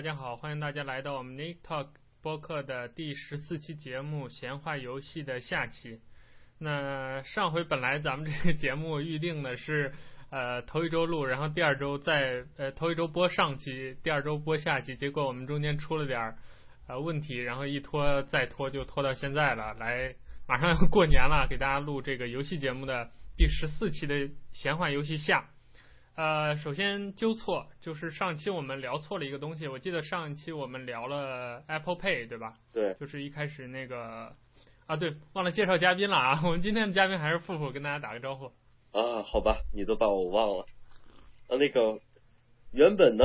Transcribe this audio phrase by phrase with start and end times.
[0.00, 1.88] 大家好，欢迎大家来到我们 Nick Talk
[2.22, 6.00] 播客的第十四期节目《闲话游戏》的下期。
[6.58, 9.92] 那上回本来咱们这个节目预定的是
[10.32, 16.38] 呃头一周录，然后第二周再呃头一周播上期，第二周播下期，结果我们中间出了点儿
[16.88, 19.74] 呃问题，然后一拖再拖就拖到现在了。
[19.74, 20.14] 来，
[20.48, 24.14] 马上要过年了，给大家录这个游戏节目的第十四期的
[24.54, 25.40] 《闲话游戏下》。
[26.20, 29.66] 呃，首先纠错，就是上期我们聊错了一个东西。
[29.66, 32.56] 我记得上一期我们聊了 Apple Pay，对吧？
[32.74, 32.94] 对。
[33.00, 34.36] 就是一开始那个
[34.84, 36.42] 啊，对，忘了介绍嘉宾了啊。
[36.44, 38.52] 我们今天的嘉宾还是富富，跟大家打个招呼。
[38.92, 40.66] 啊，好吧，你都把我忘了。
[41.48, 42.00] 啊，那个
[42.70, 43.24] 原本呢，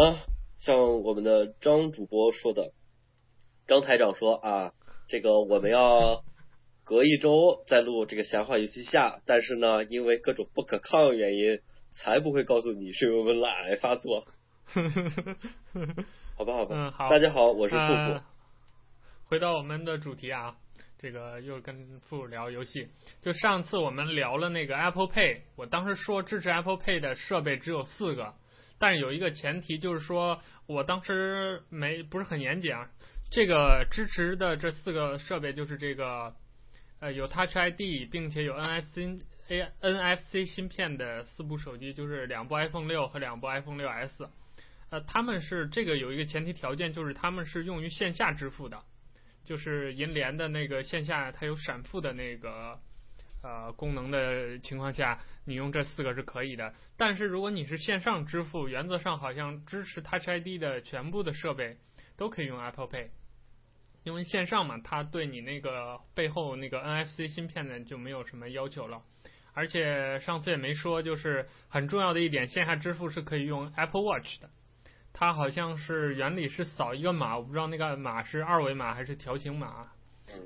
[0.57, 2.71] 像我们的张主播说的，
[3.67, 4.71] 张台长说啊，
[5.09, 6.23] 这个我们要
[6.85, 11.59] 隔一周再录这个闲话游戏下，但是呢，因为各种不可抗原因。
[11.95, 14.27] 才不会告诉你是因为我们懒癌发作。
[16.35, 16.75] 好吧，好吧。
[16.75, 17.09] 嗯，好。
[17.09, 17.93] 大家好，我是富富。
[17.93, 18.23] 呃，
[19.23, 20.57] 回到我们的主题啊，
[20.97, 22.89] 这个又跟富富聊游戏。
[23.21, 28.33] 就上次我们聊了那个 Apple Pay，我当时说支持 Apple Pay 的设备只有四个，
[28.77, 32.89] 但是有一个前提就是说我当时没不是很严谨啊。
[33.31, 36.35] 这个支持的这四个设备就是这个
[36.99, 39.21] 呃有 Touch ID，并且有 NFC。
[39.47, 44.27] A NFC 芯片的四部手机就是两部 iPhone 六和两部 iPhone 六 S，
[44.89, 48.81] 呃，他们是这个有一个前提条件，就是他们是用于线下支付的，
[49.43, 52.79] 就是银联的那个线下它有闪付的那个
[53.43, 56.73] 呃功能的情况下，你用这四个是可以的。
[56.97, 61.77] 但是如果你是线上支付，原则上好像支持 Touch ID 的全部的设备
[62.17, 63.09] 都可以用 Apple Pay，
[64.03, 69.03] 因为线上嘛，它对你那个背后那个 NFC 芯片呢就没有什么要求了。
[69.55, 74.49] 而且上次也没说，就是很重要的一点，线下支付是可以用 Apple Watch 的。
[75.14, 79.88] 它好像是原理是扫一个码，我不知道那个码是二维码还是条形码。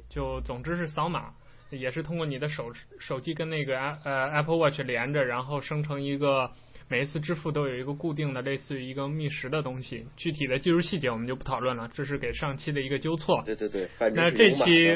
[0.09, 1.34] 就总之是扫码，
[1.72, 6.52] 也是通过你的手手机跟那个呃 Apple Watch 连着，然后生成一个
[6.88, 10.06] 每一次支付都有一个固定的类似于一个密匙的东西。
[10.16, 13.42] 具体的技术细节我们就不讨论了，这是给上期的一个纠错。
[13.44, 14.96] 对对对，那这期。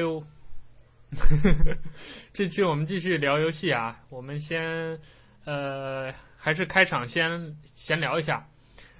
[2.33, 4.99] 这期我们继续聊游戏啊，我们先
[5.45, 8.47] 呃还是开场先闲聊一下，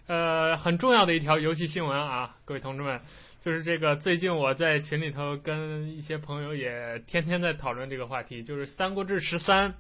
[0.07, 3.02] 呃很重要的一条游戏新闻啊，各位同志们，
[3.41, 9.72] 就是这个最近我在群里头跟一些朋友也天天在讨论这个话题，就是《三国志十三》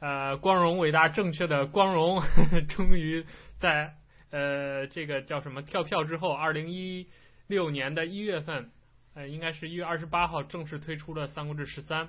[0.00, 3.24] 呃光荣伟大正确的光荣呵呵 终于
[3.56, 3.94] 在
[4.30, 7.08] 呃这个叫什么跳票之后，二零一
[7.46, 8.70] 六年的一月份。
[9.14, 12.06] 呃，应该是一月二十八号正式推出了《三国志十三》。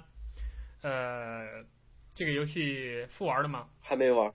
[0.82, 1.64] 呃，
[2.16, 3.70] 这个游戏复玩了吗？
[3.82, 4.34] 还没玩。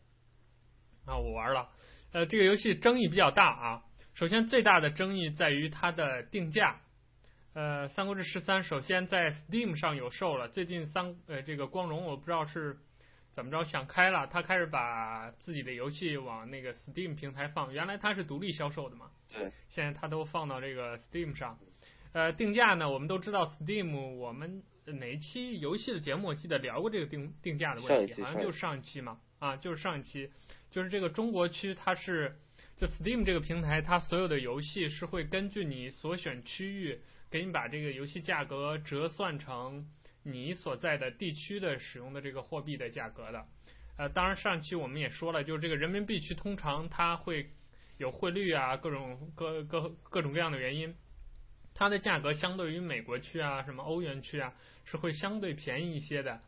[1.04, 1.68] 啊，我玩了。
[2.12, 3.82] 呃，这个游戏争议比较大啊。
[4.14, 6.80] 首先，最大的争议在于它的定价。
[7.54, 10.48] 呃，《三国志十三》首先在 Steam 上有售了。
[10.48, 12.76] 最近三呃这个光荣我不知道是
[13.32, 17.72] 怎么着想开了，他开始把自己的游戏往那个 Steam 平台放。
[17.72, 19.10] 原来它是独立销售的嘛。
[19.28, 19.50] 对。
[19.68, 21.58] 现在它都放到这个 Steam 上。
[22.12, 30.30] 呃，定价呢，我们都知道，Steam，我们哪一期游戏的节目我记得聊过这个定定价的问题，好像就是上一期嘛，啊，就是上一期，
[30.72, 32.36] 就是这个中国区它是
[32.76, 37.00] 就 Steam 这个平台，它所有的游戏是会根据你所选区域，
[37.30, 39.86] 给你把这个游戏价格折算成
[40.24, 43.46] 你所在的地区的使用的这个货币的价格的。
[43.96, 47.50] 呃，当然上期我们也说了，就是这个人民币区通常它会
[47.98, 50.92] 有汇率啊，各种各各各种各样的原因。
[51.80, 54.52] 它的价格相对于美国区啊，什么欧元区啊，
[54.84, 56.42] 是会相对便宜一些的。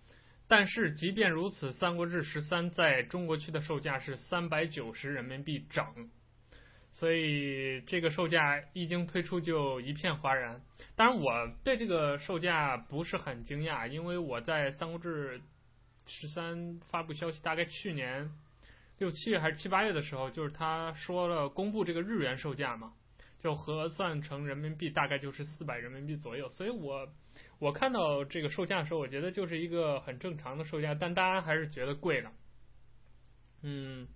[0.46, 6.10] 但是即便如此，《三国志十三》在中国区的售价是三百九十人民币整，
[6.90, 10.60] 所以这个售价一经推出就一片哗然。
[10.96, 15.40] 当然，我对这个售价不是很惊讶，因为我在《三国志
[16.06, 16.58] 十三》
[16.90, 18.30] 发布消息大概去年
[18.98, 22.92] 六七月还是七八月的时候，就是他说了公布这个日元售价嘛。
[23.42, 27.08] 就核算成人民币大概就是四百人民币左右，所以我
[27.58, 32.30] 我看到这个售价的时候，我觉得就是一个很正常的售价，但大家还是觉得贵了。
[33.62, 34.06] 嗯，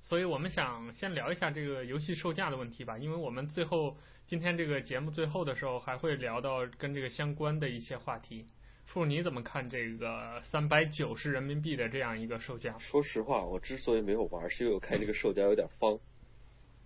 [0.00, 8.46] 所以我们想先聊一下这个游戏售价的问题吧，因为我们最后今天这个节目最后的时候还会聊到跟这个相关的一些话题。
[8.84, 12.78] 富，你怎么看这个三百九十人民币的这样一个售价？
[12.78, 15.98] 说实话，我之所以没有玩，是因为我看这个售价有点方。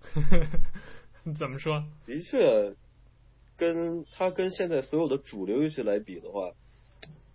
[1.38, 1.84] 怎么说？
[2.05, 2.75] 的确，
[3.56, 6.52] 跟它跟现在所有的主流游戏来比的话，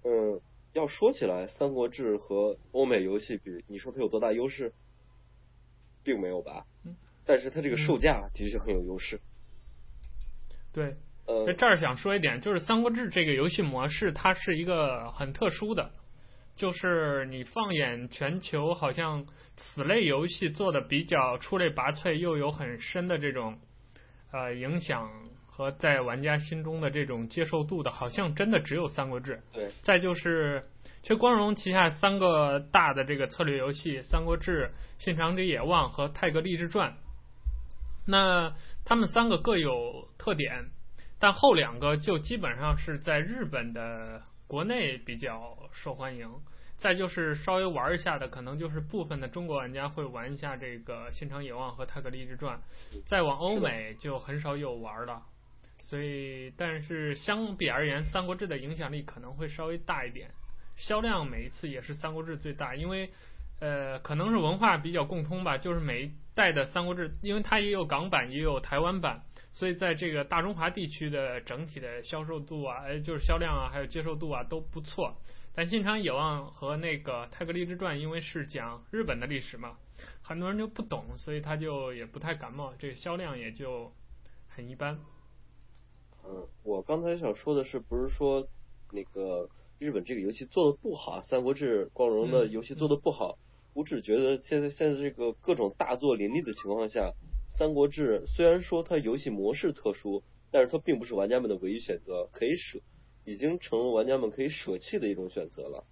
[0.04, 0.40] 嗯，
[0.74, 4.74] 要说起来，《三国志》和欧美游戏比，你说它有多大优势？
[6.04, 6.66] 并没有吧？
[7.26, 9.20] 但是它这个售价的确很有优势。
[10.74, 10.96] 对，
[11.28, 15.92] 呃，在这儿想说一点，就是《三国志》这个游戏模式，它是一个很特殊的，
[16.56, 19.28] 就是你放眼全球，好像
[19.58, 23.60] 此类游戏做的比较出类拔萃，又有很深的这种
[24.32, 25.10] 呃影响
[25.48, 29.36] 和在玩家心中的这种接受度的，好像真的只有《三国志》。
[29.54, 30.64] 对，再就是。
[31.04, 34.72] 其实光荣旗下三个大的这个策略游戏《三国志》
[35.04, 36.92] 《信长者野望》和《泰格励志传》，
[38.06, 38.54] 那
[38.86, 40.70] 他们三个各有特点，
[41.18, 46.30] 但后两个就基本上是在日本的国内比较受欢迎。
[46.82, 52.58] 再就是稍微玩一下的，可能就是部分的中国玩家会玩一下这个《信长野望》和《太阁立志传》，
[53.06, 55.22] 再往欧美就很少有玩了。
[55.78, 60.32] 所以，但是相比而言，《三国志》的影响力可能会稍微大一点。
[60.76, 63.12] 销量每一次也是《三国志》最大，因为，
[63.60, 75.14] 呃，可能是文化比较共通吧，就是每一代的《三国志》，因为它也有港版，也有台湾版，所以在这个大中华地区的整体的销售度啊，哎，就是销量啊，还有接受度啊都不错。
[75.54, 79.78] 但《信长野望》和那个《太阁立志传》，因为是讲日本的历史嘛，
[80.22, 83.92] 很多人就不懂，所以他就也不太感冒，这个销量也就
[84.48, 85.00] 很一般。
[86.24, 88.48] 嗯，我刚才想说的是，不是说
[88.92, 89.50] 那个。
[89.82, 97.00] 日本这个游戏做的不好，《三国志》光荣的游戏做的不好，嗯、我只觉得现在现在这个各种大作林立的情况下，
[97.48, 100.22] 《三国志》虽然说它游戏模式特殊，
[100.52, 102.80] 但是它并不是玩家们的唯一选择，可以舍，
[103.26, 105.84] 已经成为玩家们可以舍弃的一种选择了。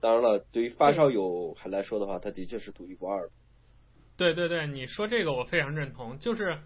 [0.00, 3.32] 当然了，对于发烧友还来说的话，它的确是独一无二的。
[4.16, 6.58] 对对对，你说这个我非常认同，就是，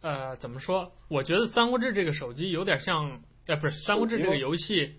[0.00, 0.92] 呃，怎么说？
[1.08, 4.96] 我觉得《三国志》这个手机有点像，呃，不是《三国志》这个游戏。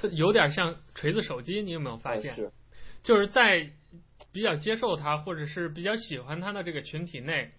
[0.00, 2.36] 它有点像锤子手机，你有没有发现？
[2.36, 2.52] 是，
[3.02, 3.70] 就是在
[4.30, 7.50] 比较接受它或者是比较喜欢它的这个群体内，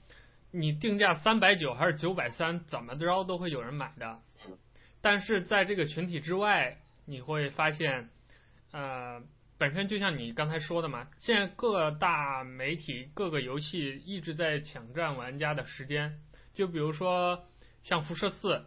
[0.50, 4.20] 你定价三百九还是九百三，怎么着都会有人买的。
[5.02, 8.10] 但是在这个群体之外，你会发现，
[8.72, 9.22] 呃，
[9.58, 16.20] 本身就像你刚才说的嘛，现在各大媒体、各个游戏一直在抢占玩家的时间。
[16.54, 17.46] 就比如说
[17.84, 18.66] 像辐射四。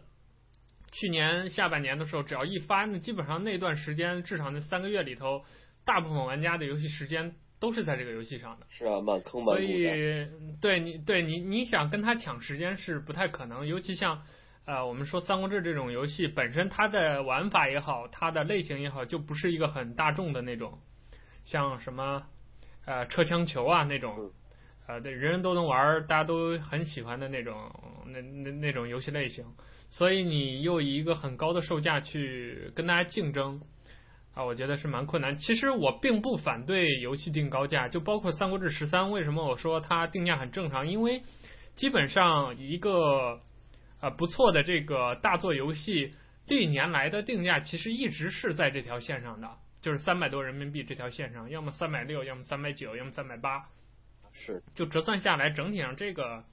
[0.95, 5.43] 去年下半年的时候，只要一发，那基本上那段时间，至少那三个月里头，
[5.85, 8.67] 大部分玩家的游戏时间都是在这个游戏上的。
[8.69, 9.55] 是啊，满坑满谷。
[9.55, 10.27] 所以，
[10.61, 13.65] 对你，对你，你想跟他抢时间是不太可能。
[13.65, 14.23] 尤其像，
[14.65, 20.79] 呃，我们说《三国志》这种游戏，本身它的玩法也好，它的类型也好，就不是一个很大众的那种，
[21.43, 22.23] 像什么，
[22.85, 24.31] 呃，车枪球啊那种，
[24.87, 27.57] 呃，对，人人都能玩，大家都很喜欢的那种，
[28.07, 29.45] 那那那种游戏类型。
[29.89, 33.61] 所以你又以一个很高的售价去跟大家竞争
[34.33, 35.35] 啊，我觉得是蛮困难。
[35.35, 40.87] 其实我并不反对游戏定高价，就包括《三国志十三》，为什么我说它定价很正常？
[40.87, 41.21] 因为
[41.75, 43.41] 基本上一个
[44.03, 46.13] 啊不错的这个大作游戏，
[46.45, 49.49] 历年来的定价其实一直是在这条线上的，
[49.81, 53.69] 就是三百多人民币这条线上，要么三百六，要么三百九，要么三百八，
[54.33, 56.43] 是就折算下来，整体上这个。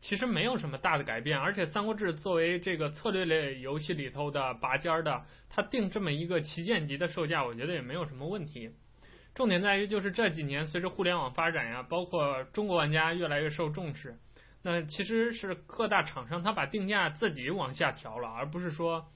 [0.00, 8.70] 其实没有什么大的改变，而且《三国志》作为这个策略类游戏里头的拔尖儿的，它定这么一个旗舰级的售价，我觉得也没有什么问题。
[9.34, 14.16] 重点在于就是这几年随着互联网发展呀，包括中国玩家越来越受重视，
[14.62, 19.06] 那其实是各大厂商他把定价自己往下调了，而不是说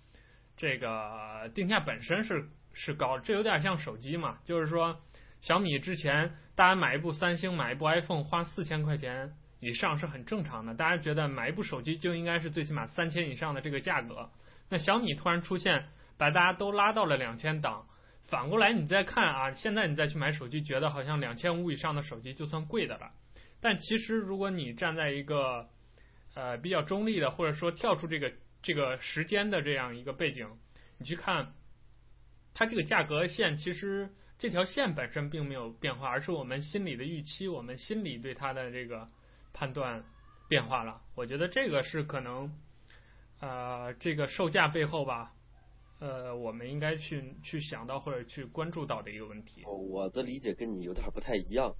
[0.56, 5.00] 这个定价本身是是高，这有点像手机嘛，就是说
[5.40, 9.34] 小米之前大家买一部三星买一部 iPhone 花四千块钱。
[9.60, 14.28] 以上是很正常的，大家觉得买一部手机就应该是最起码三千以上的这个价格。
[14.68, 15.86] 那小米突然出现，
[16.18, 17.86] 把大家都拉到了两千档。
[18.24, 23.12] 反过来你再看啊，现在你再去买手机，觉得好像两千五以上的手机就算贵的了。
[23.64, 25.70] 但其实如果你站在一个
[26.34, 28.30] 呃比较中立的，或者说跳出这个
[28.62, 30.46] 这个时间的这样一个背景，
[30.98, 31.54] 你去看
[32.52, 39.08] 它这个价格线，其实这条线本身并没有变化，而是我们心里的预期，我们心里对它的这个。
[39.56, 40.04] 判断
[40.48, 42.52] 变化了，我觉得这个是可能，
[43.38, 45.32] 呃，这个售价背后吧，
[46.00, 49.62] 呃，我们应该去去想到或者去关注到的一个问题。
[49.64, 51.76] 我的理解跟你有点不太一样，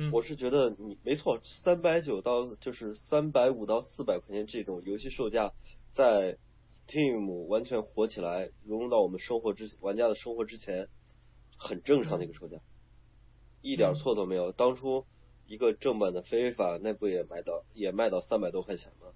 [0.00, 5.52] 嗯，我是觉得你没错，三百九到就是三百五到四百块钱这种游戏售价，
[5.92, 6.38] 在
[6.86, 10.88] Steam 完全火起来，融入到我们生活之玩家的生活之前，
[11.58, 12.62] 很正常的一个售价，嗯，
[13.62, 14.52] 一点错都没有。
[14.52, 15.04] 当初。
[15.50, 19.06] 一个正版的非法，那不也卖到也卖到三百多块钱吗？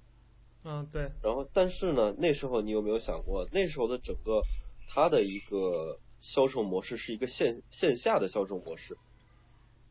[0.64, 1.12] 嗯，对。
[1.22, 4.40] 然后，但是呢，那时候你有没有想过，那时候的整个
[4.88, 8.96] 它的一个销售模式是一个线线下的销售模式，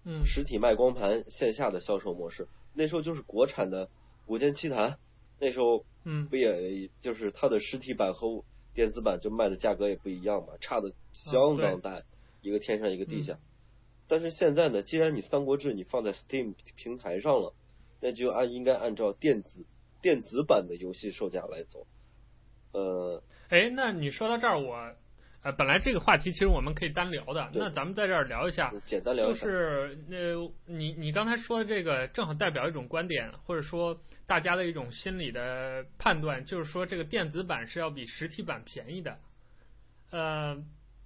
[0.03, 3.88] 嗯，实体卖光盘，线下的销售模式，那时候就是国产的
[4.25, 4.91] 《古剑奇谭》，
[5.39, 8.43] 那时候嗯，不也就是它的实体版和
[8.74, 12.01] 电子版就卖的价格也不一样嘛，差的相当大，
[12.41, 13.34] 一个天上一个地下。
[13.34, 13.39] 嗯、
[14.08, 17.53] 但是现在呢，既然你《三国志》你放在 Steam 平台上了，
[18.00, 19.65] 那就按应该按照电子
[20.01, 21.86] 电子版的游戏售价来走。
[22.72, 24.96] 呃，哎，那你说到这儿我。
[25.43, 39.17] 呃，本来这个话题其实我们可以单聊的，那咱们在这儿聊一下，简单聊一下，就是呃，你你刚才说的这个正好代表一种观点，或者说大家的一种心理的判断，就是说这个电子版是要比实体版便宜的。
[40.12, 40.63] 呃，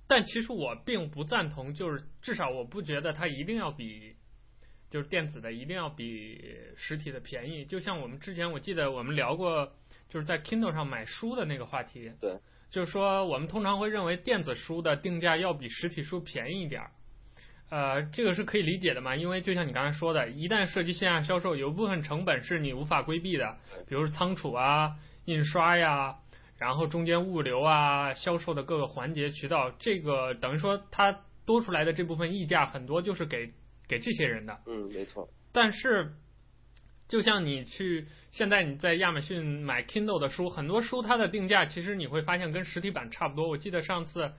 [0.08, 4.18] 但其实我并不赞同，就是至少我不觉得它一定要比，
[4.90, 6.44] 就是电子的一定要比
[6.76, 7.64] 实体的便宜。
[7.64, 9.72] 就像我们之前我记得我们聊过，
[10.10, 12.12] 就是在 Kindle 上买书的那个话题。
[12.20, 12.38] 对。
[12.70, 16.92] 就是说，我们通常会认为电子书的定价要比实体书便宜一点儿，
[17.70, 19.16] 呃，这个是可以理解的嘛？
[19.16, 23.58] 因为就像你刚才说的，一旦涉及线下销售，有部分成本是你无法规避的，
[23.88, 24.96] 比如仓储啊、
[25.26, 26.18] 印刷呀，
[26.58, 33.54] 然后中间物流啊、销售的各个环节渠道，这个等于说它多出来的这部分溢价很多就是给
[33.88, 34.60] 给这些人的。
[34.66, 35.30] 嗯，没错。
[35.52, 36.14] 但是。
[37.08, 43.48] 就像你去现在你在亚马逊买 Kindle 的书，很多书它的定价其实你会发现跟实体版差不多。
[43.48, 44.32] 我记得上次，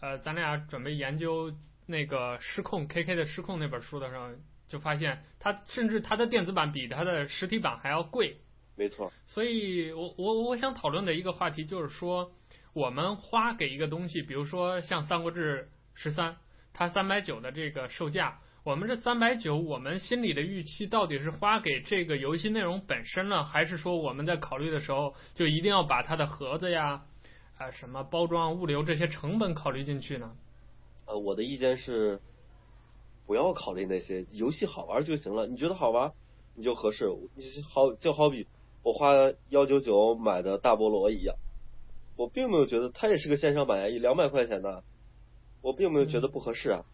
[0.00, 1.54] 呃，咱俩准备研究
[1.86, 4.28] 那个失控 KK 的失控那本书的时候，
[4.68, 8.36] 就发现它甚至它的电子版比它的实体版还要贵。
[8.76, 9.10] 没错。
[9.24, 12.32] 所以我我我想讨论的一个话题就是说，
[12.74, 16.32] 我们花给一个东西，比如说像《三国志十三》，
[16.74, 18.40] 它三百九的这个售价。
[18.70, 27.04] 我们这三百九，我们心里的预期到底是花给这个游戏内容本身了，还是说我们在考虑的时候就一定要把它的盒子呀、
[27.58, 30.36] 啊什么包装、物流这些成本考虑进去呢？
[31.06, 32.20] 呃，我的意见是，
[33.26, 35.48] 不要考虑那些，游戏好玩就行了。
[35.48, 36.12] 你觉得好玩，
[36.54, 37.10] 你就合适。
[37.34, 38.46] 你好，就好比
[38.84, 39.16] 我花
[39.48, 41.34] 幺九九买的大菠萝一样，
[42.14, 44.84] 我并没有觉得它也是个线上版呀，一两百块钱的，
[45.60, 46.84] 我并没有觉得不合适啊。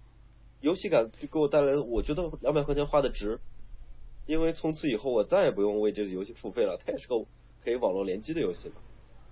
[0.60, 3.40] 游戏感就给我带来的，我觉得两百块钱花的值，
[4.26, 7.14] 因为从此以后我再也不用为这个游戏付费了，它也是个
[7.62, 8.76] 可以网络联机的游戏嘛。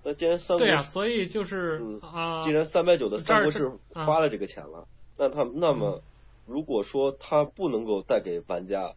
[0.03, 6.03] 那既然三国对呀、啊，所以就是、嗯、啊，既然三百九的三国志花了这个钱了，那他那么
[6.45, 8.93] 如果说它不能够带给玩家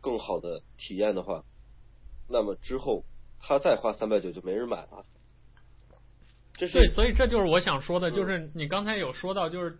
[0.00, 1.44] 更好的体验的话，
[2.28, 3.04] 那么之后
[3.40, 5.04] 他再花三百九就没人买了。
[6.54, 9.78] 这是对，所以这就是我想说的，就是你刚才有说到就是。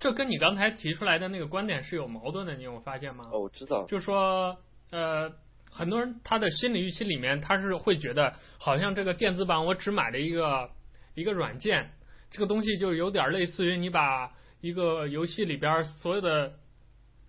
[0.00, 3.24] 这跟你刚才提出来的那个观点是有矛盾的，你有发现吗？
[3.32, 3.84] 哦，我知道。
[3.86, 4.56] 就是说，
[4.90, 5.32] 呃，
[5.70, 10.70] 很多人他的心理预期里面，他是会觉得，好像这个电子版我只买了一个
[11.14, 11.90] 一个软件，
[12.30, 16.54] 这个东西就有点类似于你把一个游戏里边所有的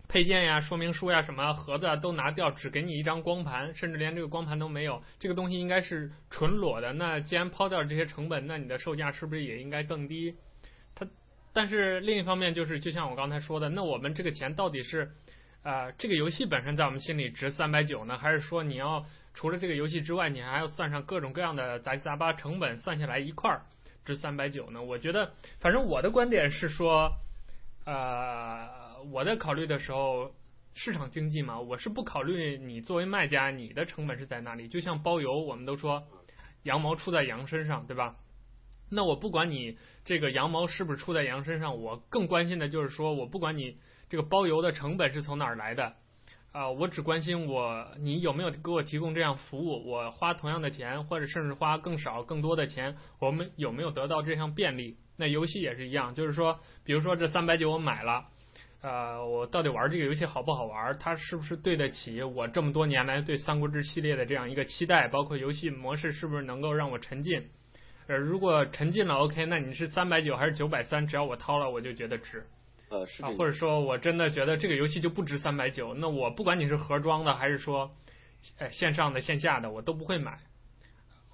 [0.07, 6.93] 配件呀、说明书呀、什么盒子啊都拿掉，只给你一张光盘，甚至连这个光盘都没有，这个东西应该是纯裸的。
[6.93, 10.35] 那既然抛掉了这些成本，那你的售价是不是也应该更低？
[11.59, 15.11] 但是另一方面就是，就像我刚才说的，那我们这个钱到底是，
[15.61, 23.63] 呃，这个游戏本身在我们心里值三百九呢，还是说你要除了这个游戏之外，你还要算上各种各样的杂七杂八成本，算下来一块儿
[24.05, 24.81] 值三百九呢？
[24.81, 27.11] 我觉得，反正我的观点是说，
[27.83, 30.33] 呃，我在考虑的时候，
[30.75, 34.69] 市场经济嘛，我是不考虑你作为卖家你的成本是在哪里。
[34.69, 36.07] 就像包邮，我们都说
[36.63, 38.15] 羊毛出在羊身上，对吧？
[38.89, 43.77] 那我不管你这个羊毛是不是出在羊身上，我更关心的就是说，我不管你
[44.09, 45.93] 这个包邮的成本是从哪儿来的，
[46.51, 54.97] 啊、我只关心我你有没有给我提供这样服务，我花同样的钱，或者甚至花更少更多的钱，我们有没有得到这项便利？
[55.15, 58.25] 那游戏也是一样，就是说，比如说这三百九我买了，
[58.81, 60.97] 呃，我到底玩这个游戏好不好玩？
[60.97, 65.07] 它是不是对得起我这么多年来对三国志系列的这样一个期待？
[65.09, 67.49] 包括游戏模式是不是能够让我沉浸？
[68.09, 71.05] 呃，如果沉浸了，OK，那你是三百九还是九百三？
[71.05, 72.43] 只要我掏了，我就觉得值。
[72.89, 73.21] 呃，是。
[73.23, 77.91] 或者说我真的觉得这个游戏就不值三百九，那我不管你是盒装的还是说，
[78.57, 80.39] 呃，线上的、线下的，我都不会买。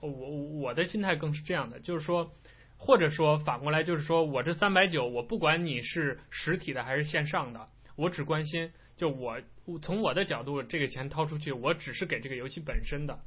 [0.02, 2.34] 我我的心态更是这样的，就是说，
[2.76, 9.38] 或者说反过来就是说我这三百九，我不管你是实体的还是线上的，我只关心就我
[9.82, 13.18] 从我的角度，这个钱掏出去，我只是给这个游戏本身的。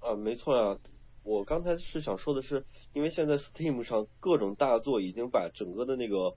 [0.00, 0.78] 呃，没错呀。
[1.24, 6.34] 我刚才是想说的是，因为现在 Steam 上各种大作已经把整个的那个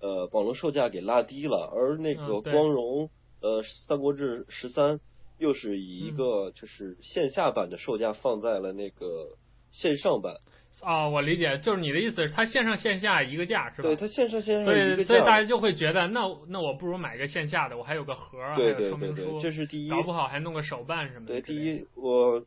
[0.00, 3.10] 呃网络售价给拉低了，而那个光荣、
[3.40, 5.00] 嗯、呃三国志十三
[5.38, 9.36] 又是以一个就是线下版的售价放在了那个
[9.70, 10.36] 线上版。
[10.82, 13.88] 哦，我理解，就是你的意思是，它线上线下一个价是吧？
[13.88, 21.40] 对，它线上线下所以所以大家就会觉得，那那我不如买个线下的，我还有个盒儿，对对对对，对，这是第一，搞不好还弄个手办什么的。
[21.40, 22.44] 对，第一，我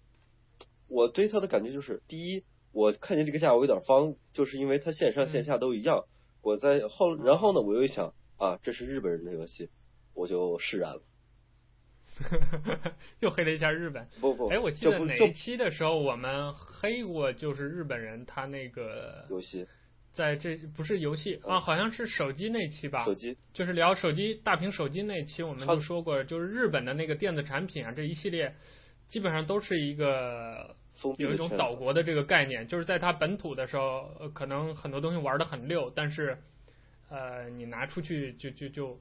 [0.88, 6.06] 我对它的感觉就是，第一，我看见这个价我有点方，就是因为它线上线下都一样。
[6.08, 6.10] 嗯、
[6.42, 9.70] 我在后，然后呢，我又一想啊，这是日本人的游戏，
[10.14, 11.02] 我就释然了。
[13.20, 14.08] 又黑了一下日本。
[14.20, 19.68] 不不，哎，我记得哪一期的时候我们黑过，就是日本人他那个游戏，
[20.14, 23.06] 在这不是游戏啊，好像是手机那期吧？
[23.06, 28.56] 手机就是聊手机大屏手机那期，我们就说过，就是日本的那个电子产品啊，这一系列
[29.10, 30.76] 基本上都是一个
[31.18, 36.38] 有一种岛国的这个概念，就是在它本土的时候，可能很多东西玩的很溜，但是
[37.10, 39.00] 呃，你拿出去就就就。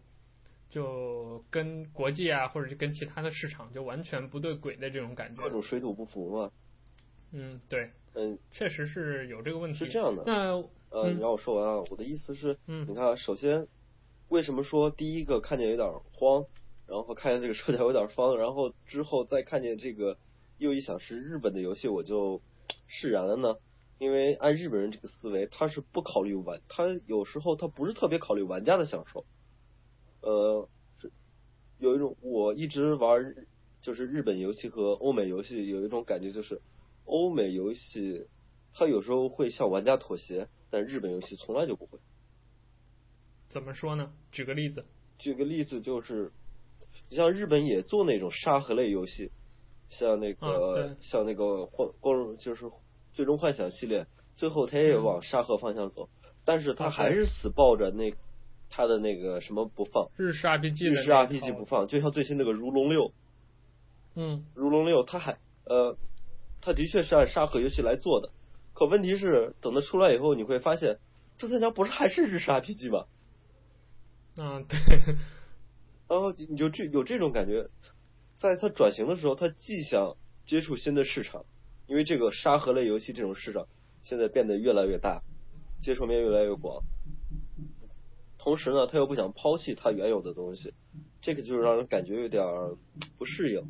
[0.69, 6.51] 就跟国际啊，或者是跟其他的市场就完全不对轨的这种感觉，各种水土不服嘛。
[7.31, 9.79] 嗯，对，嗯，确实是有这个问题。
[9.79, 10.25] 是这样的。
[10.27, 10.57] 那
[10.91, 13.69] 呃，你让我说完啊，我的意思是，嗯，你看，首先，
[14.29, 16.45] 为什么说第一个看见有点慌，
[16.87, 20.19] 然后看见这个售价 有点方，然后之后再看见这个
[20.59, 22.41] 又一想是日本的游戏，我就
[22.87, 23.57] 释然了呢？
[23.99, 29.25] 因为按日本人这个思维，他是不考虑玩，他有时候他不是特别考虑玩家的享受。
[30.21, 30.69] 呃，
[31.01, 31.11] 是
[31.79, 33.35] 有一种我一直玩，
[33.81, 36.61] 就是日本游戏和欧美游戏有一种感觉，就是
[37.07, 38.27] 欧美游戏
[38.75, 41.99] 它有时候会向玩家妥协，但日本游戏从来就不会。
[43.49, 44.13] 怎么说呢？
[44.31, 44.85] 举个例子。
[45.19, 46.31] 举个例子就是，
[47.09, 49.31] 你像日本也做那种沙盒类游戏，
[49.91, 52.65] 像那个、哦、像那个幻光荣就是
[53.13, 58.15] 最终幻想系列，最后他也往沙盒方向走，嗯、但是他还是死抱着那。
[58.69, 60.11] 他的那个什么不放？
[60.17, 63.13] 日式 RPG 日式 RPG 不放，就像最新那个如龙六。
[64.17, 64.45] 嗯。
[64.55, 65.97] 如龙六，他还呃，
[66.61, 68.31] 他的确是按沙盒游戏来做的，
[68.75, 70.99] 可问题是等它出来以后，你会发现
[71.39, 73.05] 这三家不是还是日式 RPG 吗？
[74.37, 74.79] 嗯，对。
[76.09, 77.69] 然后你就这有这种感觉，
[78.37, 81.45] 在他转型的时候，他既想接触新的市场，
[81.87, 83.67] 因为这个沙盒类游戏这种市场
[84.03, 85.23] 现在变得越来越大，
[85.81, 86.83] 接受面越来越广。
[88.39, 90.75] 同时呢，他又不想抛弃他原有的东西，
[91.21, 92.45] 这个就是让人感觉有点
[93.19, 93.65] 不适应。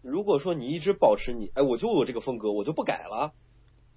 [0.00, 3.34] 如果说你一直保持你，哎，我就有这个风格，我就不改了，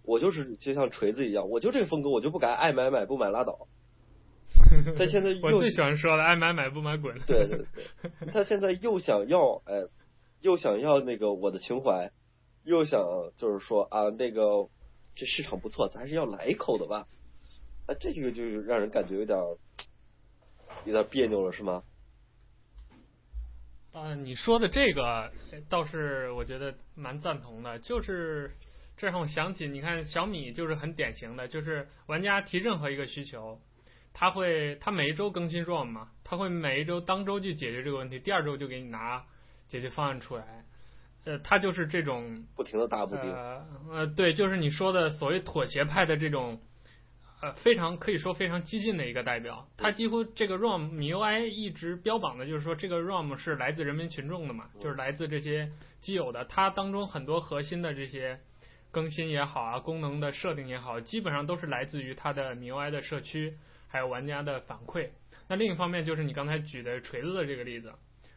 [0.03, 3.69] 我就是就像锤子一样，我就这个风格，我就不改，爱买买，不买拉倒。
[4.97, 7.19] 他现在 又我最喜欢说的，爱买买，不买滚。
[7.27, 9.87] 对对对，他现在又想要，哎，
[10.41, 12.11] 又想要那个我的情怀，
[12.63, 13.01] 又想
[13.35, 14.69] 就是说啊，那个
[15.15, 17.07] 这市场不错，咱还是要来一口的吧。
[17.87, 19.37] 啊，这个就让人感觉有点
[20.85, 21.83] 有点别扭了，是吗？
[23.93, 25.31] 啊，你说的这个
[25.69, 28.51] 倒是我觉得蛮赞同的，就是
[28.95, 33.59] 这让我想起，你看小米就是很典型的，就是玩家提任何一个需求，
[34.19, 39.23] 他会他每一周更新 ROM 嘛，他会每一周当周去解决这个问题，第二周就给你拿
[39.67, 40.65] 解决方案出来，
[41.25, 46.59] 呃，他就是这种不停的大步兵，呃呃，对，就是你说的所谓妥协派的这种。
[47.39, 58.39] 呃，非常可以说非常激进的一个代表，他几乎这个 ROM MIUI 一直标榜的就是说这个 ROM 是来自人民群众的嘛，就是来自这些基友的，它当中很多核心的这些
[58.89, 63.55] 更新也好啊，功能的设定也好，基本上都是来自于它的 MIUI 的社区，
[63.87, 65.09] 还有玩家的反馈。
[65.47, 67.93] 那另一方面就是你刚才举的锤子的这个例子，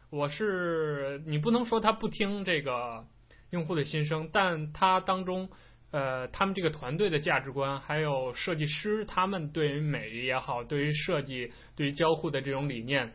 [0.09, 3.05] 我是你不能说他不听这个
[3.51, 5.49] 用户的心声，但他当中。
[5.93, 13.11] 呃，他们这个团队的价值观，还有设计师他们对于美也好，对于设计、对于交互的这种理念，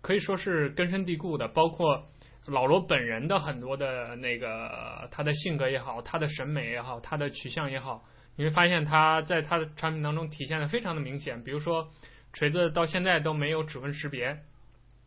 [0.00, 1.46] 可以说是根深蒂固的。
[1.46, 2.08] 包括
[2.46, 8.02] 老罗本人的很多的那个他的性格也好，他的审美也好，他的取向也好，
[8.38, 11.44] 你会发现它在它的产品当中体现的非常的明显。
[11.44, 11.90] 比如说，
[12.32, 14.44] 锤子到现在都没有指纹识别，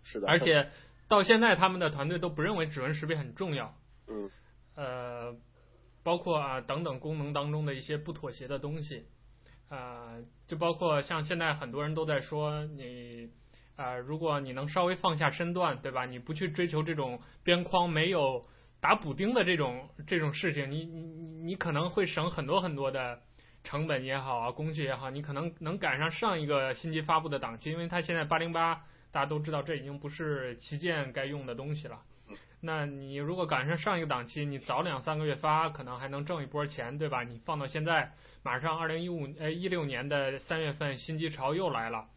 [0.03, 0.69] 是的，而且
[1.07, 3.73] 到现在他们的团队都不认为指纹识别很重要。
[4.07, 4.29] 嗯，
[4.75, 5.35] 呃。
[6.03, 9.05] 包括啊等等功能当中的一些不妥协的东西，
[9.69, 13.29] 啊、呃，就包括像现在很多人都在说你
[13.75, 16.07] 啊、呃，如果你能稍微放下身段，对吧？
[16.07, 18.43] 你不去追求这种边框没有
[18.81, 21.01] 打补丁的这种这种事情，你你
[21.43, 23.21] 你可能会省很多很多的
[23.63, 32.01] 成本也好啊，工具也好，你可能能赶上上一个新机发布的档期，因为它现在八零八大家都知道，这已经不是旗舰该用的东西了。
[32.63, 37.23] 那你如果赶上上一个档期，你早两三个月发，可能还能挣一波钱，对吧？
[37.23, 38.13] 你放到现在，
[38.43, 42.07] 马上二零一五呃一六年的三月份新机潮又来了，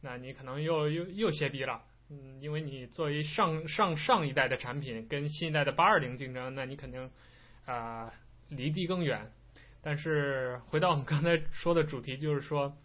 [0.00, 7.10] 那你可能又又又歇逼了，嗯，因为你作为上上上一代的产品跟新一代的八二零竞争，那你肯定
[7.64, 8.12] 啊、呃、
[8.50, 9.30] 离地更远。
[9.82, 12.76] 但是回到我们刚才说的主题，就是说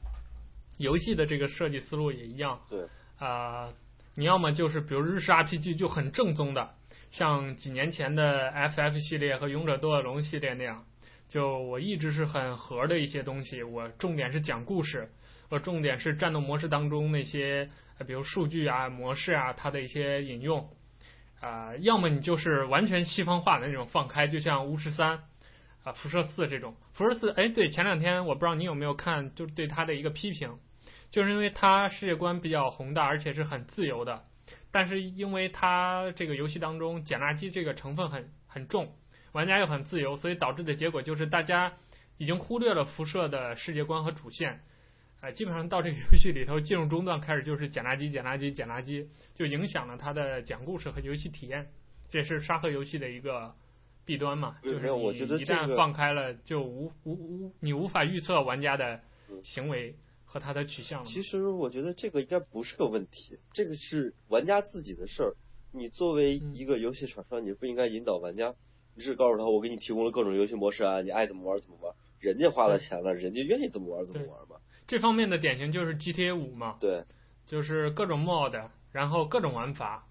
[0.77, 2.61] 游戏的这个设计思路也一样。
[2.69, 2.83] 对。
[3.17, 3.73] 啊、呃，
[4.15, 6.75] 你要么就是比如日式 RPG 就很正宗的，
[7.11, 10.85] 像几年前的 FF 系列和勇者斗恶龙系列那样，
[11.27, 15.09] 就我一直是很核的一些东西，我重点是讲故事，
[15.49, 17.69] 我重点是战斗模式当中那些，
[18.05, 20.69] 比如数据啊、模式啊，它的一些引用。
[21.41, 25.23] 啊、要么你就是完全西方化的那种放开，就像巫师三
[25.85, 26.75] 啊、辐射四这种。
[26.91, 30.57] 辐射四，哎，对，前两天我不知道你有没有看，就是对它的一个批评，
[31.11, 34.25] 就是因为它世界观比较宏大，而且是很自由的，
[34.71, 38.93] 但是因为它这个游戏当中捡垃圾这个成分很很重，
[39.31, 41.71] 玩家又很自由，所以导致的结果就是大家
[42.17, 44.61] 已经忽略了辐射的世界观和主线。
[45.21, 49.05] 呃，基本上到这个游戏里头进入中段开始就是捡垃圾、捡垃圾、捡垃圾，
[49.35, 51.69] 就影响了它的讲故事和游戏体验。
[52.09, 53.53] 这也是沙盒游戏的一个
[54.05, 59.01] 弊端嘛，就是你一旦放开了，就无无无你无法预测玩家的
[59.43, 61.03] 行为和他的取向。
[61.03, 65.35] 其实我觉得这个应该不是个问题，这个是玩家自己的事儿。
[65.71, 68.55] 你作为一个游戏厂商，你不应该引导玩家，
[68.95, 71.93] 你只告诉他我给你提供了各种游戏模式啊，你爱怎么玩怎么玩。
[72.19, 74.55] 人家花了钱了，人家愿意怎么玩怎么玩嘛。
[74.89, 77.05] 这方面的典型就是 GTA 五嘛，对，
[77.45, 80.07] 就是各种 mod，然后各种玩法，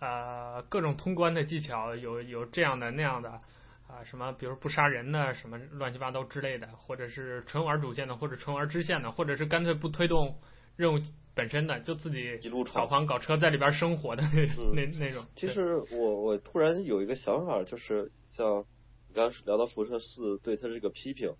[0.00, 10.38] 呃，各种通关的技巧，有有这样的那样的，啊、呃，什么比如不杀人的，什么乱七八糟之类的，或者是纯玩主线的，或者纯玩支线的，或者是干脆不推动
[10.76, 10.98] 任务
[11.34, 12.40] 本身的，就自己
[12.72, 15.26] 搞房搞车在里边生活的那、嗯、那那种。
[15.36, 18.64] 其实我我突然有一个想法，就是像
[19.08, 21.34] 你刚刚聊到辐射四对它这个批评，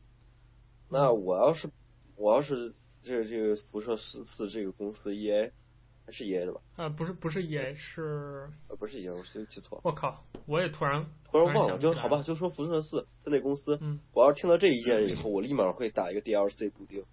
[0.90, 1.70] 那我要是
[2.16, 2.74] 我要是。
[3.02, 5.52] 这这个辐射四四这个公司 E A
[6.06, 6.60] 还是 E A 的吧？
[6.76, 9.82] 啊，不是不是 E A 是，呃不是 E A，我记记错了。
[9.84, 17.04] 我靠，我也突然突然忘了，就好吧，就说辐射四他那公司，嗯，我要是听到这一件以后，我立马会打一个 D L C 补丁。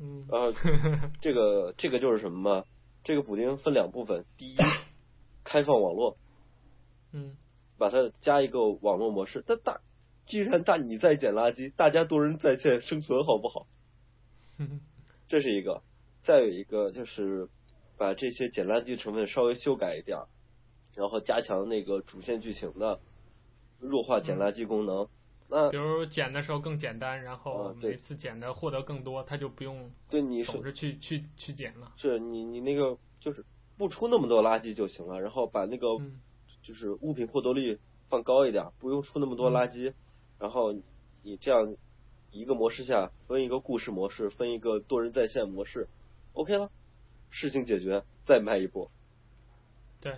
[0.00, 0.26] 嗯。
[0.28, 0.52] 呃
[1.20, 2.64] 这个这个就是什么嘛？
[3.04, 4.56] 这个补丁分两部分，第一，
[5.44, 6.16] 开放网络，
[7.12, 7.36] 嗯，
[7.78, 9.44] 把它加一个网络模式。
[9.46, 9.80] 但大
[10.26, 13.66] 既然大你在捡垃圾，大家多人在线生存好不好？
[15.26, 15.82] 这是一个，
[16.22, 17.48] 再有一个就是
[17.96, 20.18] 把这些捡垃圾成分稍微修改一点，
[20.94, 23.00] 然后加强那个主线剧情的
[23.80, 25.04] 弱化捡垃圾功能。
[25.04, 25.08] 嗯、
[25.48, 31.92] 那比如捡的时候更简单，然后每次捡的获得更多，他就不用对你守着去去去捡了。
[31.96, 33.44] 是你你那个就是
[33.78, 35.88] 不出那么多垃圾就行了，然后把那个
[36.62, 39.94] 就是物品获得率放高一点，不用出那么多垃圾，嗯、
[40.38, 40.74] 然后
[41.22, 41.74] 你这样。
[42.34, 45.86] 一个模式下分一个故事模式，分一个多人在线模式
[46.32, 46.68] ，OK 了，
[47.30, 48.90] 事情解决，再迈一步。
[50.00, 50.16] 对，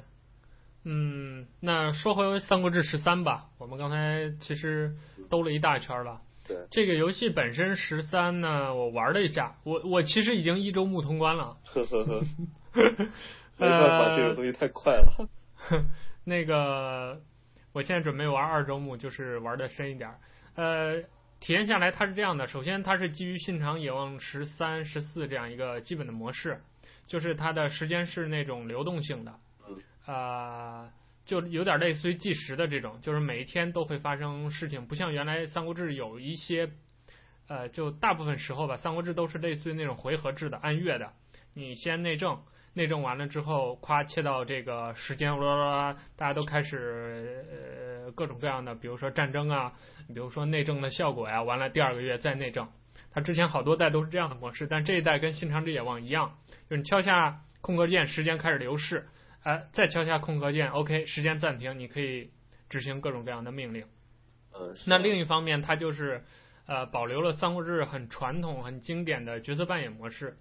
[0.85, 4.97] 嗯，那说回《三国志十三》吧，我们刚才其实
[5.29, 6.23] 兜了一大圈了。
[6.49, 11.59] 对，这个游戏本身十三呢，我玩了一下，我我其实已经一周目通关了。
[11.65, 12.23] 呵呵呵，
[13.59, 15.29] 没办法，这个东西太快了。
[16.25, 17.21] 那个，
[17.75, 20.11] 我现在准备玩二周目，就是玩的深一点，
[20.55, 21.03] 呃。
[21.47, 22.49] 体验下来，它是这样的。
[22.49, 26.61] 首先，它是基于《信长野望十三、十四》这样一个基本的模式，
[27.07, 29.39] 就是它的时间是那种流动性的，
[30.07, 30.91] 呃，
[31.25, 36.69] 就有点类似于计时的这种，就是每一天都会发生事情，不像原来《三国志》有一些，
[37.47, 41.13] 呃，就大部分时候吧，《三国志》都是类似于那种回合制的，按月的，
[41.55, 42.43] 你先内政。
[42.77, 47.43] 内政完了之后，夸切到这个时间，啦啦啦，大家都开始
[48.05, 49.73] 呃各种各样的，比如说战争啊，
[50.09, 52.69] 比如说内政的效果呀，完了第二个月再内政。
[53.13, 56.37] 他之前好多代都是这样的模式，但这一代跟《新长治野望》一样，
[56.69, 59.07] 就是你敲下空格键，时间开始流逝，
[59.43, 62.31] 呃，再敲下空格键，OK，时间暂停，你可以
[62.69, 63.87] 执行各种各样的命令。
[64.53, 66.25] 呃，那另一方面，它就是
[66.67, 70.37] 呃保留了《三国志》很传统、很经典的角色扮演模式。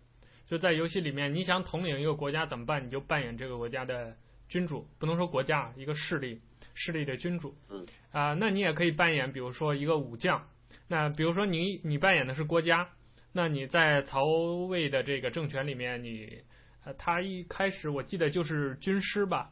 [0.47, 2.86] 就在游戏里面，你想统领一个国家怎么办？
[2.86, 4.15] 你就扮演这个国家的
[4.47, 6.39] 君主，不能说国家，一个势力，
[6.75, 7.55] 势力的君主。
[7.67, 7.84] 嗯。
[8.12, 10.47] 啊，那你也可以扮演，比如说一个武将。
[10.88, 12.89] 那比如说你你扮演的是国家，
[13.34, 16.43] 那你在曹魏的这个政权里面，你
[16.84, 19.49] 呃，他一开始我记得就是军师吧？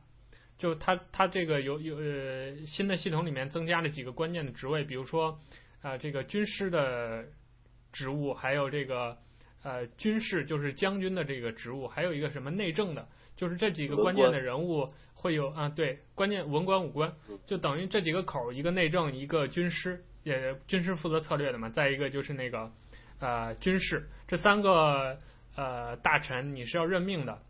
[0.59, 5.39] 就他他这个有有呃新的系统里面增加了几个关键的职位，比如说
[5.81, 7.25] 啊这个军师的
[7.91, 9.17] 职务，还有这个。
[9.63, 17.13] 呃，军事就是将军的这个职务，还有一个什么内政的，就是这几个关键的人物会有啊，对，关键文官武官，
[17.45, 22.69] 就等于这几个口，一个内政，一个军师，也军师负责策略的嘛，再一个就是那个
[23.19, 25.17] 呃军事，这三个
[25.55, 27.41] 呃大臣你是要任命的，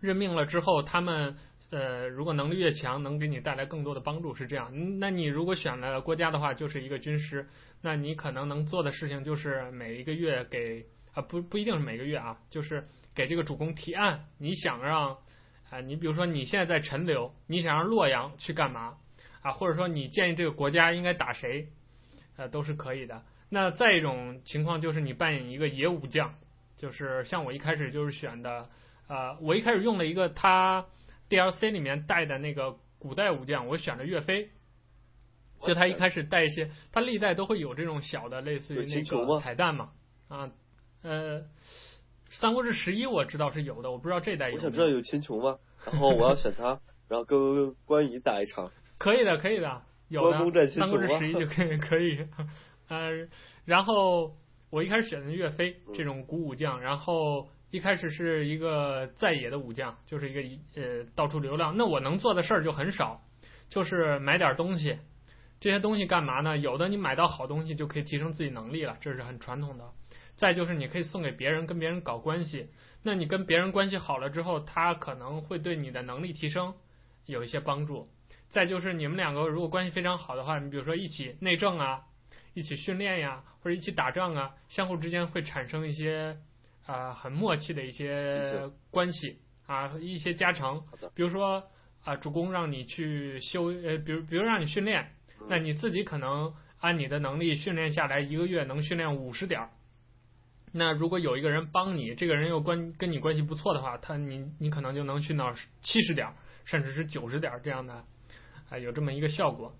[0.00, 1.36] 任命了之后，他们
[1.70, 4.98] 呃，如果能力越强，能给你带来更多的帮助，是这样。
[4.98, 7.46] 那你如果选了国家的话，就是一个军师，
[7.82, 15.16] 那你可能能做的事情就是每一个月给啊，不不一定是每个月啊，就是给这个主公提案，你想让
[15.70, 18.98] 啊，你比如说你现在在陈留，你想让洛阳去干嘛
[19.40, 21.68] 啊，或者说你建议这个国家应该打谁，
[22.36, 23.24] 呃，都是可以的。
[23.48, 26.34] 那再一种情况就是你扮演一个野武将，
[26.76, 28.68] 就是像我一开始就是选的，
[29.08, 30.86] 呃，我一开始用了一个他
[31.30, 34.50] DLC 里面带的那个古代武将，我选了岳飞。
[35.62, 39.90] 就他一开始带一些，他历代都会有这种小的类似于那个彩蛋嘛，
[40.28, 40.50] 啊，
[41.06, 41.44] 呃，
[42.32, 44.56] 三国志十一我知道是有的，我不知道这代有。
[44.56, 45.56] 我想知道有秦琼吗？
[45.84, 48.72] 然后我要选他，然后跟关羽打一场。
[48.98, 50.38] 可以的，可以的，有的。
[50.70, 52.26] 三国志十一就可以， 可以。
[52.88, 53.28] 呃，
[53.64, 54.34] 然后
[54.68, 61.76] 我一开始选的岳飞这种古武将，然后一开始是一个在野的武将，就是一个呃到处流浪。
[61.76, 63.22] 那我能做的事儿就很少，
[63.68, 64.98] 就是买点东西。
[65.60, 66.58] 这些东西干嘛呢？
[66.58, 69.84] 有的你买到好东西就可以提升自己能力了，这是很传统的。
[70.36, 72.70] 再就是你可以送给别人，跟别人搞关系。
[73.02, 76.74] 那你跟别人关系好了之后，他可能会对你的能力提升
[77.24, 78.08] 有一些帮助。
[78.48, 82.02] 再就是你们两个如果关系非常好的话，你比如说一起内政啊。
[82.58, 86.38] 一起训练呀，或者一起打仗啊，相互之间会产生一些
[86.86, 90.82] 啊、呃、很默契的一些关系啊，一些加成。
[91.14, 91.58] 比如说
[92.00, 95.12] 啊、呃，主公让你去修呃，比如比如让你训练，
[95.50, 99.68] 那你自己可能按你的能力训练下来，一个月能训练五十点。
[100.76, 106.28] 那如果有一个人帮你，这个人又关跟你关系不错的话，他你你可能就能去到七十点，
[106.64, 108.04] 甚至是九十点这样的啊、
[108.70, 109.74] 呃，有这么一个效果。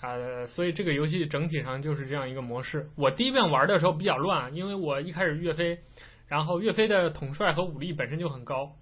[0.00, 2.90] 呃，所以这个游戏整体上就是这样一个模式。
[2.96, 5.78] 我第一遍玩的时候比较乱，因为我一开始岳飞，
[6.26, 8.72] 然后岳飞的统帅和武力本身就很高，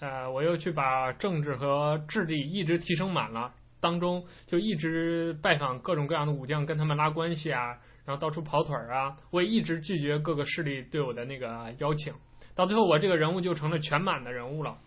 [0.00, 12.14] 呃，我又去把政治和智力一直提升满了，当中就一直拜访各种各样的武将，跟他们拉关系啊，然后到处跑腿儿啊，我也一直拒绝各个势力对我的那个邀请，
[12.54, 14.78] 到最后我这个人物就成了全满的人物了，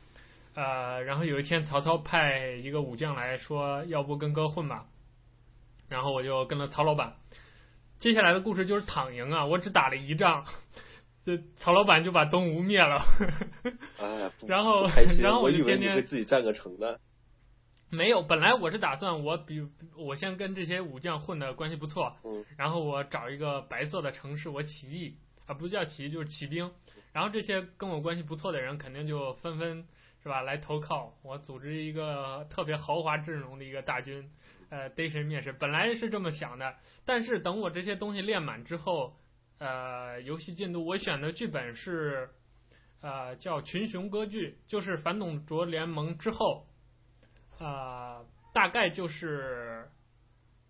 [0.55, 4.87] 呃，然后有一天曹操派一个武将来说，要不跟哥混吧。
[5.87, 7.13] 然后我就跟了曹老板，
[7.99, 9.45] 接下来的故事就是躺赢啊！
[9.45, 10.43] 我只打了一仗，
[11.23, 13.03] 这曹老板就把东吴灭了。
[13.99, 14.87] 哎， 然后
[15.21, 16.99] 然后我就天天给自己占个城的。
[17.91, 26.71] 没有，本来我是打算我比我先跟这些武将混的关系不错，嗯，然后我找一个白色的城市，我起义啊，不叫起义就是起兵，
[27.11, 29.85] 然后这些跟我关系不错的人肯定就纷纷
[30.23, 31.13] 是吧来投靠。
[31.21, 34.31] 我，组织一个特别豪华阵容的一个大军。
[34.69, 39.17] 呃，逮谁灭谁，本来是这么想的，但是等我这些东西练满之后，
[39.57, 42.29] 呃，游戏进度我选的剧本是，
[43.01, 46.67] 呃，叫《群雄割据》，就是反董卓联盟之后，
[47.61, 49.87] 呃，大概就是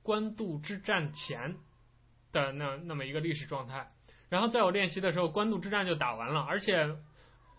[0.04, 1.56] 官渡之战前
[2.34, 3.88] 的那那么一个历史状态。
[4.28, 6.98] 然后在我练习的时候，官渡之战就打完了，而且，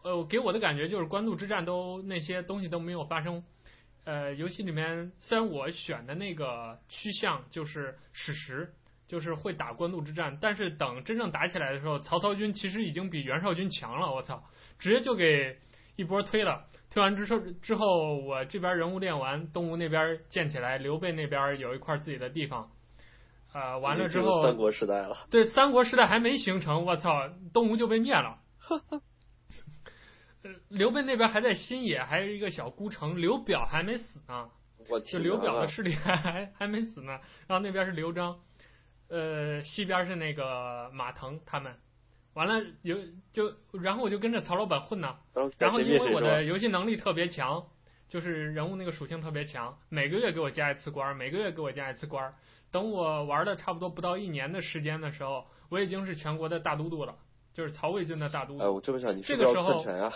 [0.03, 3.43] 呃，给我的感觉就是官渡之战都那些东西都没有发生。
[4.05, 8.75] 呃，游戏里面虽然我选的那个趋向就是史实，
[9.09, 14.13] 就是会打官渡之战，但是等真正打起来的时候，曹操军其实已经比袁绍军强了。
[14.13, 14.45] 我操，
[14.79, 15.59] 直接就给
[15.97, 16.69] 一波推了。
[16.93, 22.71] 推完之后，之后我这边人物练完，东吴那边建起来，刘备那边有一块自己的地方。
[23.51, 25.17] 啊、呃，完了之后，三国时代了。
[25.31, 28.39] 对，三国时代还没形成，我操，东吴就被灭了。
[30.69, 34.51] 刘备那边还在新野，还有一个小孤城，刘表还没死呢。
[34.91, 37.13] 我就刘表的势力还还还没死呢。
[37.47, 38.39] 然后那边是刘璋，
[39.09, 41.75] 呃，西边是那个马腾他们。
[42.35, 42.97] 完了有
[43.33, 45.17] 就，然后我就跟着曹老板混呢。
[45.59, 47.67] 然后因为我的游戏能力特别强，
[48.09, 52.35] 就是人物那个属性特别强，每个月给我加一次官，每个月给我加一次官。
[52.71, 57.17] 等我玩的差不多不到一年的时间的时候，我已经是全国的大都督了，
[57.53, 58.65] 就是曹魏军的大都督。
[58.65, 60.13] 哎，我这么想，你是不是要篡权啊？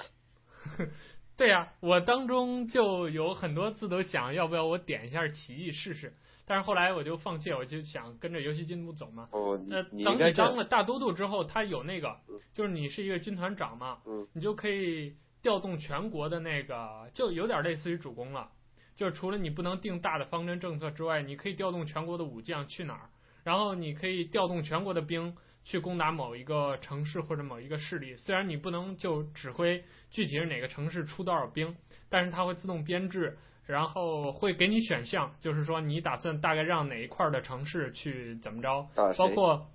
[1.37, 6.15] 对呀、啊，我当中就有很多次都想要不要我点一下起义试试，
[6.47, 9.29] 但是后来我就放弃，我就想跟着游戏进度走嘛。
[9.33, 12.17] 哦，呃，等你当了大都督之后，他有那个，
[12.55, 18.51] 就是你是一个军团长嘛，嗯，你就可以调动全国的那个，就有点类似于主公了。
[18.95, 23.11] 就是除了你不能定大的方针政策之外，你可以调动全国的武将去哪儿，
[23.45, 25.37] 然后你可以调动全国的兵。
[25.69, 29.83] 去攻打某一个城市或者某一个势力，虽然你不能就指挥
[30.13, 31.75] 具体是哪个城市出多少兵，
[32.09, 39.71] 但是它会自动编制，然后会给你选项，就是说你打算大概让哪一块的城市去怎么着，包括，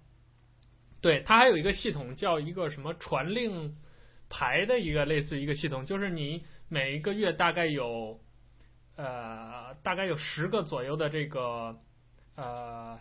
[1.02, 3.76] 对，它还有一个系统叫一个什么传令
[4.30, 8.20] 牌的一个类似于一个系统，就是你每一个月大概有
[8.96, 11.78] 呃，大概有十个左右的这个
[12.36, 12.98] 呃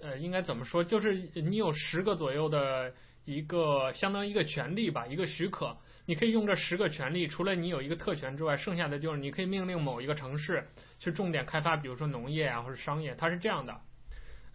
[0.00, 0.84] 呃，应该怎么说？
[0.84, 2.92] 就是你有十个左右的
[3.24, 13.72] 一个相当于一个权利吧，一个许可，你可以用这十个权利，除了你有一个特权之外，剩下的就是你可以命令某一个城市去重点开发，比如说农业啊或者商业，它是这样的。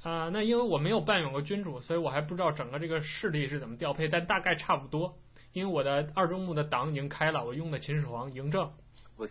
[0.04, 5.18] 啊、呃，那因为我没有扮演过君主，所以我还不知道整个这个势力是怎么调配，但大概差不多。
[5.54, 8.72] 因为我的二周目的党已经开了，我用的秦始皇嬴政。
[9.16, 9.28] 我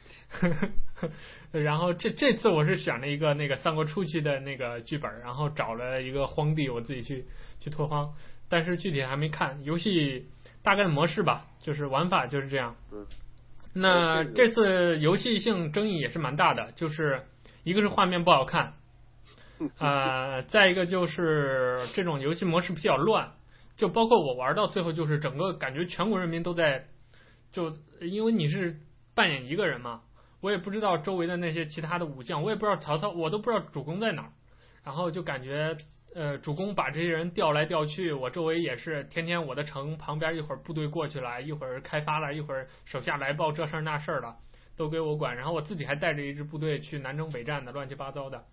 [1.53, 7.27] 然后这这次我是选了一个那个三国初期的那个剧本，然后找了一个荒地，我自己去
[7.61, 8.15] 去拓荒，
[8.49, 10.29] 但是具体还没看游戏
[10.67, 12.75] 大概的模式吧，就是玩法就是这样。
[12.91, 13.07] 嗯。
[13.73, 17.23] 那这次游戏性争议也是蛮大的，就是
[17.63, 18.75] 一个是画面不好看，
[19.79, 23.35] 啊、呃，再一个就是这种游戏模式比较乱。
[23.77, 26.89] 就包括我玩到最后，就是整个感觉全国人民都在，
[27.53, 28.81] 就因为你是
[29.15, 30.01] 扮演一个人嘛，
[30.41, 34.33] 我也不知道周围的那些其他的武将，我也不知道曹操，我都不知道主公在哪儿，
[34.83, 35.77] 然后就感觉
[36.17, 44.35] 呃主公把这些人调来调去，我周围也是天天我的城旁边一会儿部队过去了，一会儿开发了，一会儿手下来报这事儿那事儿了，
[44.77, 48.47] 都归我管，然后我自己还带着一支部队去南征北战的，乱七八糟的，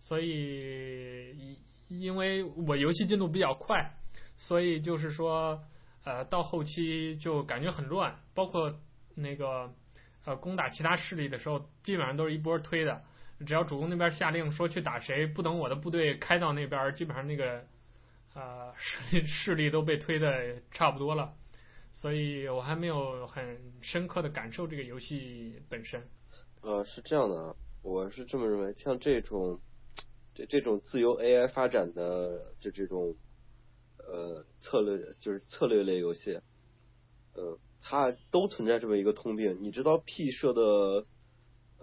[0.00, 3.94] 所以因为我游戏进度比较快。
[4.36, 5.62] 所以就是说，
[6.02, 8.74] 呃，到后期就感觉很乱，包括
[9.14, 9.72] 那个
[10.24, 13.00] 呃攻打其他势力的时候，基本上都是一波推的。
[13.46, 17.64] 只要主公那边下令说去打谁，不等我的部队开到那边，基本上那个
[18.34, 21.34] 呃势力 势力都被推的差不多了。
[21.92, 26.02] 所以我还没有很深刻的感受这个游戏本身。
[26.62, 29.60] 呃，是这样的啊，我是这么认为，像这种
[30.34, 33.16] 这这种自由 AI 发展的就这种。
[34.06, 36.38] 呃，策略就是策略类游戏，
[37.32, 39.56] 呃，它都存在这么一个通病。
[39.62, 41.06] 你知道 P 社的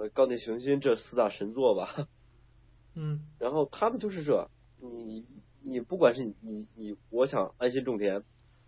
[0.02, 2.08] 呃钢铁雄心这四大神作吧？
[2.96, 3.22] 嗯。
[3.38, 5.24] 然后他们就是这，你
[5.62, 8.24] 你不管是你你，你我想安心种田，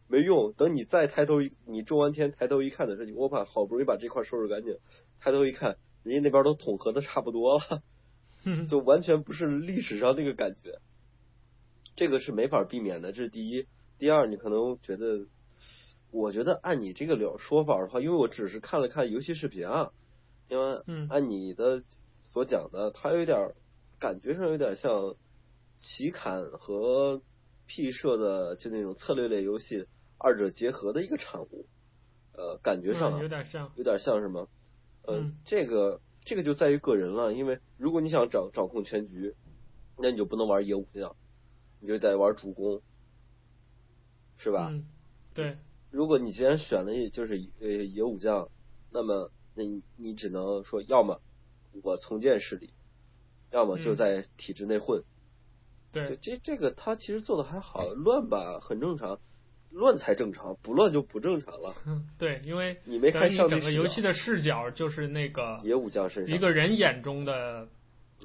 [0.08, 0.54] 没用。
[0.54, 4.78] 等你再抬头，你种完田抬头一看的时候，你我把好不容易把这块收拾干净，
[5.19, 7.82] 抬头一看，人家那边都统合的差不多了，
[8.69, 10.80] 就完全不是历史上那个感觉。
[11.96, 13.67] 这个是没法避免的，这是第一。
[13.98, 15.28] 第二，你可能觉得，
[16.12, 19.91] 我觉得按你这个了说法的话，因为我只是看了看游戏视频啊，
[20.49, 21.84] 因为按你的
[22.21, 23.53] 所讲的，它有点
[23.99, 25.15] 感觉上有点像
[25.77, 27.21] 奇坎和
[27.67, 31.65] P 社的就那种策略类游戏二者结合的一个产物，
[32.34, 34.49] 呃，感觉上有点像，有点像什么？
[35.08, 39.36] 嗯，这个这个就在于个人了，因为如果你想掌掌控全局，
[39.97, 41.15] 那你就不能玩野武将。
[41.79, 42.82] 你就得玩主攻，
[44.38, 44.69] 是吧？
[44.71, 44.86] 嗯，
[45.34, 45.58] 对。
[45.91, 48.47] 如果你既然选了就是呃野武将，
[48.89, 51.22] 那么那你你只能说，要么
[51.84, 52.72] 我重建势力，
[53.52, 55.02] 要么就在体制内混。
[55.02, 55.06] 嗯、
[55.92, 59.20] 对，这这个他其实做的还好，乱吧很正常，
[59.70, 61.76] 乱才正常，不乱就不正常了。
[61.86, 67.68] 嗯，对，因为你没看上整个游戏的视角就是那个野武将身上一个人眼中的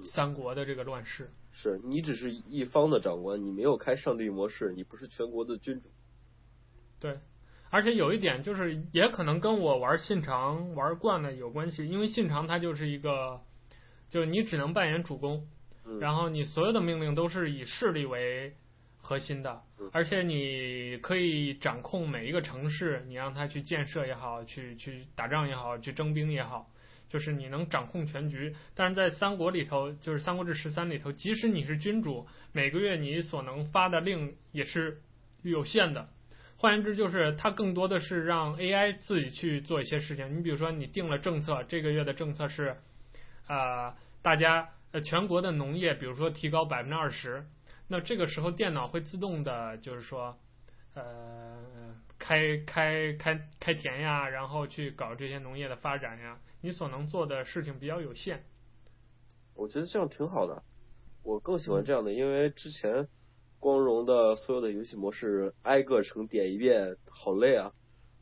[0.05, 1.31] 三国的这个乱世。
[1.51, 5.89] 是你只是一方的长官，你没有开上帝模式，你不是全国的君主。
[7.01, 7.19] 对，
[7.71, 13.41] 而且有一点就是，也可能跟我玩信长玩惯了有关系，因为信长它就是一个，
[14.11, 15.47] 就你只能扮演主公，
[15.85, 18.55] 嗯，然后你所有的命令都是以势力为
[18.97, 26.71] 核心的，嗯，而且你可以掌控每一个城市，你让他去建设也好，去去打仗也好，去征兵也好。
[27.11, 35.01] 就是你能掌控全局，但是在三国里头，就是《三国志十三》里头，即使你是君主，每个月你所能发的令也是
[35.41, 36.11] 有限的。
[36.61, 40.37] 换言之，就是它更多的是让 AI 自己去做一些事情。
[40.37, 42.77] 你比如说，你定了政策，这个月的政策是，
[43.47, 47.47] 啊、大家呃全国的农业，比如说提高百分之二十，
[47.87, 50.37] 那这个时候电脑会自动的，就是说，
[50.95, 56.41] 呃，开开开开田呀，然后去搞这些农业的发展呀。
[56.61, 58.43] 你所能做的事情比较有限，
[59.55, 60.65] 我觉得这样挺好的，
[61.23, 63.07] 我更喜欢这样的，因为之前
[63.61, 67.73] 光荣的所有的游戏模式挨个成点一遍，好累啊！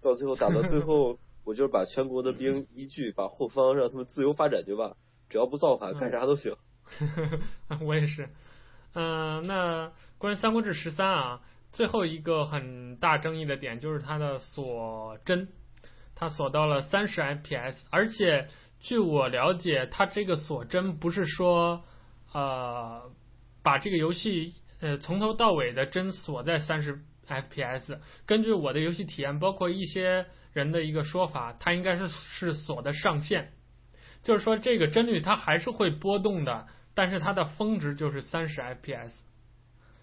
[0.02, 4.96] 到最后打到最后， 我就是把全国的兵一聚，把后方让他们自由发展去吧，
[5.28, 6.56] 只要不造反，干啥都行。
[7.84, 8.28] 我也是，
[8.94, 11.40] 嗯、呃，那关于《三国志十三》啊，
[11.72, 15.48] 最后一个很大争议的点就是它的锁帧。
[16.18, 18.48] 它锁到了三十 FPS，而且
[18.80, 21.84] 据我了解，它这个锁帧不是说
[22.32, 23.10] 呃
[23.62, 27.98] 把这个游戏呃从头到尾的帧锁在三十 FPS。
[28.26, 33.48] 根据我的游戏体验，包括一些人的一个说法，它应该是是锁的上限，
[34.22, 39.12] 就是说这个帧率它还是会波动的，但是它的峰值就是三十 FPS，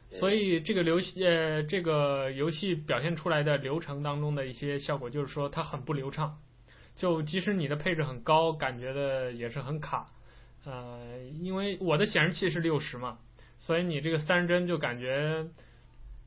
[0.09, 6.37] 所以这个游戏呃这个游戏表现出来的流程当中的一些效果，就是说它很不流畅，
[6.95, 10.07] 就即使你的配置很高，感觉的也是很卡，
[10.65, 13.17] 呃，因为我的显示器是六十嘛，
[13.63, 15.47] 所以你这个三十帧就感觉。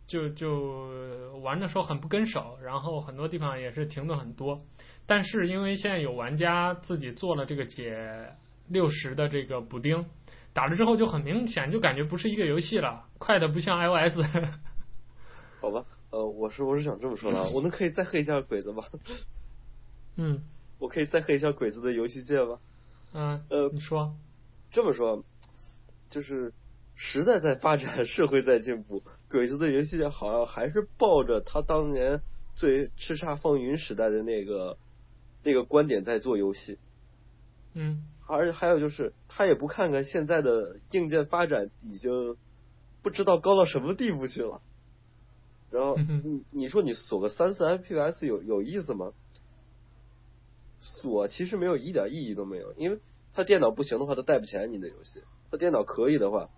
[0.08, 4.60] 就就玩的时候很不跟手，然后很多地方也是停顿很多。
[5.04, 8.36] 但是因为现在有玩家自己做了这个解
[8.68, 10.06] 六十的这个补丁，
[10.52, 14.20] 打了之后就很明显，就感觉不是一个游戏了，快的不像 iOS。
[15.60, 18.84] 好吧，呃，我是我是想这么说的，我们可以再黑一下鬼子吗？
[20.14, 20.40] 嗯，
[20.78, 22.60] 我可以再黑一下鬼子的游戏界吗？
[23.12, 24.14] 嗯，呃，你说，
[24.70, 25.24] 这么说，
[26.08, 26.52] 就是。
[26.96, 29.02] 时代在发展，社会在进步。
[29.30, 32.22] 鬼子的游戏好像还是抱着他当年
[32.56, 34.78] 最叱咤风云时代的那个
[35.44, 36.78] 那个观点在做游戏。
[37.74, 38.06] 嗯。
[38.28, 42.36] 而且还有就是，他也不看看现在的硬件发展已经
[43.02, 44.62] 不知道高到什么地步去了。
[45.70, 49.12] 然后你你说你锁个三四 FPS 有有意思吗？
[50.80, 52.98] 锁其实没有一点意义都没有，因为
[53.32, 55.22] 他电脑不行的话，他带不起来你的游戏。
[55.50, 56.48] 他电脑可以的话。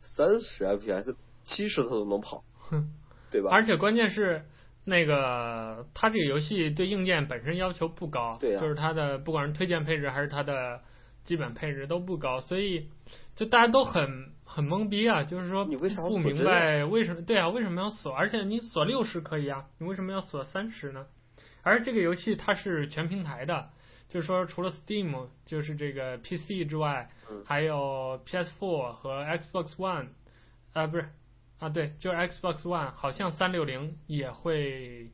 [0.00, 2.90] 三十 FPS，七十它都能跑，哼，
[3.30, 3.50] 对吧？
[3.52, 4.44] 而且关键是
[4.84, 10.80] 那个，它这个游戏对硬件本身要求不高，对啊，就是它的不管是推荐配置还是它的
[11.24, 12.88] 基本配置都不高，所以
[13.36, 17.22] 就大家都很很懵逼啊，就是说你为啥不明白为什么？
[17.22, 18.12] 对啊，为什么要锁？
[18.12, 21.06] 而且你锁六十可以啊，你为什么要锁三十呢？
[21.62, 23.70] 而这个游戏它是全平台的。
[24.10, 27.08] 就是说，除了 Steam 就是这个 PC 之外，
[27.46, 30.08] 还有 PS4 和 Xbox One，
[30.72, 31.08] 啊不是
[31.60, 35.10] 啊对，就是 Xbox One，好像三六零也会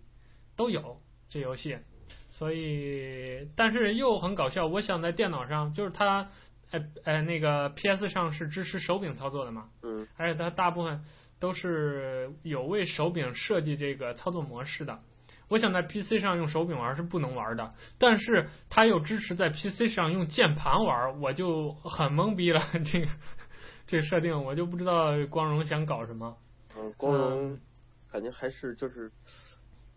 [0.57, 0.97] 都有
[1.29, 1.79] 这游戏，
[2.31, 6.31] 所以但是又很搞笑，我想在电脑上，就是它，
[6.71, 11.05] 呃呃那个 PS 上是支持手柄操作的嘛，嗯，而且它大部分
[11.39, 14.99] 都是有为手柄设计这个操作模式的。
[15.49, 22.61] 我想在 PC 上用手柄玩是不能玩的，但是它又支持在 PC 上用键盘玩，我就很懵逼了。
[22.85, 23.07] 这个
[23.87, 26.37] 这个设定我就不知道光荣想搞什么。
[26.77, 27.59] 嗯，光荣
[28.11, 29.13] 感觉还是就是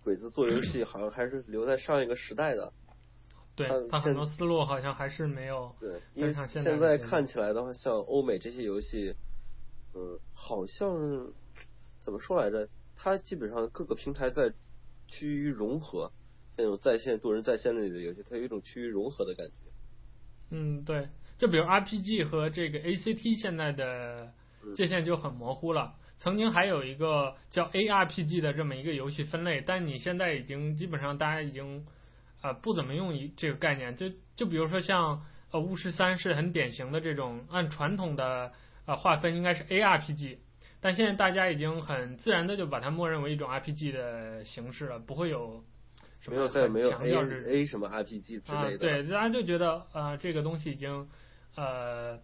[0.04, 2.72] 鬼子做游戏，好像还是留在上一个时代的。
[3.58, 5.76] 对，他很多思路好像还是没有。
[5.80, 9.16] 对，因为现在看起来的话，像欧美这些游戏，
[9.96, 11.34] 嗯，好像
[12.02, 12.70] 怎么说来着？
[12.96, 14.54] 它基本上各个平台在。
[15.10, 16.14] 趋于融合，
[16.56, 19.54] 像那种在线多人在线类的游戏，它有一种趋于融合的感觉。
[20.52, 24.32] 嗯，对，就比如 RPG 和这个 ACT 现在的
[24.76, 25.96] 界限就很模糊了。
[26.18, 31.86] 曾经还有一个叫 ARPG 的这么一个游戏分类，但你现在已经基本上大家已经
[32.42, 33.96] 啊、呃、不怎么用一这个概念。
[33.96, 38.52] 就就比如说像呃巫师三是很典型的这种按传统的
[38.86, 40.38] 呃划分应该是 ARPG。
[40.82, 45.62] 但现在大家已经很自然的就把它默认为一种 RPG 的形式了，不会有
[46.22, 47.12] 什么没有再没有 A
[47.52, 48.78] A 什么 RPG 之类的。
[48.78, 51.10] 对，大家就觉得呃这个东西已经
[51.56, 52.20] 呃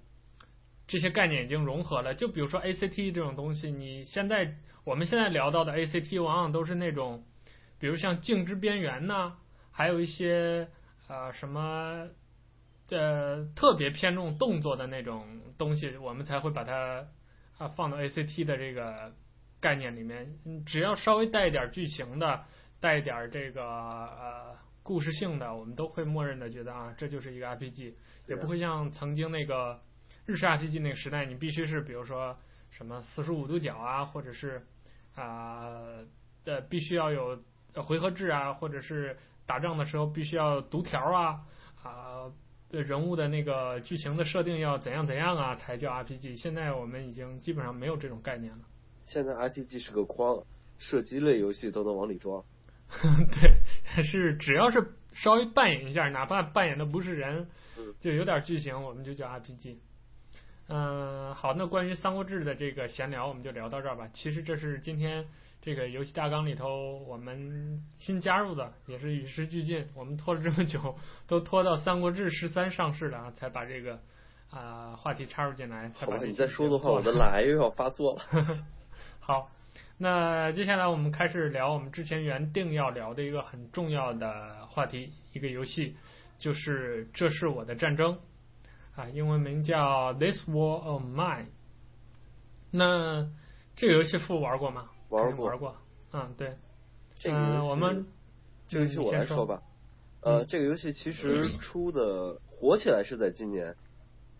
[0.87, 2.15] 这些概念已经融合了。
[2.15, 7.25] 就比如说 ACT 这种东西，你现在我们现在聊到的 ACT 往往都是那种，
[7.77, 9.33] 比如像静之边缘呐，
[9.71, 10.69] 还有一些
[11.09, 12.07] 呃什么
[12.89, 15.25] 呃特别偏重动作的那种
[15.57, 17.05] 东西，我们才会把它。
[17.57, 19.13] 啊，放到 ACT 的这个
[19.61, 20.35] 概念里面，
[20.65, 22.43] 只要稍微带一点剧情的，
[22.81, 27.93] 带一点这个呃故事性的，我们都会默认的觉得啊，这就是一个 RPG，
[28.27, 29.79] 也不会像曾经那个
[30.25, 32.35] 日式 RPG 那个时代，你必须是比如说
[32.71, 34.65] 什么四十五度角啊，或者是
[35.15, 35.69] 啊
[36.43, 37.41] 呃必须要有
[37.75, 41.41] 回合制啊，或者是打仗的时候必须要读条啊
[41.81, 42.31] 啊。
[42.75, 46.35] 对人物的那个剧情的设定要怎样怎样啊，才叫 RPG？
[46.35, 48.65] 现在我们已经基本上没有这种概念了。
[49.01, 50.43] 现在 RPG 是个框，
[50.77, 52.43] 射击类游戏都能往里装。
[53.31, 53.61] 对，
[53.95, 57.47] 但是只要是稍微扮演一下，哪怕扮演的不是人，
[58.01, 59.77] 就有点剧情，我们就叫 RPG。
[60.67, 64.09] 嗯、呃，好，那关于《三国志》的这个闲聊，我们就聊到这儿吧。
[64.13, 65.25] 其实这是今天。
[65.61, 69.83] 这个游戏大纲里头，我们新加入的也是与时俱进。
[69.95, 70.95] 我们拖了这么久，
[71.25, 73.95] 都拖到《三国志十三》上市了啊，才把这个
[74.51, 75.89] 啊、呃、话题插入进来。
[75.89, 78.21] 才把你再说的话，我的懒又要发作了。
[79.19, 79.49] 好，
[79.97, 85.97] 那接下来我们开始聊我们之前原定要聊的一个很重要的话题，一个游戏，
[86.37, 88.13] 就是《这是我的战争》
[88.95, 91.43] 啊，英文名叫《This War of Mine》。
[92.71, 93.29] 那
[93.75, 94.89] 这个游戏父玩过吗？
[95.09, 95.75] 玩过，玩过，
[96.11, 96.57] 嗯，对，
[97.17, 98.05] 这个游戏，呃、我们
[98.67, 99.45] 这个游戏我来说。
[99.45, 99.61] 吧，
[100.21, 103.75] 呃，这个游戏其实出的火起来是在今年，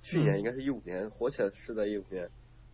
[0.01, 2.29] 去年应该是一五年，火起来是在一五年，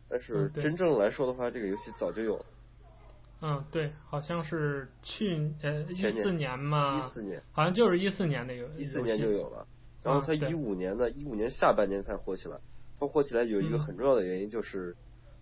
[0.07, 2.45] 但是真正来说的话，这个游戏早就有了。
[3.41, 9.67] 嗯，对，好像是去呃一四年嘛，一四年，好像就是一四年的游一四年就有了，
[10.03, 12.57] 然后它一五年呢，一五年下半年才火起来。
[12.99, 14.95] 它火起来有一个很重要的原因就是，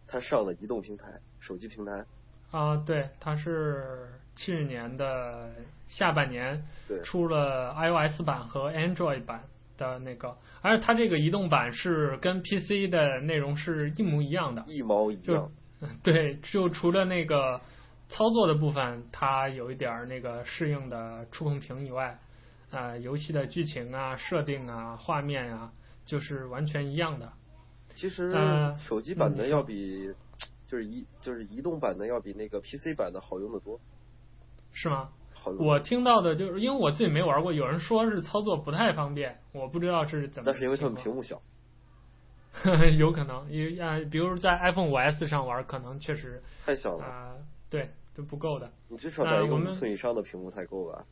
[0.08, 2.06] 它上了移动平台，手机平台。
[2.52, 5.52] 啊，对，它是去年的
[5.88, 6.64] 下半年
[7.04, 9.44] 出了 iOS 版和 Android 版
[9.78, 15.52] 的那个，而且它这个移动版是跟 PC 的内容是一模一样的，一毛一样。
[16.02, 17.62] 对，就除了那个
[18.08, 22.18] 操作的部分，它有一点那个适应的触控屏以外，
[22.72, 25.74] 呃，游戏的剧情啊、设定啊、画面啊，
[26.06, 27.32] 就是完全一样的。
[27.96, 28.32] 其实
[28.80, 30.14] 手机版的要比。
[30.70, 33.80] 就是移就是移动版的要比那个 PC 版的好用的多，
[34.72, 35.10] 是吗？
[35.34, 35.66] 好用。
[35.66, 40.46] 我听到的就是因为我自己没玩过，有人说是操作不太方便，我不知道是怎么。
[40.46, 41.42] 但是因为他们屏幕小，
[43.00, 47.36] 有可能，因为啊，比如在 iPhone 五 S 上玩，可能确实太小了啊，
[47.72, 48.72] 对，都不够的。
[48.90, 51.04] 你至少在一个五寸以上的屏幕才够吧？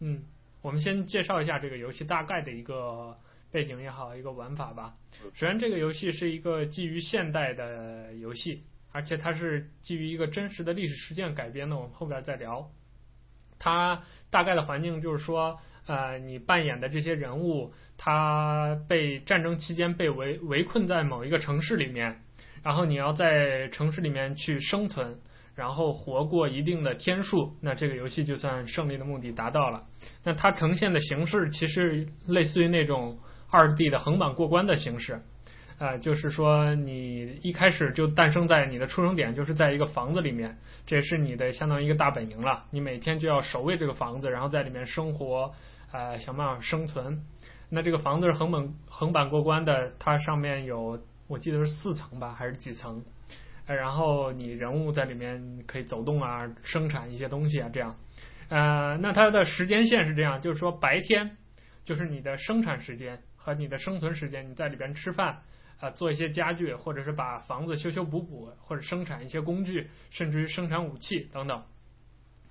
[0.00, 0.24] 嗯，
[0.64, 3.18] 我们先介绍一下这个游戏大概的一个。
[3.52, 4.96] 背景也好，一个玩法吧。
[5.32, 11.76] 首先，这个游戏是一个基于现代的游戏，而且它是基于一个真实的历史事件改编的。
[11.76, 12.68] 我们后边再聊。
[13.60, 22.22] 它大概的环境就是说，呃，你扮演的这些人物，他被战争期间被围围困在某一个城市里面，
[22.64, 25.20] 然后你要在城市里面去生存，
[25.54, 29.84] 然后活过一定的天数，那这个游戏就算胜利的目的达到了。
[30.22, 33.18] 那它呈现的形式其实类似于那种。
[33.50, 35.22] 二 D 的横版过关的形式，
[35.78, 42.64] 呃，就是说你一开始就诞生在你的出生点，就是在一个房子里面，这也是你的相当于一个大本营了。
[42.72, 45.52] 你每天就要守卫这个房子，然后在里面生活，
[45.92, 47.22] 呃，想办法生存。
[47.70, 53.04] 那这个房子是横本横版过关的，它上面有我记得是四层吧，还是几层？
[53.66, 57.96] 然后你人物在里面可以走动啊，生产一些东西啊，这样。
[58.48, 61.36] 呃，那它的时间线是这样，就是说白天
[61.84, 63.22] 就是你的生产时间。
[63.36, 65.42] 和你的生存时间，你在里边吃饭，
[65.78, 71.62] 啊、做一些家具，或者是把房子修修补补，或者生产一些工具，甚至于生产武器等等。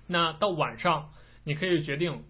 [0.06, 1.10] 那到晚上，
[1.42, 2.22] 你可以决定，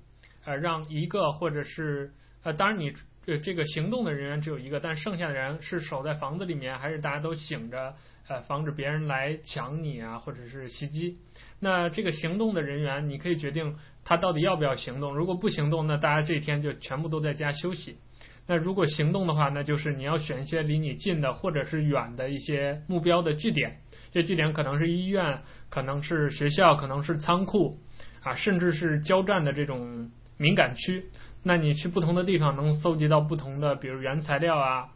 [0.47, 2.95] 呃，让一个或者是呃，当然你
[3.27, 7.95] 呃这个行动的人员只有一个，但剩下的人是守在房子里面，还是大家都醒着，
[8.29, 11.19] 呃，防止别人来抢你啊，或者是袭击。
[11.61, 15.15] 那这个行动的人员，你可以决定他到底要不要行动。
[15.15, 17.99] 如果不行动，那大家这一天就全部都在家休息。
[18.47, 23.79] 那如果行动的话，那就是你要选一些离你近的或者是远的一些目标的据点。
[24.13, 27.79] 这据点可能是医院，可能是学校，可能是仓库，
[28.23, 31.07] 啊，甚至是交战的这种敏感区。
[31.43, 34.89] 那你去不同的地方，能搜集到不同的，比如原材料啊，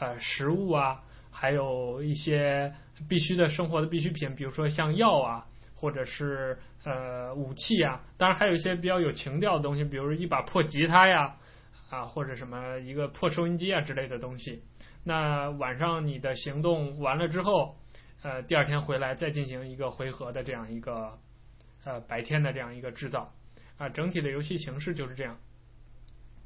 [0.00, 1.02] 呃，食物啊，
[1.38, 2.72] 还有一些
[3.06, 8.00] 必须的生活的必需品，比如说像药啊，或者是呃武器啊。
[8.16, 11.36] 当然还有一些比较有情调的东西，比如一把破吉他呀。
[11.88, 14.64] 啊，或者什么一个破收音机啊之类的东西。
[15.04, 17.76] 那晚上你的行动完了之后，
[18.22, 21.16] 呃，第二天回来再进行一个回合的这样一个
[21.84, 23.32] 呃白天的这样一个制造
[23.78, 25.38] 啊，整体的游戏形式就是这样。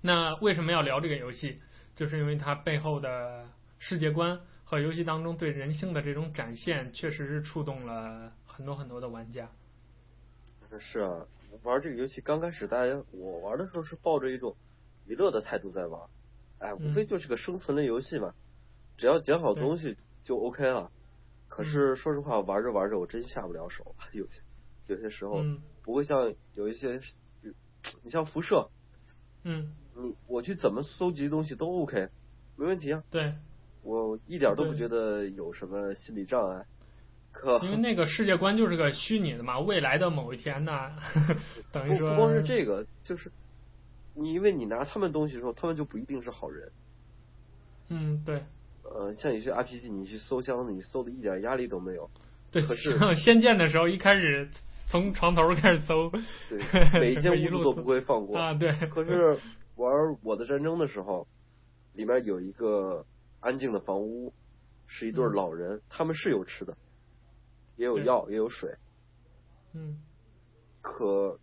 [0.02, 1.56] 那为什么要聊这个游戏？
[1.96, 3.46] 就是因为它背后的
[3.78, 4.40] 世界观
[4.70, 9.50] 和游戏当中对人性的这种展现，确实是触动了很多很多的玩家。
[10.78, 11.26] 是啊，
[11.64, 14.56] 玩这个游戏刚开始，大家我玩的时候是抱着一种。
[15.06, 16.08] 娱乐的态度在玩，
[16.58, 18.32] 哎，无非就是个生存类游戏嘛，
[18.96, 20.92] 只要捡好东西就 OK 了。
[21.48, 24.40] 可是说实话，玩着玩着我真下不了手， 有些
[24.86, 25.42] 有些时候
[25.82, 27.00] 不会像有一些，
[28.04, 28.70] 你像辐射，
[29.42, 32.08] 嗯，你我去怎么搜集东西都 OK，
[32.54, 33.02] 没问题啊。
[33.10, 33.34] 对，
[33.82, 36.64] 我一点都不觉得有什么心理障碍。
[37.32, 40.72] 可因为 那个世界观就是个虚拟的嘛，未来的某一天呢，
[41.72, 43.30] 等于说不不光是这个，就是。
[44.12, 46.72] 你因为你拿他们东西的时候，他们就不一定是好人。
[47.88, 48.42] 嗯，对。
[48.82, 52.10] 呃，像有些 RPG，你去搜箱子，你搜的一点压力都没有。
[52.50, 52.60] 对。
[52.60, 54.50] 可是仙剑的时候，一开始
[54.88, 56.10] 从床头开始搜。
[56.10, 56.60] 对。
[57.00, 58.36] 每一间屋子都不会放过。
[58.36, 58.72] 啊，对。
[58.88, 59.38] 可是
[59.76, 61.28] 玩我的战争的时候，
[61.94, 63.06] 里面有一个
[63.40, 64.32] 安静的房屋，
[64.86, 66.76] 是一对老人，嗯、他们是有吃的，
[67.76, 68.76] 也有药，也有水。
[69.72, 70.00] 嗯。
[70.80, 71.38] 可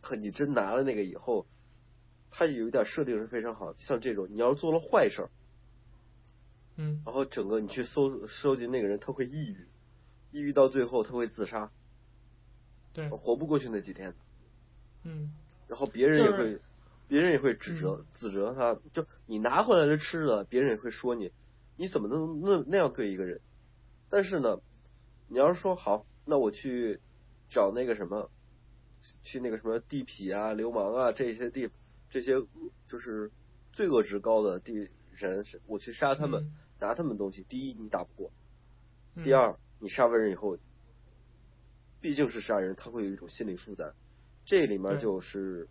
[0.00, 1.46] 可你真拿了那个以后。
[2.34, 5.30] 他有一点设定是非常好，像这种你要是做了坏事儿，
[6.76, 9.68] 嗯，然后整个你去搜收集那个人，他会抑郁，
[10.30, 11.70] 抑郁到最后他会自杀，
[12.94, 14.14] 对，活不过去那几天，
[15.02, 15.34] 嗯，
[15.68, 16.60] 然后别人也会，别
[17.12, 21.30] 别人也会指责、指责他，就你拿回来的吃的，别人也会说你，
[21.76, 23.42] 你怎么能那那样对一个人？
[24.08, 24.62] 但是呢，
[25.28, 27.00] 你要是说好，那我去
[27.50, 28.30] 找那个什么，
[29.24, 31.68] 去那个什么地痞啊、流氓啊这些地
[32.08, 32.40] 这些
[32.86, 33.30] 就是
[33.74, 34.72] 罪恶值高的地
[35.10, 36.50] 人，我去杀他们，
[36.80, 37.44] 拿他们东西。
[37.46, 38.30] 第一，你打不过；
[39.22, 40.56] 第二，你杀完人以后，
[42.00, 43.92] 毕竟是杀人，他会有一种心理负担。
[44.46, 45.68] 这里面就是。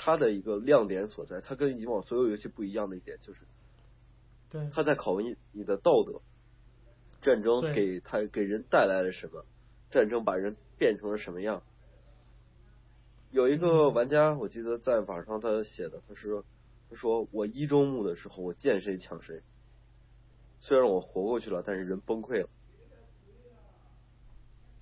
[0.00, 3.44] 他的一个亮点所在，它跟以往所有游戏不一样的一点就是，
[4.48, 6.20] 对，他在拷问你你的道德。
[7.20, 9.44] 战争给他给人带来了什么？
[9.90, 11.64] 战争把人变成了什么样？
[13.32, 16.44] 有一个玩家，我记得在网上他写的，他说
[16.88, 19.42] ：“他说我一周目的时候，我见谁抢谁。
[20.60, 22.48] 虽然我活过去了，但是人崩溃了。”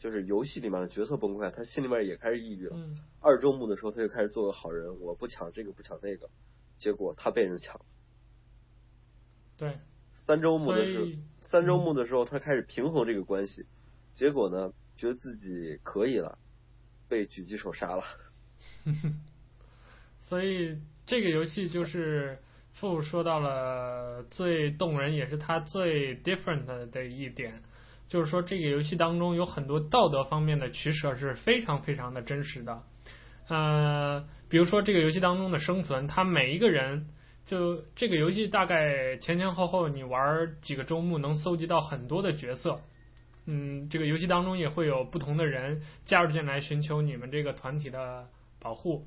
[0.07, 2.77] 就是游戏里面的角色崩溃，他心里面也开始抑郁了。
[2.77, 6.31] 嗯、二周目的时候，他就开始做个好人，我不抢这个，不抢那个，
[6.79, 7.81] 结果他被人抢。
[9.57, 9.81] 对。
[10.15, 11.07] 三周目的时候，
[11.41, 13.67] 三周目的时候，他开始平衡这个关系，
[14.13, 16.39] 结果呢，觉得自己可以了，
[17.09, 18.05] 被狙击手杀了。
[20.21, 22.39] 所以这个游戏就是
[22.75, 27.65] 父说到了最动人，也是他最 different 的一点。
[28.09, 32.83] 就是说，这个游戏当中有很多道德方面的取舍是非常非常的真实的。
[33.49, 37.09] 呃，比如说这个游戏当中的生存，它每一个人
[37.47, 42.81] 就这个游戏大概前前后后你玩几个周末能搜集到很多的角色。
[43.47, 48.29] 嗯，这个游戏当中也会有不同的人加入进来寻求你们这个团体的
[48.61, 49.07] 保护。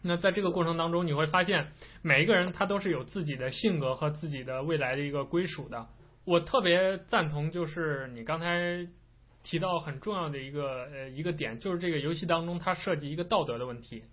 [0.00, 1.68] 那在这个过程当中，你会发现
[2.02, 5.86] 每一个人他都是有自己的性格和自己的未来的一个归属的。
[6.24, 8.86] 我特别赞同，就是你刚才
[9.42, 14.04] 提到很重要的一个呃一个点，就是这个游戏当中它涉及一个道德的问题，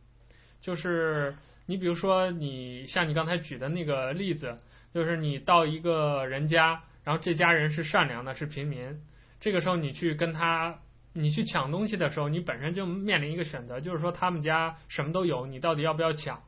[0.59, 1.37] 就是
[1.67, 4.57] 你比如说你像你刚才举的那个例子，
[4.93, 9.01] 就是你到一个人家，然后这家人是善良的，是平民，
[9.39, 10.79] 这个时候你去跟他
[11.13, 16.43] 你去抢东西的时候，你本身就面临一个选择，就是说他们家什么都有，你到底要不要抢？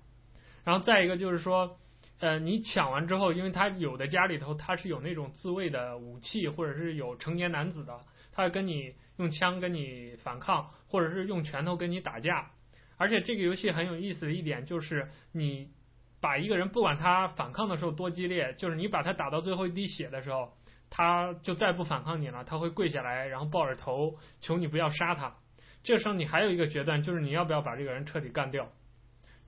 [0.65, 1.77] 然后再一个就是说。
[2.23, 7.99] 呃，你抢完之后，因为他有的家里头他是有那种自卫的武器，或者是有成年男子的，
[8.31, 12.51] 他会跟你用枪跟你反抗，或者是用拳头跟你打架。
[12.95, 15.73] 而且这个游戏很有意思的一点就是，你
[16.21, 20.53] 把一个人不管他反抗的时候多激烈，就是你把他打到最后一滴血的时候，
[20.89, 25.35] 他就再不反抗你了，他会跪下来，然后抱着头求你不要杀他。
[25.83, 28.69] 这时候你还有一个决断，就是你要不要把这个人彻底干掉。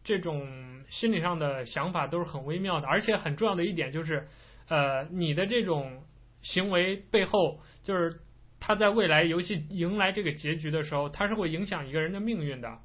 [0.05, 0.47] 这种
[0.87, 4.25] 心理上的想法都是很微妙的，而且很重要的一点就是，
[4.69, 6.03] 呃，你的这种
[6.43, 8.21] 行为背后，就是
[8.59, 12.79] 他在未来游戏迎来这个结局的时候，他是会影响一个人的命运的。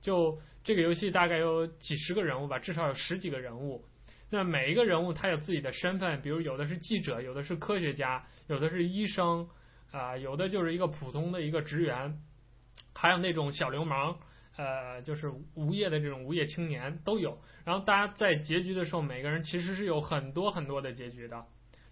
[0.00, 3.84] 就这个游戏大概有几十个人物吧，至少有十几个人物。
[4.30, 9.46] 那每一个人物他有自己的身份，比如有的是记者，有的是科学家，有的是医生，
[9.90, 12.18] 啊、有的就是一个普通的一个职员，
[12.94, 14.16] 还有那种小流氓。
[14.56, 21.46] 呃，就是无业的这种无业青年都有，然后大家在结局的时候，每个人其实是有很多很多的结局的，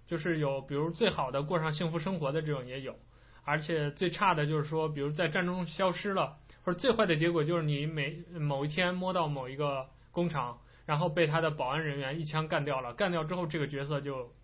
[0.07, 2.97] 就是有比如最好的过上幸福生活的这种也有，
[3.45, 14.35] 而且最差的就是说，比如在战争中消失了，或者最坏的结果就是你每某一天摸到某一个工厂，然后被他的保安人员一枪干掉了，干掉之后这个角色就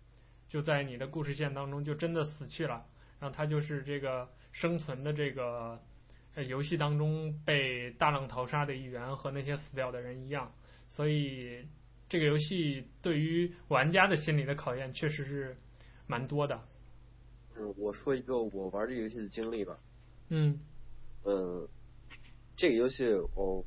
[0.49, 2.83] 就在你的故事线当中就真的死去了，
[3.19, 5.79] 然后他就是这个生存的这个。
[6.37, 10.53] 在游戏当中被大浪淘沙的一员，和那些死掉的人一样，
[10.87, 11.65] 所以
[12.09, 15.57] 这个游戏对于玩家的心理的考验确实是
[16.05, 16.61] 蛮多的。
[17.55, 19.79] 嗯，我说一个我玩这个游戏的经历吧。
[20.29, 20.59] 嗯。
[21.23, 21.67] 嗯，
[22.55, 23.65] 这个游戏我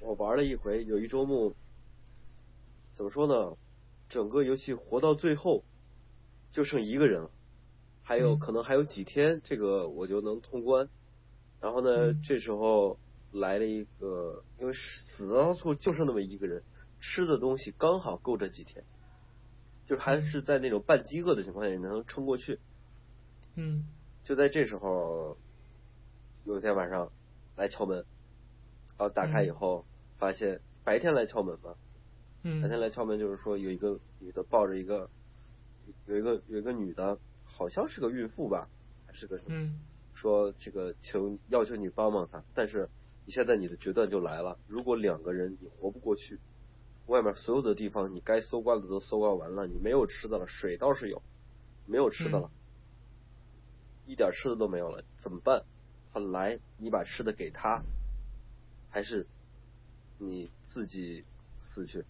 [0.00, 1.56] 我玩了一回，有一周目，
[2.92, 3.56] 怎么说呢？
[4.08, 5.64] 整个游戏活到最后
[6.52, 7.30] 就剩一个人了，
[8.04, 10.88] 还有可能还有几天，这个我就能通关。
[11.64, 12.98] 然后呢，这时候
[13.32, 16.62] 来了一个，因为死到处就剩那么一个人，
[17.00, 18.84] 吃的东西刚好够这几天，
[19.86, 22.60] 就还是在那种半饥饿的情况下也能撑过去。
[23.54, 23.86] 嗯。
[24.24, 25.38] 就在这时候，
[26.44, 27.10] 有一天晚上
[27.56, 28.04] 来敲门，
[28.98, 29.86] 然后打开以后
[30.16, 31.76] 发现白天来敲门嘛，
[32.42, 32.60] 嗯。
[32.60, 35.08] 白天来敲门就是说有一个女的抱着一个，
[36.04, 38.68] 有一个有一个女的，好像是个孕妇吧，
[39.06, 39.56] 还是个什么？
[39.56, 39.80] 嗯。
[40.14, 42.88] 说这个求要求你帮帮他，但是
[43.26, 44.58] 你现在你的决断就来了。
[44.66, 46.40] 如果两个人你活不过去，
[47.06, 51.22] 外面所有的地方你该搜刮的都搜刮完了，你没有吃的了，水倒是有，
[51.86, 52.50] 没有吃的了，
[54.06, 55.64] 嗯、一点吃的都没有了，怎么办？
[56.12, 57.82] 他来，你把吃的给他，
[58.88, 59.26] 还是
[60.18, 61.24] 你自己
[61.58, 62.04] 死去。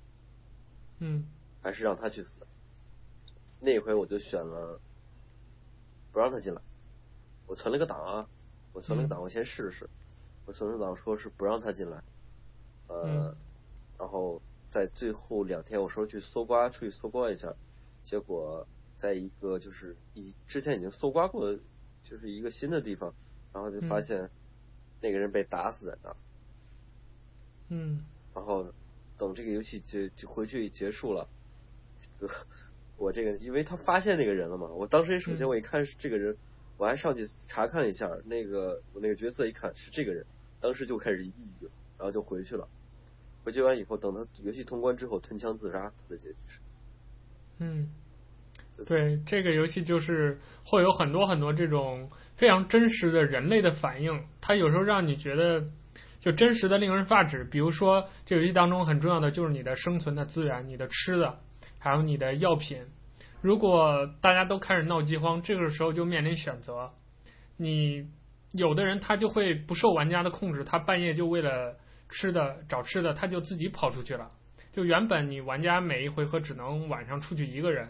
[1.01, 1.27] 嗯。
[1.63, 2.47] 还是让他去死。
[3.59, 4.79] 那一回我就选了
[6.13, 6.61] 不让他进来。
[7.47, 8.29] 我存了个档啊，
[8.73, 9.89] 我存了个档，我先试试。
[10.47, 12.03] 我存了档说是不让他进来。
[12.89, 13.37] 呃，嗯、
[13.99, 17.55] 然后在最后两天，我说去搜刮，出去搜刮一下。
[18.03, 18.67] 结果
[18.97, 21.59] 在一个就是以之前已经搜刮过，
[22.03, 23.15] 就是一个新的地方，
[23.53, 24.31] 然后就发现
[25.01, 26.17] 那个人被打死在那儿。
[27.69, 28.05] 嗯。
[28.35, 28.67] 然后
[29.17, 31.29] 等这个游戏结就回去结束了，
[32.99, 36.37] 我这个因为他发现那个人了嘛，我当时首先我一看是这个人，
[36.77, 40.27] 我还上去查看一下那个我那个角色，一看是这个人，
[40.61, 41.65] 当时就开始抑郁，
[41.99, 42.69] 然后就回去了。
[43.45, 46.61] 回去完以后，等他游戏通关之后，吞枪自杀，他的结局是。
[47.59, 47.91] 嗯，
[48.87, 55.65] 对，这个游戏就是会有很多很多这种非常真实的人类的反应，它有时候让你觉得
[56.21, 57.45] 就真实的令人发指。
[57.45, 61.37] 比如说，这游戏当中很重要的就是你的生存的资源，你的吃的，
[61.79, 62.83] 还有你的药品。
[63.45, 66.93] 如果大家都开始闹饥荒，这个时候就面临选择。
[67.59, 68.09] 你
[68.53, 71.77] 有的人他就会不受玩家的控制，他半夜就为了
[72.09, 74.31] 吃的找吃的，他就自己跑出去了。
[74.73, 77.87] 就原本你玩家每一回合只能晚上出去一个人，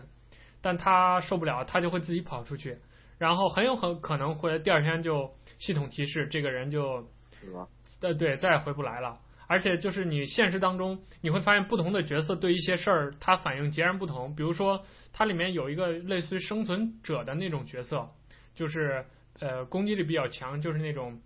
[0.60, 2.78] 但他受不了，他就会自己跑出去，
[3.18, 7.68] 然后很有很可能会第二天就系统提示这个人就死了，
[8.00, 9.20] 呃对，再也回不来了。
[9.46, 18.08] 而且就是你现实当中你会发现不同的角色对一些事儿他反应截然不同，比如说它里面有一个类似于生存者的那种角色，
[18.54, 19.06] 就是
[19.40, 21.20] 呃攻击力比较强，就是那种。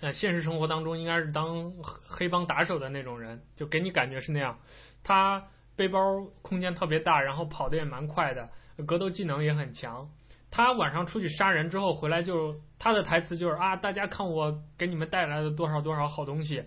[0.00, 1.70] 呃，现实生活当中应该是当
[2.08, 4.58] 黑帮打手的那种人，就给你感觉是那样。
[5.04, 6.00] 他背包
[6.40, 8.48] 空间特别大，然后跑得也蛮快的，
[8.86, 10.08] 格斗技能也很强。
[10.50, 16.64] 他晚上出去杀人之后回来就，就他的台词就是啊，大家看我给你们带来了多少多少好东西。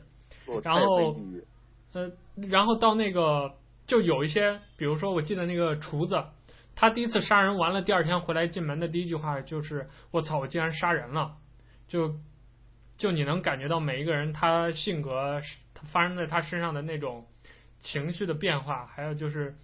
[0.64, 1.16] 然后，
[1.94, 2.12] 呃，
[2.50, 3.56] 然后到那个
[3.88, 6.24] 就有一些，比如说我记得那个厨子，
[6.76, 11.38] 他第一次杀人完了，第二天回来进门的第一句话就是我操，我竟然杀人了，
[11.88, 12.16] 就。
[12.98, 15.40] 就你能感觉到每一个人他性格
[15.90, 17.26] 发生在他身上的那种
[17.80, 19.56] 情绪的变化，还有就是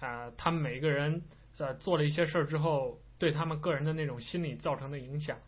[0.00, 1.22] 啊、呃，他们每一个人
[1.56, 5.38] 呃做了一些事儿之后，对他们个人的那种心理造成的影响。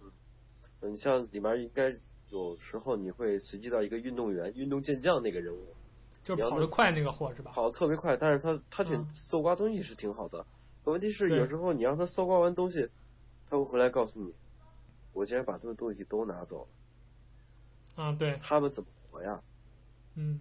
[0.00, 1.92] 嗯，你像里面应该
[2.32, 5.76] 有时候你会随机到一个运动员、运动健将那个人物，
[6.24, 7.52] 就是跑得快那个货是吧？
[7.54, 10.46] 跑得特别快，但是他他去搜刮东西是挺好的，
[10.82, 12.88] 可问题是有时候你让他搜刮完东西，
[13.48, 14.34] 他会回来告诉你。
[15.14, 16.66] 我竟然把他们东西都拿走
[17.96, 19.42] 了，啊，对，他们怎么活呀？
[20.16, 20.40] 嗯，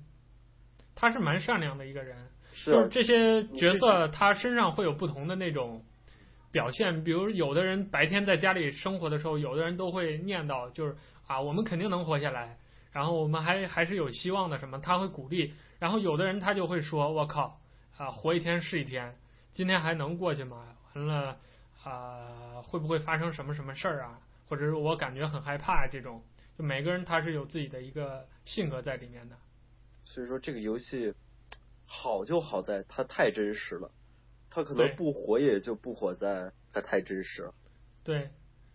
[0.96, 5.84] 他是蛮善良的一个人，是啊，就是这些角色他身上会有不同的那种
[6.54, 10.96] 表现，比如有的人白天在家里生活的时候，有的人都会念叨，就是
[11.32, 12.58] 啊，我们肯定能活下来，
[12.92, 17.62] 然后我们还还是有希望的什么，他会鼓励，然后有的人他就会说，我靠，
[17.96, 19.18] 啊，活一天是一天，
[19.54, 20.76] 今天还能过去吗？
[20.94, 21.38] 完了
[21.84, 24.20] 啊，会不会发生什么什么事儿啊？
[24.50, 26.22] 或者是我感觉很害怕这种，
[26.58, 29.38] 就每个人他是有自己的一个性格在里面的。
[30.04, 31.14] 所以说这个游戏
[31.86, 33.90] 好就好在它太真实了，
[34.50, 37.54] 它可能不火也就不火在它太真实了。
[38.04, 38.30] 对，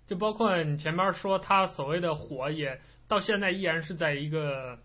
[0.06, 4.78] 就包括你前面说他所谓的火，也到现在依然是在一个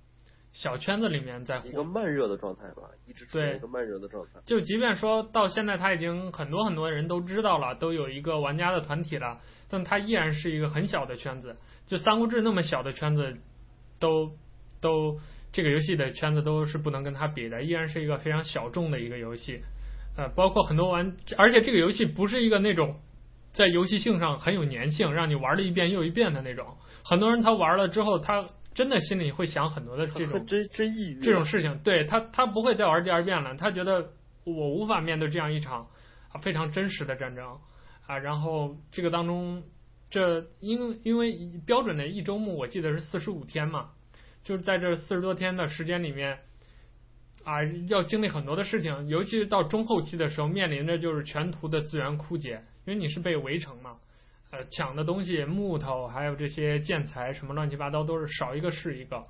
[0.51, 1.69] 小圈子里面在火。
[1.69, 4.39] 一个慢热的状态吧，一直处于一个慢热的状态。
[4.45, 9.39] 就即便说到现在，他已经很多很多人都知道了，都有一个玩家的团体了。
[9.69, 11.55] 但他依然是一个很小的圈子，
[11.87, 13.37] 就《三国志》那么小的圈子，
[13.99, 14.31] 都
[14.81, 15.19] 都
[15.53, 19.59] 这个游戏的圈子都是不能跟他比的，依然是一个非常小众的一个游戏。
[20.17, 22.99] 呃，包括很多玩，而且这个游戏不是一个那种
[23.53, 26.77] 在游戏性上很有粘性，让你玩了一遍又一遍的那种。
[27.03, 34.11] 很多人他玩了之后，他真的心里会想很多的这种这种事情，对他他不会再玩第二遍了，他觉得
[34.45, 35.87] 我无法面对这样一场
[36.31, 37.57] 啊非常真实的战争。
[38.07, 39.63] 啊，然后这个当中，
[40.09, 43.91] 这因因为标准的一周目，我记得是四十五天嘛，
[44.43, 46.39] 就是在这四十多天的时间里面，
[47.45, 53.97] 啊，要经历很多的事情，尤其是到中后期的时候，面临着就是全图的资源枯竭，因为你是被围城嘛，
[54.51, 59.23] 呃，抢的东西木头还有这些建材什么乱七八糟都是少一个是一个，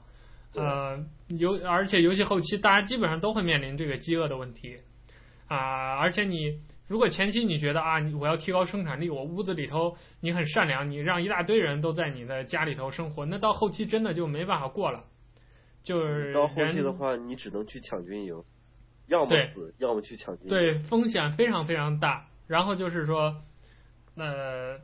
[0.54, 4.78] 呃，游而且游戏后期大家基本上都会面临这个饥饿的问题，
[5.48, 6.62] 啊，而且你。
[6.88, 15.06] 如果前期你觉得啊，我要提高生产力，我屋子里头你很善良，你让一大堆人都在你的家里头生活，那到后期真的就没办法过了。
[15.84, 18.44] 就是到后期的话，你只能去抢军营，
[19.08, 20.50] 要么死，要么去抢军营。
[20.50, 22.28] 对，风险非常非常大。
[22.52, 23.42] 然后就是说，
[24.16, 24.78] 呃，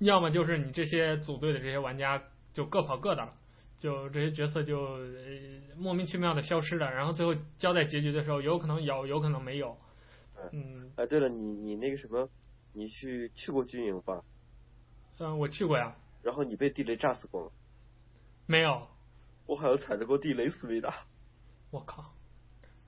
[0.00, 2.22] 要么就是你这些组队的这些玩家
[2.52, 3.32] 就各跑各的了。
[3.78, 5.08] 就这些角色就、呃、
[5.78, 9.78] 莫名其妙的消失了，然后最后交代结局的时候，有可能有，有可能没有。
[10.52, 10.92] 嗯。
[10.96, 12.28] 哎，对了，你你那个什么，
[12.74, 14.20] 你去去过军营吧？
[15.18, 15.96] 嗯，我去过呀。
[16.22, 17.50] 然后你被地雷炸死过吗？
[18.44, 18.88] 没有。
[19.46, 21.06] 我好像踩着过地雷思维达。
[21.70, 22.12] 我靠。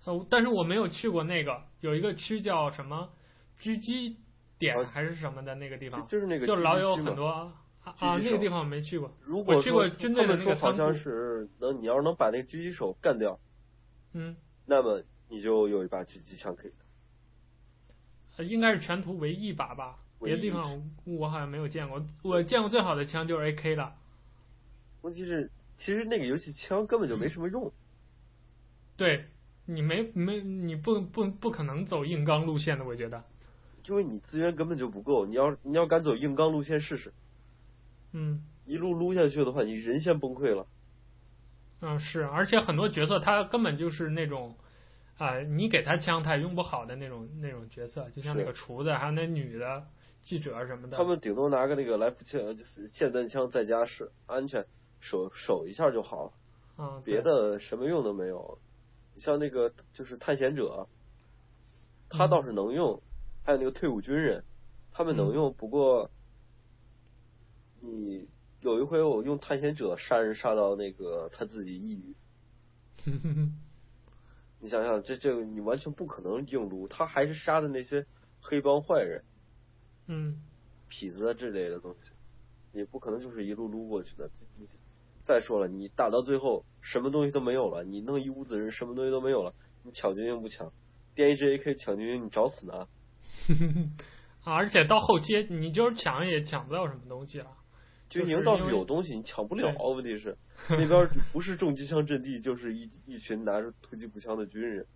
[0.05, 3.09] 呃，但是我没有去过那个，有一个区叫什么
[3.63, 4.17] 狙击
[4.59, 7.55] 点还是什么的那个地方，就，就是那个，就老有很多啊，
[7.85, 9.13] 啊，那个地方我没去过。
[9.23, 13.39] 如果我去过军队的那个仓库，好像是能，你要是能把那个狙击手干掉，
[14.13, 14.37] 嗯，
[14.67, 16.73] 那么你就有一把狙击枪可以。
[18.45, 22.05] 应该是全图唯一一把吧，别的地方我好像没有见过。
[22.23, 23.95] 我见过最好的枪就是 AK 了。
[25.03, 27.73] 问题是，其实那个游戏枪根本就没什么用。
[28.97, 29.29] 对。
[29.65, 33.23] 你没没你不不不可能走硬刚路线的，我觉得，
[33.87, 35.27] 因为你资源根本就不够。
[35.27, 37.13] 你要你要敢走硬刚路线试试，
[38.13, 40.67] 嗯，一路撸下去的话，你人先崩溃了。
[41.81, 44.57] 嗯，是，而且很多角色他根本就是那种
[45.19, 49.85] 啊、呃，你给他枪他也用不好的那种那种角色，就像那个厨子，还有那女的
[50.23, 50.97] 记者什么的。
[50.97, 54.67] 他们顶多拿个那个来福枪，就是霰弹枪在家是，安全
[55.01, 56.33] 守守一下就好了。
[56.79, 58.59] 嗯，别的什么用都没有。
[59.17, 60.89] 像那个就是探险者，
[62.09, 63.01] 他倒是能用，嗯、
[63.45, 64.45] 还有那个退伍军人，
[64.93, 65.51] 他们能用。
[65.51, 66.11] 嗯、不过，
[67.81, 68.29] 你
[68.61, 72.15] 有一回我用探险者杀人杀到那个他自己抑郁，
[74.61, 78.07] 你想想这这个你完全不可能硬撸，他还是杀的那些
[78.41, 79.25] 黑帮坏人，
[80.07, 80.43] 嗯，
[80.89, 82.13] 痞子之类的东西，
[82.73, 84.31] 你不可能就是一路撸过去的。
[85.25, 90.73] 再说了，你打到最后什么东西都没有了，你弄一屋子人什么东西都没有了，你抢军营不抢？
[91.15, 92.89] 电一支 AK 抢军营，你找死呢？
[94.45, 94.55] 啊！
[94.55, 97.47] 而且到后期你就是抢也抢不到什么东西了。
[98.09, 99.73] 军营倒是有东西，你抢不了。
[99.95, 100.37] 问题是
[100.71, 104.87] 那边不是重机枪阵地，就是一一群拿着突击步枪的军人。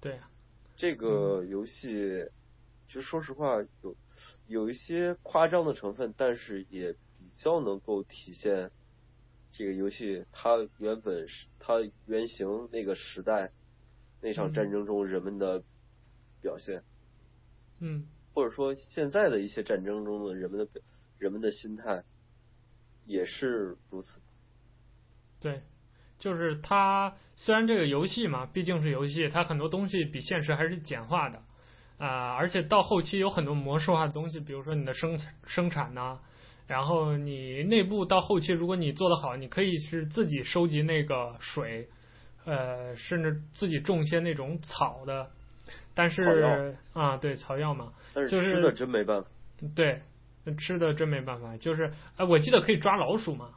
[0.00, 0.30] 对啊。
[0.76, 2.28] 这个游戏，
[2.86, 3.96] 其实说实话，有
[4.46, 8.70] 有一些夸张的成分，但是也比较能够体现。
[9.54, 11.74] 这个游戏它原本是它
[12.06, 13.52] 原型那个时代
[14.22, 15.62] 那场战争中人们的
[16.40, 16.82] 表现，
[17.84, 20.80] 嗯，或者说现在的一些战争中的人们的表
[21.18, 22.04] 人们的心态
[23.06, 24.20] 也是如此。
[25.40, 25.62] 对，
[26.20, 31.42] 就是它虽然这个游戏嘛，毕竟是游戏，它很多东西比现实还是简化的
[31.98, 36.20] 啊，而且到后期有很多模式化的东西，比如说你的生生产呐。
[36.68, 41.88] 然后你内部到后期，如果你做得好，你可以是自己收集那个水，
[42.44, 45.32] 呃，甚至自己种一些那种草的。
[45.94, 49.28] 但是啊，对，草药嘛，但是吃的真没办法。
[49.74, 50.02] 对，
[50.58, 51.56] 吃的真没办法。
[51.56, 53.50] 就是，哎，我记得可以抓老鼠嘛。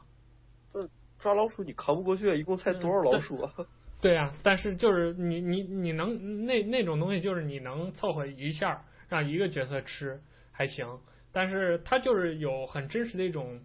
[0.72, 3.52] 这抓老鼠你扛不过去，一共才多少老鼠啊？
[4.00, 10.20] 对，呀啊，但是就是你你你能那那种东西，就是你能凑合一下让一个角色吃
[10.52, 11.00] 还行。
[11.32, 13.60] 但是它就是有很真实的一种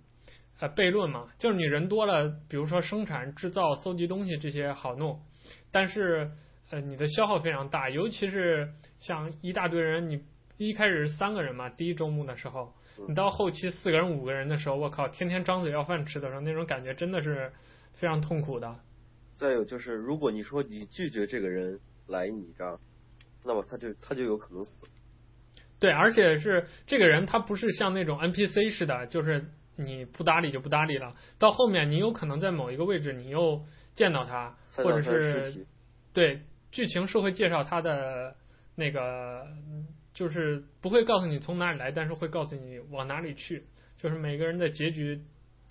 [0.60, 5.22] 呃悖论嘛，就是你人多了，比如说生产、制造、搜集东西这些好弄，
[5.72, 6.32] 但是
[6.72, 10.24] 呃你的消耗非常大，尤其是像一大堆人，你
[10.58, 12.74] 一开始三个人嘛，第一周目的时候，
[13.08, 17.52] 你到后期四个人、五个人的时候，我靠，天天张嘴要饭吃的时候，那种感觉真的是
[17.94, 18.74] 非常痛苦的。
[19.36, 22.80] 再有就是，如果你说你拒绝这个人来你这儿，
[23.44, 24.84] 那么他就他就有可能死。
[25.80, 29.46] 对，而且是这个人，他不是像那种 NPC 似的，就是
[29.76, 31.16] 你不搭理就不搭理了。
[31.40, 33.66] 到后面，你有可能在某一个位置，你又
[33.96, 35.66] 见到他，或者是
[36.14, 36.42] 对
[36.72, 38.36] 剧情是会介绍他的
[38.76, 39.48] 那个，
[40.14, 43.68] 就是不会告诉你从哪里来，但是会告诉你往哪里去。
[43.98, 45.24] 就是每个人的结局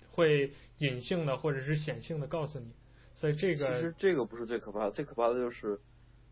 [0.09, 2.71] 会隐性的或者是显性的告诉你。
[3.15, 5.79] 所以这个其实这个不是最可怕的，最可怕的就是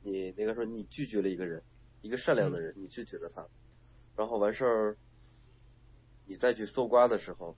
[0.01, 1.61] 你那个时候你拒绝了一个人，
[2.01, 3.45] 一个善良的人，你拒绝了他。
[4.15, 4.97] 然后完事儿，
[6.25, 7.57] 你再去搜刮的时候，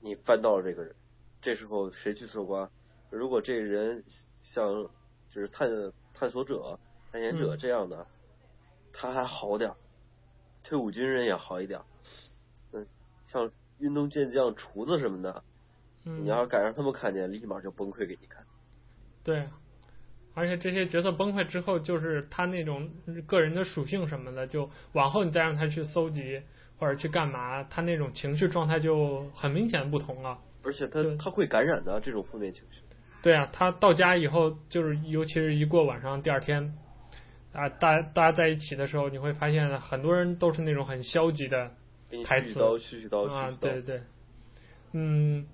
[0.00, 0.94] 你翻到了这个人，
[1.40, 2.70] 这时候谁去搜刮？
[3.10, 4.04] 如果这个人
[4.40, 4.90] 像
[5.34, 5.68] 就是探
[6.12, 6.78] 探索者、
[7.10, 8.06] 探险者这样的，嗯、
[8.92, 9.76] 他还好点儿，
[10.62, 11.84] 退伍军人也好一点儿。
[12.72, 12.86] 嗯，
[13.24, 15.42] 像运动健将、厨子什么的，
[16.04, 18.44] 嗯、你要是敢让他们看见，立马就崩溃给你看。
[19.24, 19.48] 对。
[20.34, 22.90] 而且这些角色崩溃之后，就是他那种
[23.26, 26.42] 个人的属性什么的，就往后你再让他去搜集
[26.78, 30.38] 或者去干嘛，他那种情绪状态就很明显不同了。
[30.62, 32.82] 而且他他会感染的这种负面情绪。
[33.22, 36.74] 对啊，他到家以后，就是尤其是一过晚上，第二天
[37.52, 41.70] 啊，大家大家在一起的时候，你会发现很多人都是那种很消极的
[42.24, 42.58] 台词。
[43.32, 44.00] 啊，对对对，
[44.92, 45.46] 嗯。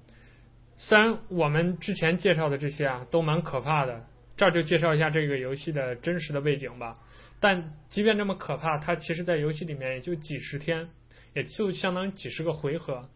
[0.81, 4.07] 虽然我们之前介绍的这些啊都蛮可怕的，
[4.37, 6.95] 这儿就介绍一下这个游戏的真实的背景吧。
[7.41, 10.89] 但即便这么可怕，它其实在游戏里面也就几十天，
[11.35, 13.09] 也就相当于几十个回合。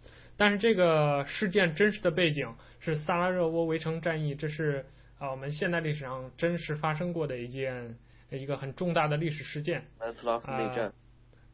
[0.43, 4.85] 但是这个事件真实的背景是萨拉热窝围城战役，这是
[5.17, 7.97] 啊我们现代历史上真实发生过的一件
[8.29, 9.85] 一个很重大的历史事件。
[10.01, 10.87] 南斯拉夫内战。
[10.87, 10.93] 呃，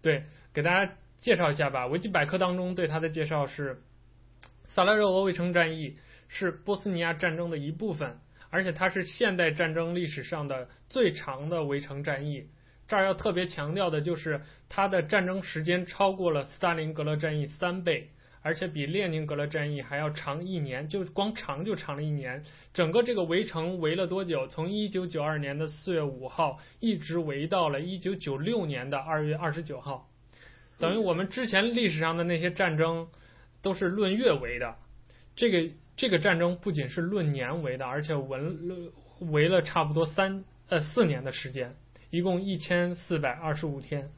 [0.00, 0.24] 对，
[0.54, 1.86] 给大家介绍一下吧。
[1.86, 3.82] 维基百科当中对它的介绍是：
[4.68, 8.16] 萨拉热窝围城战役是波斯尼亚战争的一部分，
[8.48, 12.48] 而且它是现代战争历史上的最长的围城战役。
[12.86, 18.08] 这儿要特别强调的就是它的战争时间超过了斯大林格勒战役三倍。
[18.48, 22.42] 而且比列宁格勒战役还要长一年，就光长就长了一年。
[22.72, 24.46] 整个这个围城围了多久？
[24.46, 30.08] 从一九九二年的四月五号一直围到了一九九六年的二月二十九号，
[30.80, 33.08] 等于我们之前历史上的那些战争
[33.60, 34.76] 都是论月围的，
[35.36, 38.40] 这个这个战争不仅是论年围的，而且围
[39.20, 41.76] 围了差不多三呃四年的时间，
[42.08, 44.08] 一共一千四百二十五天，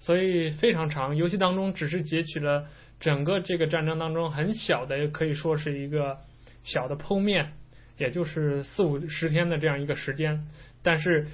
[0.00, 1.14] 所以非常长。
[1.14, 2.66] 游戏当中只是截取了。
[3.00, 6.18] 整个这个战争当中很小的，可以说是一个
[6.64, 7.52] 小的剖面，
[7.96, 10.48] 也就是四五十天的这样一个时间。
[10.82, 11.28] 但是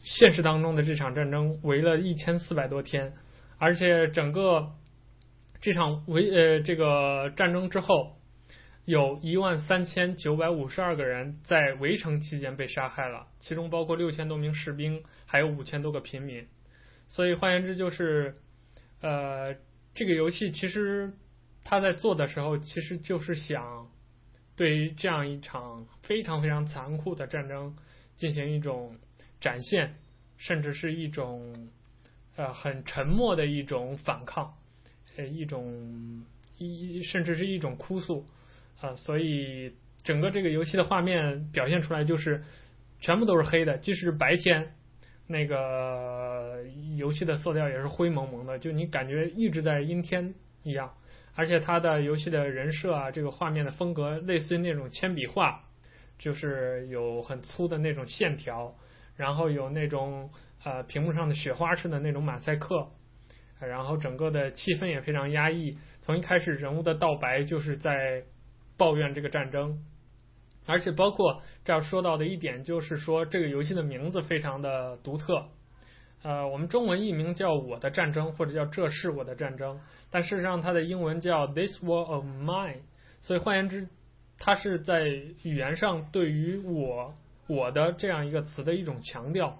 [0.00, 3.14] 现实当中的这场战争围了一千四百多天，
[3.58, 4.70] 而且整个
[5.60, 8.16] 这场围呃这个战争之后，
[8.84, 16.46] 有一万三千九百五十二个人在围城期间被杀害了，其中包括六千多名士兵，还有五千多个平民。
[17.08, 18.36] 所以换言之就是
[19.00, 19.56] 呃。
[19.98, 21.12] 这个游戏其实
[21.64, 23.90] 他在做的时候，其实就是想
[24.54, 27.74] 对于这样一场非常非常残酷的战争
[28.16, 28.94] 进行一种
[29.40, 29.96] 展现，
[30.36, 31.68] 甚至是一种
[32.36, 34.54] 呃很沉默的一种反抗，
[35.16, 36.24] 呃一种
[36.58, 38.24] 一甚至是一种哭诉
[38.80, 39.72] 啊、所以
[40.04, 42.44] 整个这个游戏的画面表现出来就是
[43.00, 44.74] 全部都是黑的，即使是白天。
[45.30, 46.64] 那个
[46.96, 50.94] 游戏的色调也是灰蒙蒙的，就你感觉一直在阴天一样，
[51.34, 55.64] 而且它的游戏的人设啊，这个画面的风格类似于那种铅笔画，
[56.18, 58.74] 就是有很粗的那种线条，
[59.16, 60.30] 然后有那种
[60.64, 62.88] 呃屏幕上的雪花式的那种马赛克，
[63.60, 68.24] 然后整个的气氛也非常压抑，从一开始人物的道白就是在
[68.78, 69.84] 抱怨这个战争。
[70.68, 75.46] 而且包括这儿说到的一点，就是说这个游戏的名字非常的独特。
[76.22, 79.76] 呃，我们中文译名叫《我的战争》或者叫《这是我的战争》，
[80.10, 82.82] 但事实上它的英文叫 This War of Mine。
[83.22, 83.88] 所以换言之，
[84.38, 87.14] 它是在语言上对于我
[87.46, 89.58] 我的这样一个词的一种强调。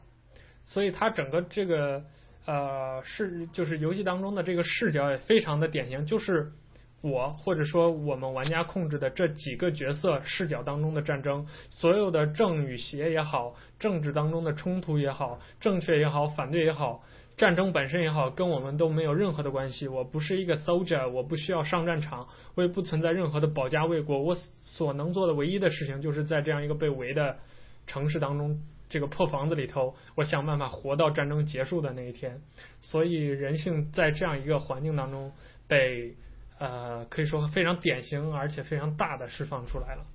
[0.67, 2.05] 所以它整个这个
[2.45, 6.53] 呃视就是游戏当中的这个视角也非常的典型，就是。
[7.01, 17.05] 我或者说我们玩家控制的这几个角色视角当中的战争，所有的正与邪也好，政治当中的冲突也好，正确也好，反对也好，
[17.37, 19.87] 战争本身也好，跟我们都没有任何的关系。
[19.87, 22.27] 我不是一个 soldier，我不需要上战场，
[22.57, 24.21] 我也不存在任何的保家卫国。
[24.21, 27.39] 我所能做的唯一的事情，就是在这样一个被围的
[27.87, 32.41] 城市当中，这个破房子里头，我想办法活到战争结束的那一天。
[32.81, 35.31] 所以人性在这样一个环境当中
[35.69, 36.17] 被。
[36.59, 40.07] 呃，可以说非常典型，而且非常大的释放出来了。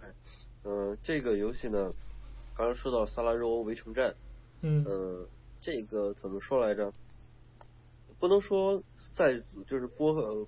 [0.00, 1.92] 嗯、呃，这个游戏呢，
[2.56, 4.14] 刚刚说到萨拉热窝围城战，
[4.62, 5.28] 嗯，呃，
[5.60, 6.92] 这个怎么说来着？
[8.18, 10.46] 不能说塞族就是波和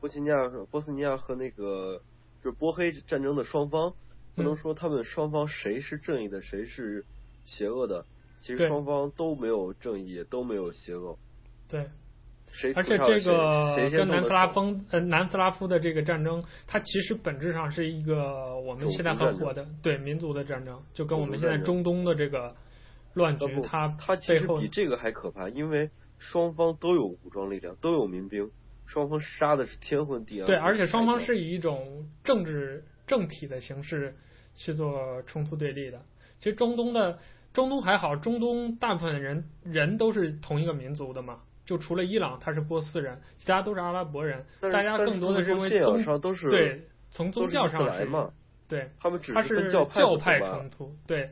[0.00, 2.00] 波西尼亚、波斯尼亚和那个
[2.42, 3.94] 就是波黑战争的双方，
[4.34, 7.04] 不能说他们双方谁是正义的，谁是
[7.44, 8.06] 邪恶的。
[8.36, 11.18] 其实双方都没有正义，都没有邪恶。
[11.68, 11.90] 对。
[12.76, 22.54] 而且这个跟南斯拉夫呃南斯拉夫的这个战争，它其实本质上是一个我们现在很火的对民族的战争，就跟我们现在中东的这个
[23.14, 28.48] 乱局，它它其实比这个还可怕，因为双方都有武装力量，都有民兵，
[28.86, 30.46] 双方杀的是天昏地暗。
[30.46, 34.14] 对，而且双方是以一种政治政体的形式
[34.54, 36.02] 去做冲突对立的。
[36.38, 37.18] 其实中东的
[37.52, 41.40] 中东还好，中东大部分人人都是同一个民族的嘛。
[41.64, 44.44] 就除了伊朗，他是波斯人，其他都是阿拉伯人。
[44.60, 46.02] 大家更多的认为宗
[46.50, 47.86] 对从宗教上
[48.68, 49.84] 对，他们只是教
[50.16, 51.30] 派冲突，对。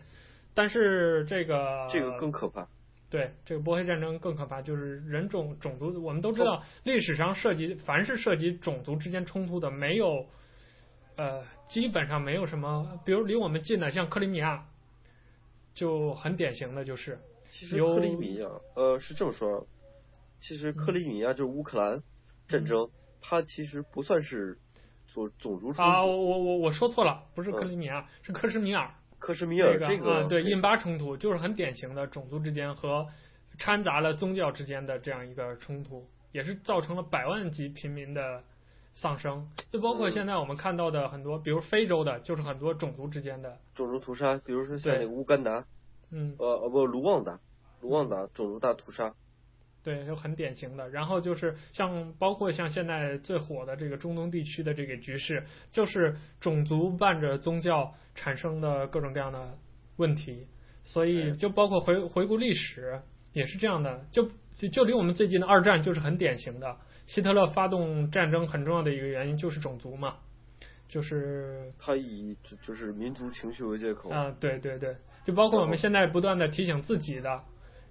[0.54, 2.68] 但是这个这个更可怕，
[3.08, 10.26] 对，这个波黑战争更可怕，就是人种种族，我们都知道历史上涉及凡是涉及种族之间冲突的，没有
[11.16, 14.66] 呃基本上没有什么，比如离我们近的像克里米亚，
[15.74, 17.18] 就很典型的就是。
[17.50, 19.66] 其实克里米亚呃是这么说。
[20.42, 22.02] 其实克里米亚就是乌克兰
[22.48, 22.90] 战争，嗯、
[23.20, 24.58] 它其实不算是
[25.06, 28.90] 种种族冲突啊，我我我说错了，不是克里米亚，嗯、是克什米尔。
[29.22, 33.06] 克什米尔这个啊，对，印巴冲突就是很典型的种族之间和
[33.56, 38.42] 掺杂了宗教之间的这样一个冲突，也是造成了百万级平民的
[38.94, 39.48] 丧生。
[39.70, 45.64] 就包括现在我们看到的很多，嗯、比如非洲的，就是很多种族之间的种族屠杀，比如说像那个乌干达，
[46.10, 47.38] 嗯，呃呃不，卢旺达，
[47.80, 49.14] 卢旺达种族大屠杀。
[49.84, 50.88] 对，就很典型的。
[50.90, 59.58] 然后就是像包括像现在最火的这个中东地区的这个局势，就是种族伴着宗教产生的各种各样的
[59.96, 60.46] 问题。
[60.84, 63.02] 所以就包括回回顾历史
[63.32, 64.04] 也是这样的。
[64.10, 64.28] 就
[64.70, 66.76] 就离我们最近的二战就是很典型的。
[67.06, 70.18] 希特勒发动战争很重要的一个原因就是种族嘛，
[70.86, 77.42] 就是他以就是民族情绪为借口啊，对对对，就包括我们现在不断的提醒自己的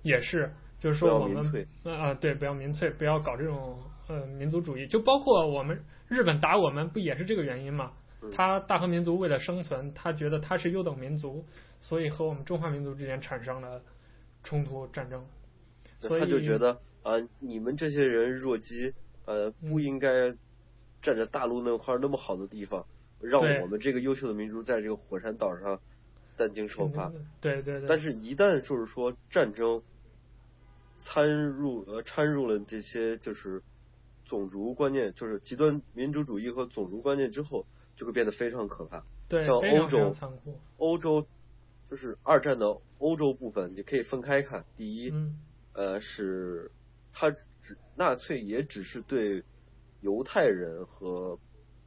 [0.01, 0.53] 也是。
[0.81, 1.45] 就是说我们
[1.83, 4.87] 啊对，不要民粹，不要搞这种呃民族主义。
[4.87, 7.91] 就包括我们日本打我们，不也是这个原因吗？
[8.31, 11.45] 他大和民族为了生存，他觉得他是优等民族，
[11.79, 13.79] 所以和我们中华民族之间产生了
[14.43, 15.23] 冲突战争。
[15.99, 16.71] 所以他就觉得
[17.03, 18.91] 啊、呃，你们这些人弱鸡，
[19.25, 20.33] 呃，不应该
[20.99, 22.83] 占着大陆那块那么好的地方，
[23.19, 25.79] 让我们这个优秀的民族在这个火山岛上
[26.35, 27.11] 担惊受怕。
[27.39, 27.87] 对对对。
[27.87, 29.83] 但是，一旦就是说战争。
[31.01, 33.61] 参入呃掺入了这些就是
[34.25, 37.65] 种族观念，就是极端民族主义和种族观念之后，
[37.97, 39.03] 就会变得非常可怕。
[39.27, 40.15] 对，像欧洲，
[40.77, 41.27] 欧洲
[41.85, 44.63] 就是二战的欧洲部分，你可以分开看。
[44.75, 45.37] 第一，嗯、
[45.73, 46.71] 呃，是
[47.11, 49.43] 他只纳粹也只是对
[49.99, 51.39] 犹太人和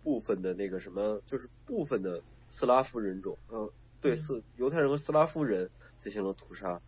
[0.03, 6.81] 部分的那个什么，就是部分的斯拉夫人种，呃，对，斯犹太人和斯拉夫人进行了屠杀。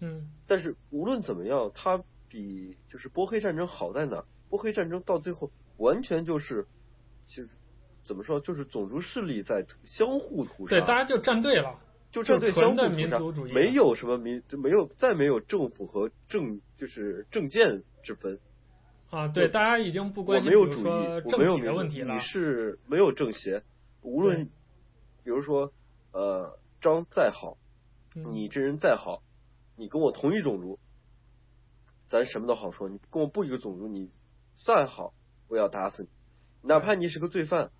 [0.00, 4.24] 嗯，但是无论怎么样，它比就是波黑战争好在哪？
[4.48, 6.66] 波黑战争到最后完全就是，
[7.26, 7.48] 其实
[8.02, 10.70] 怎么说，就是种族势力在相互屠杀。
[10.70, 11.78] 对，大家就站队了，
[12.10, 18.40] 就站队相互屠杀，没有什么民，就没有再没有政府和政就是政见之分。
[19.10, 20.90] 啊，对，大家已经不关心，我没有主义，
[21.24, 22.14] 我没有的问题了。
[22.14, 23.62] 你是没有政协，
[24.02, 24.46] 无论
[25.24, 25.72] 比如说
[26.12, 27.58] 呃张再好，
[28.14, 29.22] 你这人再好。
[29.78, 30.80] 你跟我同一种族，
[32.08, 32.88] 咱什么都好说。
[32.88, 34.10] 你跟我不一个种族，你
[34.66, 35.14] 再好，
[35.46, 36.08] 我要打死你。
[36.62, 37.70] 哪怕你是个罪犯，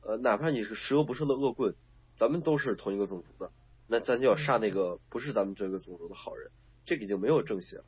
[0.00, 1.74] 呃，哪怕你是十恶不赦的恶棍，
[2.16, 3.52] 咱们都是同一个种族的，
[3.86, 6.50] 那咱就要杀那个不是咱们这个种族的好人。
[6.86, 7.84] 这个已经没有正邪了。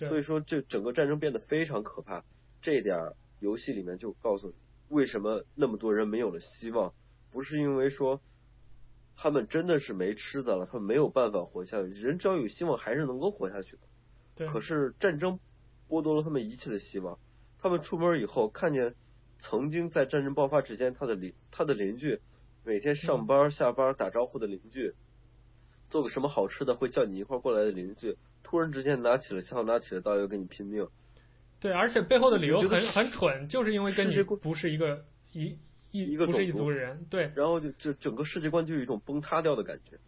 [0.00, 2.24] 所以说，这整个战争变得非常可怕。
[2.60, 4.54] 这一点游戏里面就告诉你，
[4.88, 6.92] 为什么那么多人没有了希望，
[7.30, 8.20] 不是因为说。
[9.22, 11.88] 他们真的是没吃的了，他们没有办法活下去。
[11.88, 13.82] 人只要有希望，还是能够活下去的。
[14.34, 14.48] 对。
[14.48, 15.38] 可是战争
[15.90, 17.18] 剥夺了他们一切的希望。
[17.58, 18.94] 他们出门以后，看见
[19.38, 22.18] 曾经在战争爆发之前，他的邻他的邻居
[22.64, 24.94] 每天上班下班打招呼的邻居，
[25.90, 30.88] 做个什么好吃的会叫你一块过来的邻居，突然之间拿起了枪，拿起了刀要跟你拼命。
[31.60, 35.58] 对，而且背后的理由很很蠢，就是因为跟你不是一个一。
[35.90, 39.98] 一一个不是一族人，对，然后就这整个世界观就有一种崩塌掉的感觉。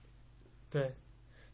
[0.70, 0.95] 对，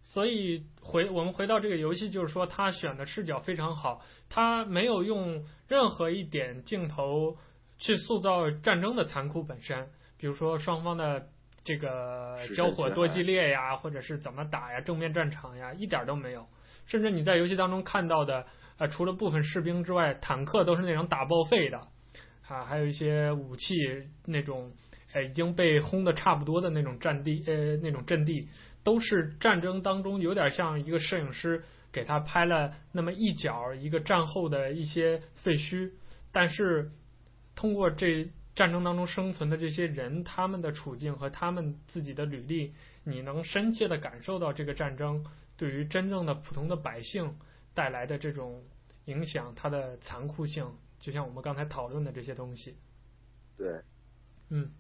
[0.04, 7.36] 所以回我们回到这个游戏，就是说他选的视角非常好，他没有用任何一点镜头
[7.78, 11.28] 去塑造战争的残酷本身，比如说双方的
[11.64, 16.46] 这个交火多激烈呀，或者是怎么打呀，正面战场呀，一点都没有。
[16.86, 18.46] 甚至你在游戏当中看到的，
[18.78, 21.88] 呃，除了部分士兵之外，坦克都是那种打报废的。
[22.48, 23.76] 啊，还有一些武器
[24.24, 24.72] 那种，
[25.12, 28.48] 呃，已经被轰的差不多的那种战地，呃，那种阵地，
[28.82, 31.62] 都是战争当中有点像一个摄影师
[31.92, 35.92] 给他拍了那么一角，一个战后的一些废墟。
[36.32, 36.90] 但是
[37.54, 42.72] 通过这战争当中生存的这些人，他们的处境和他们自己的履历，
[43.04, 45.24] 你能深切的感受到这个战争
[45.58, 47.36] 对于真正的普通的百姓
[47.74, 48.62] 带来的这种
[49.04, 50.66] 影响，它的残酷性。
[51.00, 52.76] 就像我们刚才讨论的这些东西，
[53.56, 53.82] 对，
[54.50, 54.70] 嗯，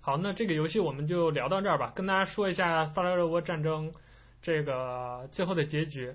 [0.00, 1.92] 好，那这个游戏我们就聊到这儿吧。
[1.94, 3.92] 跟大家说一下萨拉热窝战争
[4.40, 6.14] 这个最后的结局，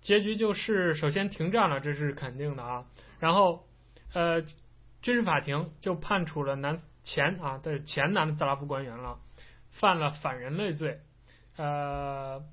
[0.00, 2.86] 结局就是首先停战了，这是肯定的啊。
[3.18, 3.66] 然后
[4.12, 4.42] 呃，
[5.00, 9.18] 军事法庭就判处了南前啊的前南斯拉夫官员了，
[9.70, 11.00] 犯了反人类罪，
[11.56, 12.44] 呃。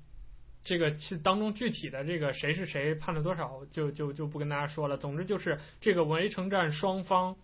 [0.62, 4.96] 这个其当中具体的这个谁是谁判了多少，就就就不跟大家说了。
[4.98, 7.36] 总之就是这个围城战双方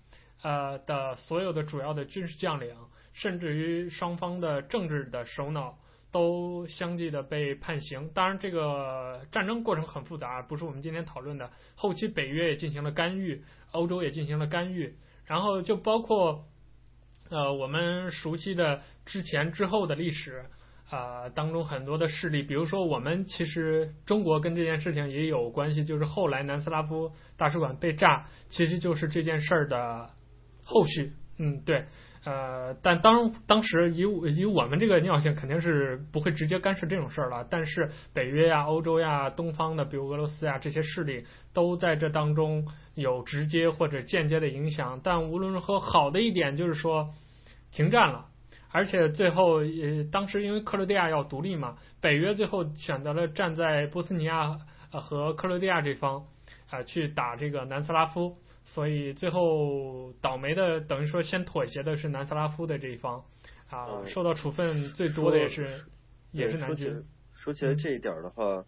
[0.43, 2.77] 呃的所有的主要的军事将领，
[3.13, 5.79] 甚至于双方的政治的首脑，
[6.11, 8.11] 都相继的被判刑。
[8.13, 11.51] 当然，这个战争过程很复杂，不是我们今天讨论的。
[11.75, 14.95] 后期北约也进行了干预，欧洲也进行了干预，
[15.25, 16.45] 然后就包括
[17.31, 20.47] 呃，我们熟悉的之前之后的历史
[20.89, 30.11] 啊、呃、当中很多的势力，比如说我们其实中国跟这件事情也有关系，就是后来南斯拉夫大使馆被炸，其实就是这件事儿的
[30.63, 31.13] 后续。
[31.39, 31.85] 嗯，对。
[32.25, 37.47] 呃，但当当时以以我们这个尿性，肯定是不会直接干涉这种事儿了。
[37.49, 45.01] 但是北约呀、欧洲呀、东方的，比如俄罗斯呀这些势力，都在这当中有直接或者间接的影响。
[45.05, 47.07] 但无论如何，好的一点就是说
[47.71, 48.27] 停战了，
[48.71, 54.59] 而且最后呃，当时因为克罗地亚要独立嘛，北约最后选择了站在波斯尼亚
[54.91, 56.21] 和克罗地亚这方
[56.69, 58.37] 啊、呃，去打这个南斯拉夫。
[58.69, 63.25] 所以最后倒霉的等于说先妥协的是南斯拉夫的这一方
[63.71, 65.69] 啊，嗯、受到处分最多的也是
[66.33, 66.93] 也是南军。
[66.93, 68.65] 说，说起来这一点的话，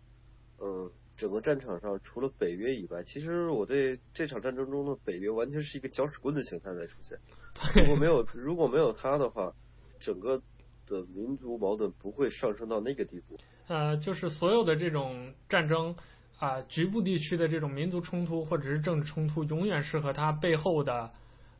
[0.61, 7.19] 嗯、呃，整个战场上除了北约以外，其实我对这场战争中的北约完全是一个搅屎棍的形态在出现。
[7.83, 9.53] 如果没有如果没有他的话，
[10.01, 10.43] 整个
[10.87, 13.39] 的民族矛盾不会上升到那个地步。
[13.66, 15.95] 呃，就是所有的这种战争。
[16.41, 21.11] 啊，局部地区的这种民族冲突或者是政治冲突，永远是和它背后的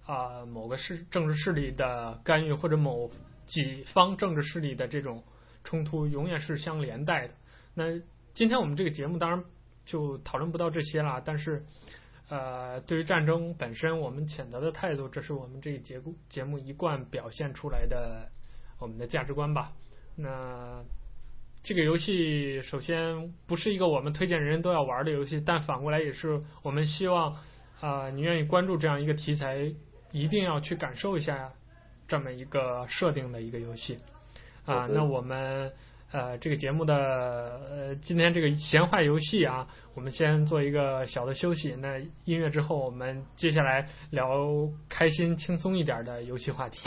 [0.06, 3.10] 啊某个势政治势力的干预，或者某
[3.44, 5.24] 几方政治势力的这种
[5.65, 7.35] 冲突，永远是相连带的。
[7.74, 7.98] 那
[8.35, 9.44] 今天我们这个节目当然
[9.85, 11.65] 就讨论不到这些了，但是
[12.28, 18.28] 呃，对于战争本身，我们谴责的态度，这是我们这一节目节目一贯表现出来的
[18.78, 19.72] 我们的价值观吧。
[20.16, 20.82] 那。
[21.64, 27.32] 这个游戏首先不是一个我们推荐人人都要玩的游戏，但反过来也是我们希望
[27.80, 29.74] 啊、呃，你愿意关注这样一个题材，
[30.12, 31.52] 一定要去感受一下
[32.06, 33.98] 这么一个设定的一个游戏
[34.64, 34.86] 啊。
[34.86, 35.72] 那我们
[36.10, 41.74] 呃这个节目的呃今天这个闲话游戏啊，我们先做一个小的休息。
[41.78, 46.80] 那音乐之后，我们接下来聊开心轻松一点的游戏话题。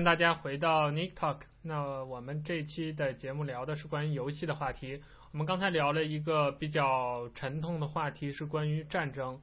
[0.00, 1.40] 迎大家回到 Nick Talk。
[1.60, 5.02] 那我们这期的节目聊的是关于游戏的话题。
[5.30, 9.34] 我们刚才聊了一个比较沉痛的话题，是关于战争。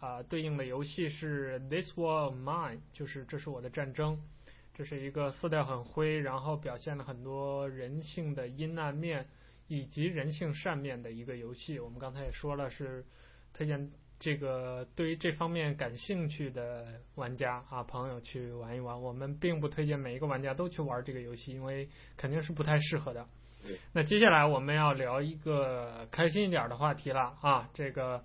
[0.00, 4.18] 啊、呃，对应的游戏是 This War of Mine，就是这是我的战争。
[4.72, 9.26] 这是一个色调很灰，然后表现了很多人性的阴暗面
[9.66, 11.78] 以及人性善面的一个游戏。
[11.78, 13.04] 我们刚才也说了，是
[13.52, 13.90] 推荐。
[14.20, 16.84] 这个对于这方面感兴趣的
[17.14, 19.00] 玩家啊，朋友去玩一玩。
[19.00, 23.26] 我们并不推荐每一个玩家都去玩这个游戏，因为肯定是不太适合的。
[23.64, 23.78] 对。
[23.92, 28.24] 那接下来我们要聊一个开心一点的话题了啊，这个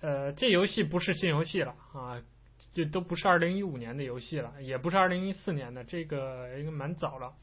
[0.00, 2.22] 呃，这游戏不是新游戏了啊，
[2.72, 7.34] 这都不是二零一五年的游戏了，也不是二零一四年的，这个应该蛮早了。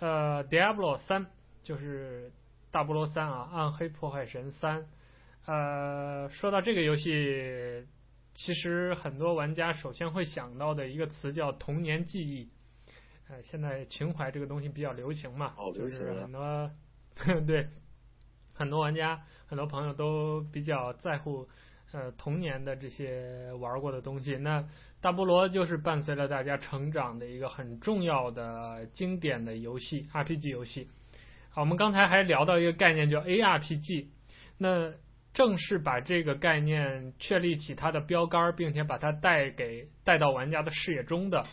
[0.00, 1.26] 呃，Diablo 三
[1.62, 2.32] 就是
[2.72, 4.86] 大菠萝三啊，暗黑破坏神三。
[5.46, 7.86] 呃，说到这个游戏，
[8.34, 12.50] 其实很多玩家首先会想到的一个词叫童年记忆。
[13.28, 16.70] 呃，现在情怀这个东西比较流行嘛，哦、就是很多
[17.46, 17.68] 对
[18.54, 21.46] 很多玩家、很多朋友都比较在乎
[21.92, 24.36] 呃童年的这些玩过的东西。
[24.36, 24.68] 那
[25.00, 30.88] 大菠萝就是伴随了大家成长的一个很重要的经典的游戏，RPG 游戏。
[31.50, 34.06] 好，我们刚才还聊到一个概念叫 ARPG，
[34.58, 34.92] 那。
[35.36, 41.46] 正是把这个概念确立起它的标杆，并且把它带给带到玩家的视野中的，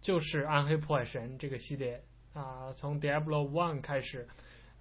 [0.00, 2.00] 就是《暗黑破坏神》这个系列
[2.32, 2.72] 啊。
[2.74, 4.28] 从 Diablo One 开始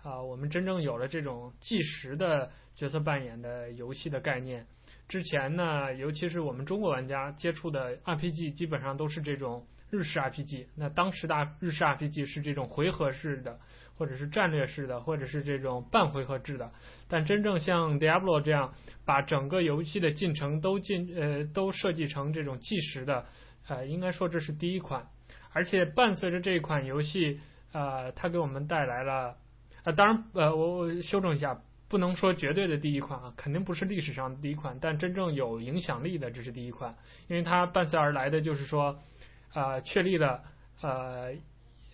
[0.03, 4.67] 啊，我们真正有了这种计时的角色扮演的游戏的概念。
[5.07, 10.67] 之前呢，尤其是我们中国玩家接触的 RPG，基本上都是这种日式 RPG。
[10.75, 13.59] 那当时的日式 RPG 是这种回合式的。
[13.95, 16.71] 或者是战略式的，或者是这种半回合制的，
[17.07, 18.73] 但真正像 Diablo 这样
[19.05, 23.25] 把整个游戏的进程都进呃都设计成这种计时的，
[23.67, 25.07] 呃，应该说这是第一款，
[25.51, 27.39] 而且伴随着这一款游戏，
[27.71, 29.37] 呃，它给我们带来了，
[29.83, 36.95] 呃，当然呃我我修正一下，不能说绝对的第一款啊，肯定不是历史上第一款，但真正有影响力的这是第一款，
[37.27, 38.99] 因为它伴随而来的就是说，
[39.53, 40.41] 呃，确立了
[40.81, 41.35] 呃。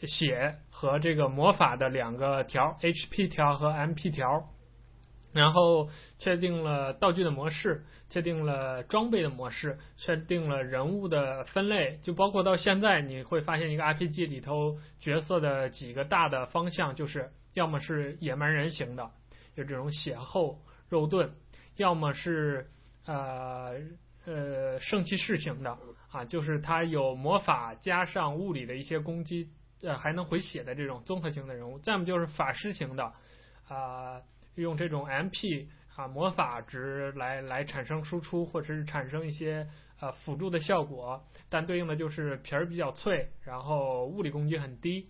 [0.08, 4.50] 血和这个魔法的两个条，HP 条和 MP 条，
[5.34, 19.12] 然后确定了道具的模式，确定了装备的模式，确定了人物的分类，就包括到现在你会发现一个 RPG 里头角色的几个大的方向，就是要么是野蛮人型的，
[19.56, 21.30] 有这种血厚肉盾；
[21.76, 22.70] 要么是
[23.06, 23.76] 呃
[24.26, 25.78] 呃圣骑士型的。
[26.12, 29.48] 啊，就是他有魔法加上物理的一些攻击，
[29.82, 33.14] 呃还能回血的这种综合型的人物；再么就是法师型的
[33.68, 34.22] 啊，
[34.56, 39.68] 用这种 MP 啊魔法值来来产生输出，或者是产生一些
[40.00, 45.10] 呃辅助的效果，但对应的就是皮儿比较脆，然后物理攻击很低。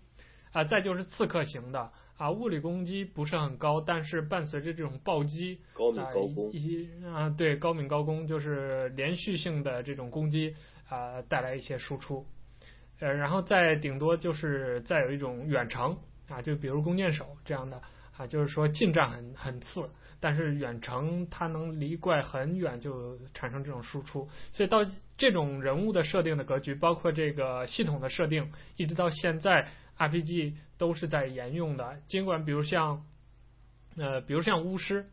[0.51, 10.55] 啊，再就是刺客型的啊，物理攻击不是很高，但是伴随着这种暴击，高敏高攻，一些啊，对，高敏高攻就是连续性的这种攻击
[10.87, 12.25] 啊，带来一些输出，
[12.99, 15.97] 呃，然后再顶多就是再有一种远程
[16.27, 17.81] 啊，就比如弓箭手这样的
[18.17, 19.89] 啊，就是说近战很很次，
[20.19, 24.85] 但是远程它能离怪很远就产生这种输出，所以到
[25.17, 29.67] 这种人物的设定的格局，包括这个系统的设定，一直到现在。
[30.01, 33.03] RPG 都是在沿用的，尽管比如像，
[33.97, 35.05] 呃，比如像巫师，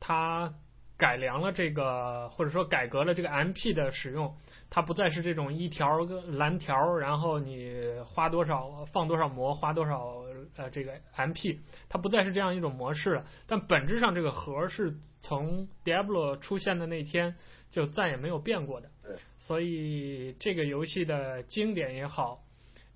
[0.00, 0.52] 它
[0.96, 4.36] 改良了这个或者说改革了这个 MP 的使用，
[4.74, 6.00] 它不再是这种一条
[6.30, 10.24] 蓝条，然后你花多少放多少魔，花多少
[10.56, 11.58] 呃这个 MP，
[11.90, 13.26] 它不再是这样一种模式了。
[13.46, 17.36] 但本质上这个核是从 Diablo 出现的那天
[17.70, 18.90] 就再也没有变过的，
[19.36, 22.42] 所以这个游戏的经典也好。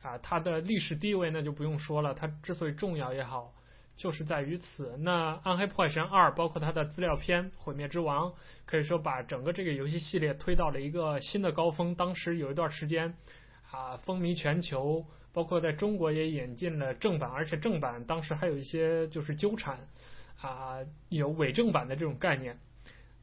[0.02, 3.52] 啊，它的历史地位那就不用说了，它之所以重要也好，
[3.96, 4.96] 就是在于此。
[4.98, 8.28] 那《暗黑破坏神二》包括它的资料片《毁灭之王》，
[8.64, 11.94] 可以说把整个这个游戏系列推到了一个新的高峰。
[11.94, 13.14] 当时有一段时间
[13.70, 19.88] 啊，风靡全球，包括在中国也引进了正版，而且正版当时还有一些就是纠缠
[20.40, 20.78] 啊，
[21.08, 22.58] 有伪正版的这种概念。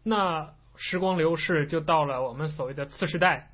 [0.03, 3.51] 那时光流逝，就到了我们所谓的次世代，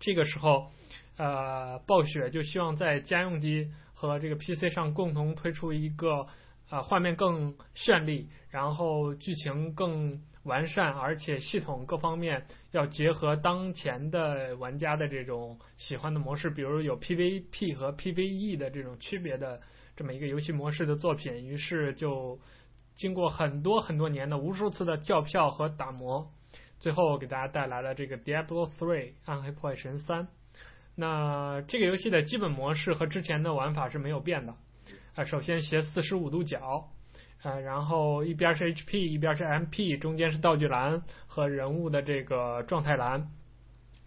[0.00, 0.70] 这个时候。
[1.18, 3.70] 呃，暴雪就希望在家用机
[4.02, 6.26] 和这个 PC 上共同推出一个
[6.70, 19.60] 呃画面更绚丽，然后剧情更完善，而且系统各方面要结合当前的玩家的这种喜欢的模式，比如有 PVP 和 PVE 的这种区别的
[19.94, 21.32] 这么一个游戏模式的作品。
[21.46, 22.40] 于是就
[22.96, 26.28] 经过很多很多年的无数次的跳票和打磨，
[26.80, 30.26] 最后给大家带来了这个 Diablo III 暗黑破坏神三。
[30.94, 34.54] 那这个游戏的基本模式和之前的玩法是没有变的，
[35.14, 36.90] 啊，首先斜四十五度角，
[37.42, 43.30] 呃，然后一边是 HP，一边是 MP，中间是道具栏和人物的这个状态栏。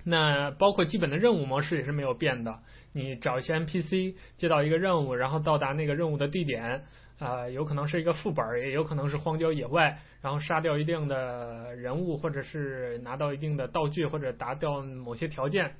[0.07, 2.59] 那包括基本的任务模式也是没有变的，
[2.93, 6.85] 你找一些 NPC 接到一个任务，然后到达那个任务的地点，
[7.17, 15.75] 啊，有可能是一个副本，也有可能是荒郊野外，然后杀掉一定的人物，或者是拿到一定的道具，或者达到某些条件。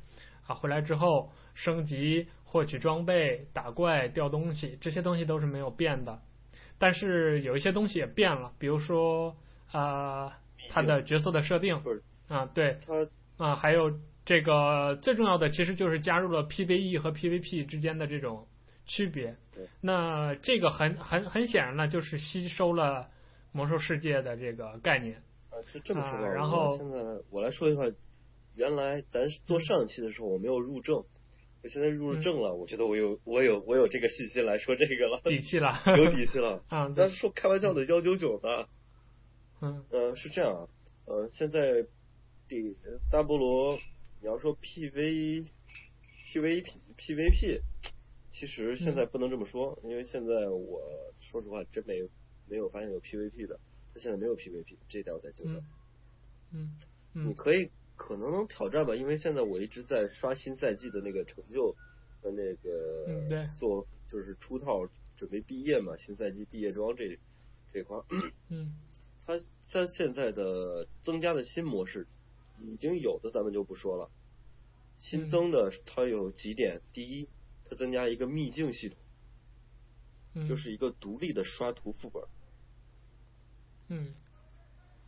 [0.47, 6.21] 啊，回来之后升级、获取装备、打怪、掉东西，这些东西都是没有变的。
[6.77, 9.35] 但是有一些东西也变了，比如说
[9.71, 10.37] 啊，
[10.69, 11.81] 他的角色的设定
[12.27, 12.79] 啊，对，
[13.37, 18.47] 啊，还有这个最重要的，其实就是加入了 PVE 和 PVP 之间的这种
[18.85, 19.37] 区别。
[19.81, 23.07] 那这个很很很显然呢，就是吸收了
[23.51, 25.15] 魔兽世界的这个概念。
[25.49, 26.33] 啊，是这么说的。
[26.33, 26.99] 然后现在
[27.31, 27.81] 我来说一下。
[28.55, 31.03] 原来咱做上一期的时候我没有入正，
[31.63, 36.63] 我现在入了正了，我觉得我有我有我有这个信心来说这个了，底气了， 有底气了。
[36.69, 38.69] 啊，但是说开玩笑的幺九九的？
[39.61, 40.67] 嗯，呃，是这样啊，
[41.05, 41.85] 呃，现在
[42.47, 42.75] 第
[43.11, 43.77] 大菠萝，
[44.21, 45.47] 你要说 PV
[46.33, 46.65] PVP
[46.97, 47.61] PVP，
[48.29, 50.81] 其实现在不能这么说，因为现在我
[51.31, 52.07] 说实话真没有
[52.47, 53.59] 没有发现有 PVP 的，
[53.93, 55.61] 他现在没有 PVP，这一点我在纠正。
[56.53, 56.77] 嗯
[57.13, 57.69] 嗯，你可以。
[57.95, 61.75] 可能能挑战吧，因为现在我一直在刷新赛季的那个成就
[62.21, 67.17] 和那个做，就是出套准备毕业嘛，新赛季毕业装这
[67.71, 67.97] 这块。
[68.49, 68.73] 嗯，
[69.25, 72.07] 它像现在的增加的新模式
[72.57, 74.11] 已经有的咱们就不说了，
[74.97, 77.29] 新增的它有几点，第一，
[77.63, 78.89] 它增加一个秘境系
[80.33, 82.23] 统，就是一个独立的刷图副本。
[83.87, 84.13] 嗯。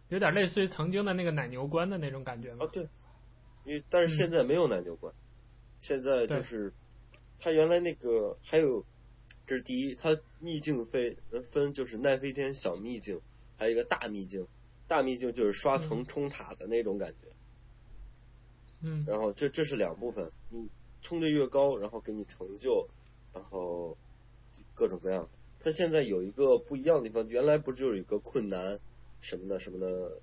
[0.09, 2.65] 有点类似于曾经的那个奶牛关的那种感觉吗？
[2.65, 2.87] 啊，对，
[3.65, 5.19] 因为但是现在没有奶牛关，嗯、
[5.81, 6.71] 现在就是
[7.39, 8.85] 它原来那个还有，
[9.45, 11.17] 这是第一，它秘境分
[11.51, 13.19] 分就是奈飞天小秘境，
[13.57, 14.47] 还有一个大秘境，
[14.87, 17.27] 大秘境就是刷层冲塔的那种感觉。
[18.81, 19.03] 嗯。
[19.05, 20.69] 然后这这是两部分，你
[21.01, 22.87] 冲的越高，然后给你成就，
[23.33, 23.97] 然后
[24.73, 25.27] 各种各样。
[25.59, 28.79] 它现在有一个不一样的地方，原来不是就有一个困难。
[29.21, 30.21] 什么的什么的，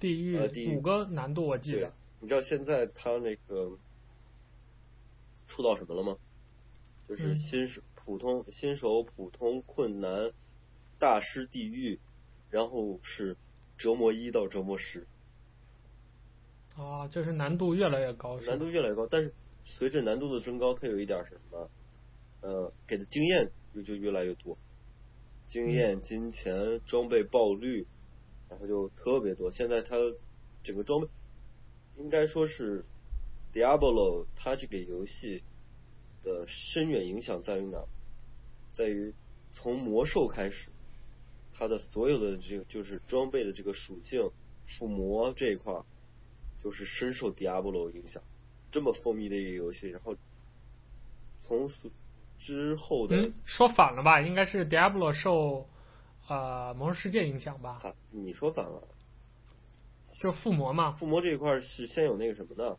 [0.00, 0.38] 地狱、
[0.76, 1.92] 五个难度我记得。
[2.20, 3.78] 你知道现在他那个
[5.48, 6.16] 出到什么了吗？
[7.06, 10.32] 就是新手、嗯、普通、新手、普通、困难、
[10.98, 12.00] 大师地狱，
[12.50, 13.36] 然后是
[13.76, 15.06] 折磨一到折磨十。
[16.76, 18.40] 啊，就是难度越来越高。
[18.40, 19.34] 难度越来越高，但是
[19.64, 21.70] 随着难度的增高，它有一点什么？
[22.40, 24.58] 呃，给的经验就就越来越多，
[25.46, 27.86] 经验、金钱、装备爆率，
[28.54, 29.50] 然后就特别多。
[29.50, 29.96] 现在它
[30.62, 31.08] 整个装备，
[31.98, 32.84] 应该说是
[33.52, 35.42] Diablo 它这个游戏
[36.22, 37.84] 的深远影响在于哪？
[38.72, 39.12] 在于
[39.52, 40.70] 从魔兽开始，
[41.52, 44.30] 它的所有的这个就是装备的这个属性
[44.78, 45.74] 附魔这一块。
[46.60, 48.22] 就是深受 Diablo 影响，
[48.72, 50.16] 这么风靡的一个游戏，然后
[51.40, 51.90] 从此
[52.38, 54.22] 之后的、说反了吧？
[54.22, 55.68] 应该是 Diablo 受
[56.28, 57.80] 呃魔兽世界影响吧？
[57.82, 58.88] 啊，你说反了，
[60.22, 60.92] 就附魔嘛？
[60.92, 62.78] 附魔这一块是先有那个什么的，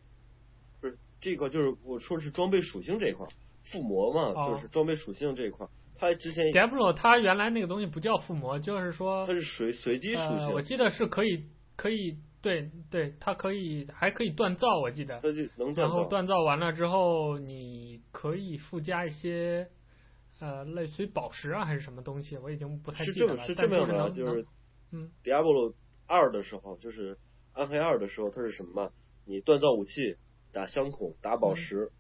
[0.82, 3.28] 不是这一块就是我说的是装备属性这一块，
[3.72, 5.68] 附魔嘛，哦、就是装备属性这一块。
[5.98, 11.46] 它之前 Diablo 它原来那个东西不叫附魔，就是说它是随随机属性、呃，我记得是可以
[11.76, 12.18] 可以。
[12.42, 15.16] 对对，它可以还可以锻造，我记得。
[15.16, 15.82] 它就能锻造。
[15.82, 19.68] 然后锻造完了之后，你可以附加一些
[20.40, 23.38] 呃，类似于宝石啊还是什么东西，我已经不太记得了。
[23.46, 24.46] 是这么是这么样的，就是
[24.92, 25.74] 嗯，Diablo
[26.06, 27.18] 二的时候，就是
[27.54, 28.92] 暗黑二的时候，它是什么？
[29.26, 30.18] 你锻造武器，
[30.52, 31.92] 打相孔，打宝石。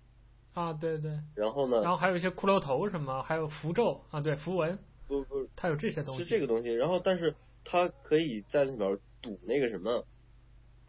[0.53, 1.19] 嗯、啊，对对。
[1.35, 1.81] 然后呢？
[1.81, 4.77] 然后还有一些骷髅头什么，还有符咒啊，对符文。
[5.07, 6.23] 不不，它有这些东西。
[6.23, 10.05] 是这个东西，然后但是它可以在里边赌那个什么。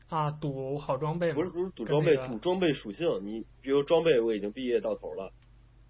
[0.08, 3.08] 啊，赌好装备不是不是赌装备，赌装备属性。
[3.24, 5.32] 你比如装备我已经毕业到头了，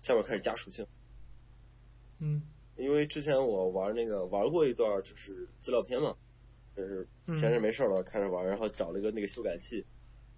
[0.03, 0.87] 下面开始加属性。
[2.21, 2.43] 嗯。
[2.77, 6.17] 因为之前我玩那个玩过一段就是资料片嘛，
[6.77, 9.85] 就是闲着没事了开始玩，然后找了一个那个修改器。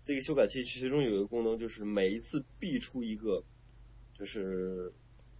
[0.05, 3.42] 这个修改器其中有一个功能就是每一次必出一个
[4.18, 4.92] 就是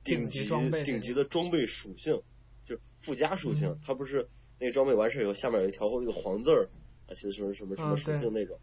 [0.05, 0.49] 顶级
[0.85, 2.23] 顶级的装备属性，
[2.67, 3.79] 就附加属性。
[3.87, 4.29] 它不是
[4.59, 6.69] 那个装备完事以后下面有一条那个黄字儿。
[7.07, 8.59] 啊，其实什么什么什么属性那种，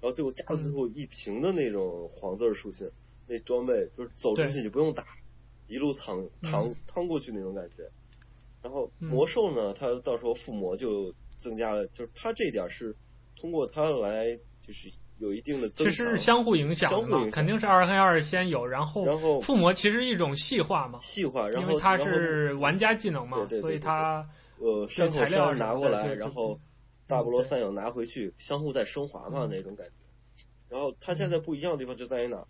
[0.00, 2.88] 然后最后加了最后一屏的那种黄字属性，
[3.26, 5.04] 那装备就是走出去你不用打，
[5.68, 7.88] 一路躺躺趟过去那种感觉。
[8.62, 12.96] 然后魔兽呢，它到时候附魔就增加了，就是它这点是
[13.40, 15.86] 通过它来就是有一定的增。
[15.86, 24.28] 其实是相互影响嘛，肯定是二黑二先有，然后然后附魔其实一种细化嘛，细化，然后因为它是玩家技能嘛，所以它
[24.58, 26.58] 呃山口箱拿过来，然后。
[27.06, 29.94] 大菠萝三友拿回去，相互在升华嘛那种感觉。
[30.68, 32.46] 然后它现在不一样的地方就在于哪？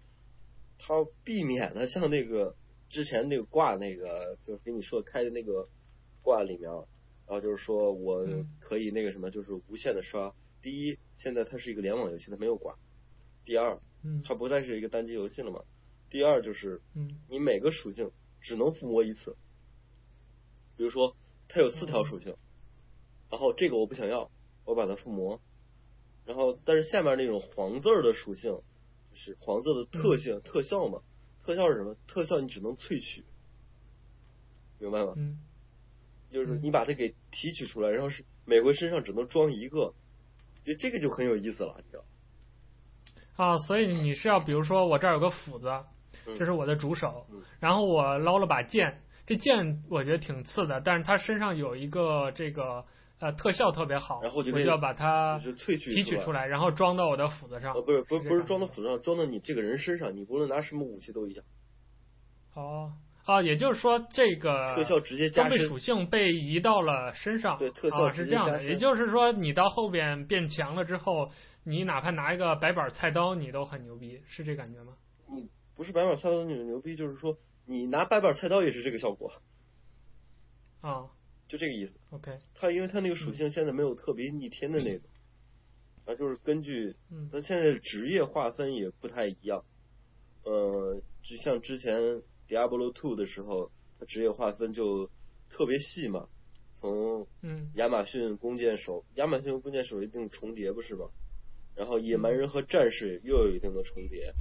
[0.81, 2.57] 它避免了像那个
[2.89, 5.69] 之前那个挂那个，就是给你说开的那个
[6.23, 8.27] 挂里面，然后就是说我
[8.61, 10.35] 可以那个什么，就是无限的刷。
[10.63, 12.77] 第一，现在它是一个联网游戏，它没有挂。
[13.45, 13.81] 第二，
[14.25, 15.63] 它不再是一个单机游戏了嘛。
[16.11, 16.81] 第二就是，
[17.29, 18.11] 你每个属性
[18.41, 19.37] 只能附魔一次。
[20.77, 21.17] 比如说，
[21.49, 22.37] 它有四条属性，
[23.31, 24.31] 然后这个我不想要。
[24.65, 25.41] 我把它附魔，
[26.27, 28.51] 然后但是下面那种黄字儿的属性，
[29.11, 31.01] 就是黄色的特性、嗯、特效嘛？
[31.49, 31.97] 特效是什么？
[32.07, 33.25] 特效你只能萃取，
[34.79, 35.15] 明白吗？
[35.17, 35.39] 嗯。
[36.29, 39.95] 就是你把它给提取出来，然后是每回身上只能装一个，
[40.63, 42.05] 就这个就很有意思了，你知道？
[43.43, 45.73] 啊，所以你是要比如说我这儿有个斧子，
[46.39, 52.85] 这是我的主手，嗯、然后我捞了把剑，这剑我觉得挺次的，但是它身上有一个这个。
[53.21, 57.75] 呃，特效特别好，然后就我就要把它就是萃取提取出来，然后装到我的斧子上。
[57.75, 61.45] 呃，不是，不是，不是装到斧子上，装到你这个人身上，你无论拿什么武器都一样。
[62.55, 62.93] 哦，
[63.25, 67.59] 啊，也就是说这个特效直接装备属性被移到了身上。
[67.59, 71.31] 对，特效是这样的，也就是说你到后边变强了之后，
[71.65, 74.93] 你哪怕拿一个白板菜刀，你都很牛逼，是这感觉吗？
[75.29, 77.37] 你不是白板菜刀你牛逼，就是说
[77.67, 79.33] 你拿白板菜刀也是这个效果。
[80.83, 81.11] 啊。
[81.49, 81.99] 就这个意思。
[82.11, 85.09] OK，它因为它那个属性现在没有特别逆天的那种，
[86.05, 86.95] 啊，就是根据，
[87.33, 89.65] 它现在职业划分也不太一样。
[90.45, 95.11] 呃，就像之前 Diablo Two 的时候，它职业划分就
[95.49, 96.29] 特别细嘛，
[96.75, 97.27] 从
[97.75, 101.09] 亚马逊弓箭手，亚马逊弓箭手一定重叠不是吗？
[101.75, 104.35] 然后野蛮人和战士又有一定的重叠，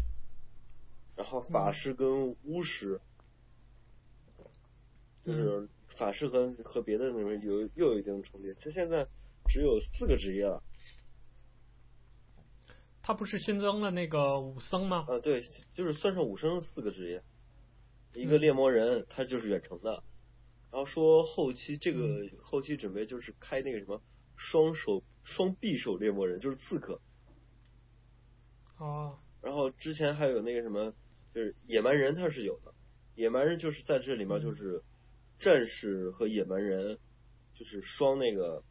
[1.16, 3.00] 然后法师跟巫师，
[5.24, 5.70] 就是。
[5.98, 9.08] 法师和和别的那种有又有一定重叠，他现在
[9.50, 10.62] 只有四个职业了。
[13.02, 15.06] 他不是新增了那个武僧吗？
[15.08, 15.44] 啊，对，
[15.74, 17.24] 就是算上武僧四个职业，
[18.14, 19.92] 一个猎魔人，他就是远程的。
[19.92, 20.04] 嗯、
[20.72, 24.02] 然后说后期这个后期准备就是开那个什么
[24.36, 27.02] 双手双匕首猎魔人，就是刺客。
[28.78, 29.18] 哦。
[29.42, 30.94] 然后之前还有那个什么，
[31.34, 32.74] 就是野蛮人他是有的，
[33.16, 34.84] 野蛮人就是在这里面就是。
[35.40, 36.98] 战士和野蛮人
[37.54, 38.64] 就是双那个，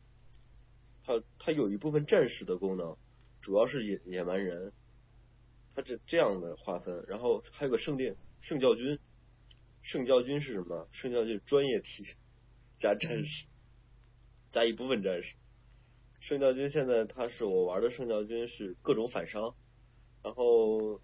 [1.04, 2.96] 它它有一部分战士的功能，
[3.40, 4.72] 主要是野野蛮人，
[5.74, 8.98] 它这这样的划分，然后还有个圣殿圣教军，
[9.82, 10.88] 圣教军是什么？
[10.92, 12.04] 圣教军专业体
[12.78, 13.46] 加战士，
[14.50, 15.34] 加一部分战士。
[16.20, 19.54] 圣教军现在他是我玩的圣教军是各种反伤，
[20.24, 21.00] 然后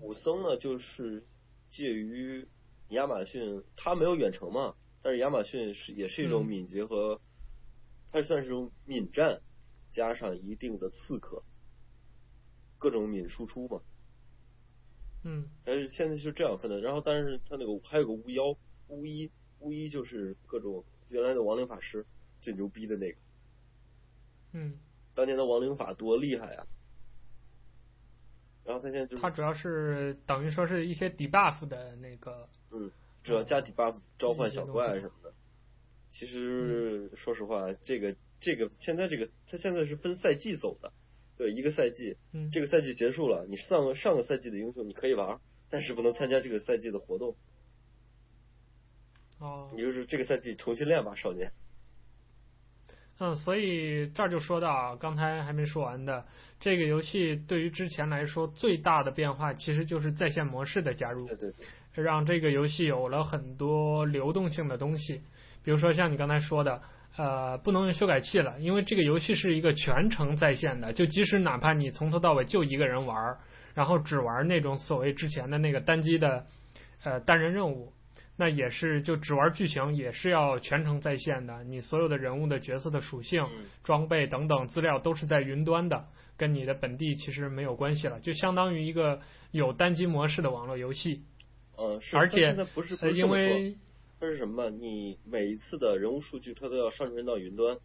[0.00, 1.24] 武僧呢就是
[1.68, 2.48] 介于
[2.88, 4.74] 亚马逊，他没有远程嘛，
[5.04, 7.20] 但是亚马逊是也是一种敏捷和，
[8.10, 9.42] 它算是种敏战
[9.90, 11.42] 加上一定的刺客，
[12.78, 13.82] 各种敏输出嘛。
[15.22, 18.56] 嗯，但是现在是这样分的，然后但是它那个还有个巫妖
[18.88, 22.06] 巫医巫医就是各种原来的亡灵法师
[22.40, 23.18] 最牛逼的那个。
[24.52, 24.78] 嗯，
[25.14, 26.66] 当年的亡灵法多厉害啊！
[28.64, 32.90] 然后他现在就是他主要是等于说是一些 debuff 的那个，嗯，
[33.24, 35.32] 主要加 debuff 召唤小怪什么的。
[36.10, 40.92] 其实、嗯、说实话，这个这个现在这个它现在是分赛季走的，
[41.36, 45.40] 对，一个赛季，嗯，这个赛季结束了，你上个上个赛季的英雄你可以玩，
[45.70, 47.34] 但是不能参加这个赛季的活动。
[49.40, 51.50] 哦，你就是这个赛季重新练吧，少年。
[53.18, 56.26] 嗯，所以这儿就说到啊，刚才还没说完的，
[56.60, 65.22] 这个游戏对于之前来说最大的变化，其实就是在线模式的加入，对对对，让这个游戏有了很多流动性的东西，
[65.62, 66.82] 比如说像你刚才说的，
[67.16, 73.36] 呃，不能用修改器了，因为这个游戏是一个全程在线的，就即使哪怕你从头到尾就一个人玩，
[73.74, 76.46] 然后只玩那种所谓之前的那个单机的，
[77.04, 77.92] 呃，单人任务。
[78.36, 81.62] 那也是，就只玩剧情也是要全程在线的。
[81.62, 83.46] 你所有的人物的角色的属性、
[83.84, 86.06] 装备等等资料都是在云端的，
[86.36, 89.20] 跟你的本地其实没有关系了，就相当于一个
[89.52, 91.22] 有单机模式的网络游戏。
[91.76, 92.16] 嗯，是。
[92.16, 93.76] 而且，现在不是不是因为
[94.20, 94.70] 它是什么？
[94.70, 97.78] 你每一次的人物数据它都要上传到云端，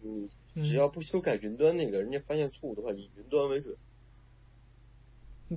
[0.00, 0.28] 你
[0.66, 3.76] 只要不修改云端那个，人家发现错误的话，以云端为准。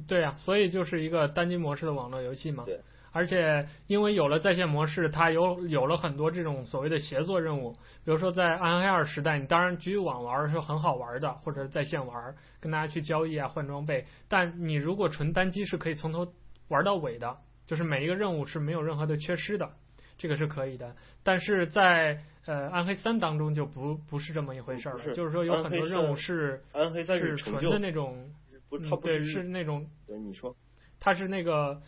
[0.07, 2.63] 对啊，所以就是一个单机模式的网络游戏嘛。
[2.65, 2.79] 对。
[3.13, 7.73] 而且因为有了在线模式，它有有了很多这种所谓的协作任务。
[8.05, 14.05] 比如说在暗黑二时代，你当然局域网玩是很好玩的，或者在线玩，跟大家去交易啊、换装备。
[14.29, 16.31] 但你如果纯单机是可以从头
[16.69, 17.35] 玩到尾的，
[17.71, 19.71] 就是每一个任务是没有任何的缺失的，
[20.17, 20.93] 这个是可以的。
[21.23, 28.29] 但是在呃暗黑三当中就不不是这么一回事了，就是说有很多任务是暗黑三是纯的那种，
[28.67, 30.53] 不是它不是、嗯、对是那种，对你说，
[30.99, 31.81] 它是那个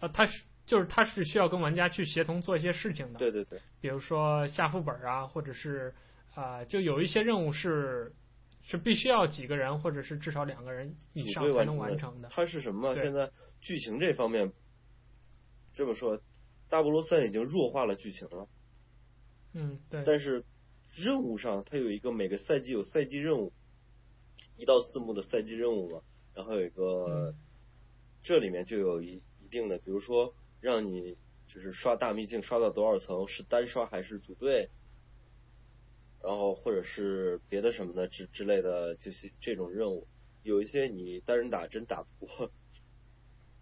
[0.00, 0.42] 呃它是。
[0.66, 5.94] 就是它是需要跟玩家去协同做一些事情的，对对对，比如说下副本啊，或者是
[6.34, 8.12] 啊、呃，就有一些任务是
[8.62, 12.28] 是必须要几个人或者是至少两个人以上才能完成的。
[12.30, 12.94] 它是什么？
[12.96, 13.30] 现在
[13.62, 14.52] 剧情这方面
[15.78, 16.20] 这么说，
[16.68, 18.48] 大菠萝三已经弱化了剧情了。
[19.54, 20.02] 嗯，对。
[20.04, 20.44] 但是
[20.94, 23.52] 任务上，它有一个每个赛季有赛季任务，
[24.56, 26.02] 一到四幕的赛季任务嘛，
[26.34, 27.34] 然后有一个、嗯、
[28.22, 30.34] 这里面就有一一定的，比如说。
[30.60, 34.70] 让你就是刷大秘境刷到多少层，是单刷还是组队，
[36.20, 40.08] 然后或者是别的什么的之之类的，就是这种任务，
[40.42, 42.50] 有一些你单人打真打不过。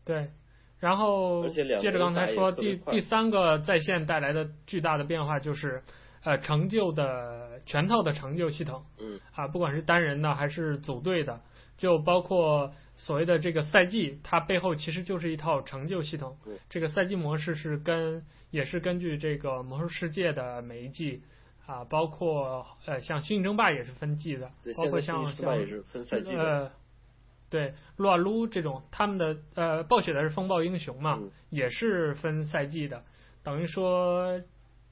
[0.06, 0.30] 对，
[0.78, 5.82] 然后接着刚才说第第三个在线带来的巨大的变化就是，
[6.23, 11.40] 呃，成就的全套的成就系统，嗯，啊，不管是单人的还是组队的。
[11.78, 16.39] 就包括所谓的这个赛季，它背后其实就是一套成就系统。
[16.70, 21.23] 这个赛季模式是跟也是根据这个魔兽世界的每一季
[21.66, 25.51] 啊，包括呃像星际争霸也是分季的，包括像像
[26.39, 26.70] 呃
[27.51, 33.05] 对撸啊撸这种他们的呃暴雪的是风暴英雄嘛，嗯、也是分赛季的。
[33.43, 34.40] 等于说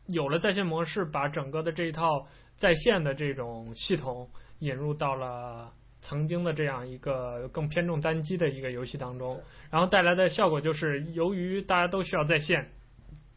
[0.06, 2.26] 有了在线模式，把整个的这一套
[2.56, 5.72] 在线的这种系统引入到了。
[6.06, 9.40] 曾经的这样一个更偏重单机的一个游戏当中，
[9.70, 12.72] 然后带来的效果就是，由于大家都需要在线，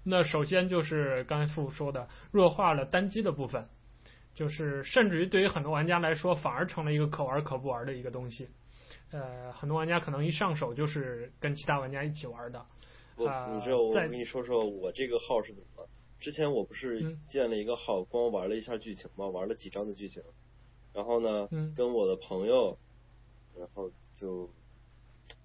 [0.03, 3.69] 那首先就是刚才父说的弱化了单机的部分，
[4.33, 8.49] 就是甚至于对于很多玩家来说，反而成了一个可玩可不玩的一个东西。
[9.11, 12.65] 呃，很多玩家可能一上手就是跟其他玩家一起玩的。
[13.15, 15.87] 我，你知道我跟你说说我这个号是怎么？
[16.19, 20.23] 之前我不是建了一个号，光玩了一下剧情嘛，玩了几章的剧情。
[20.93, 22.77] 然后呢，跟我的朋友，
[23.55, 24.49] 然后就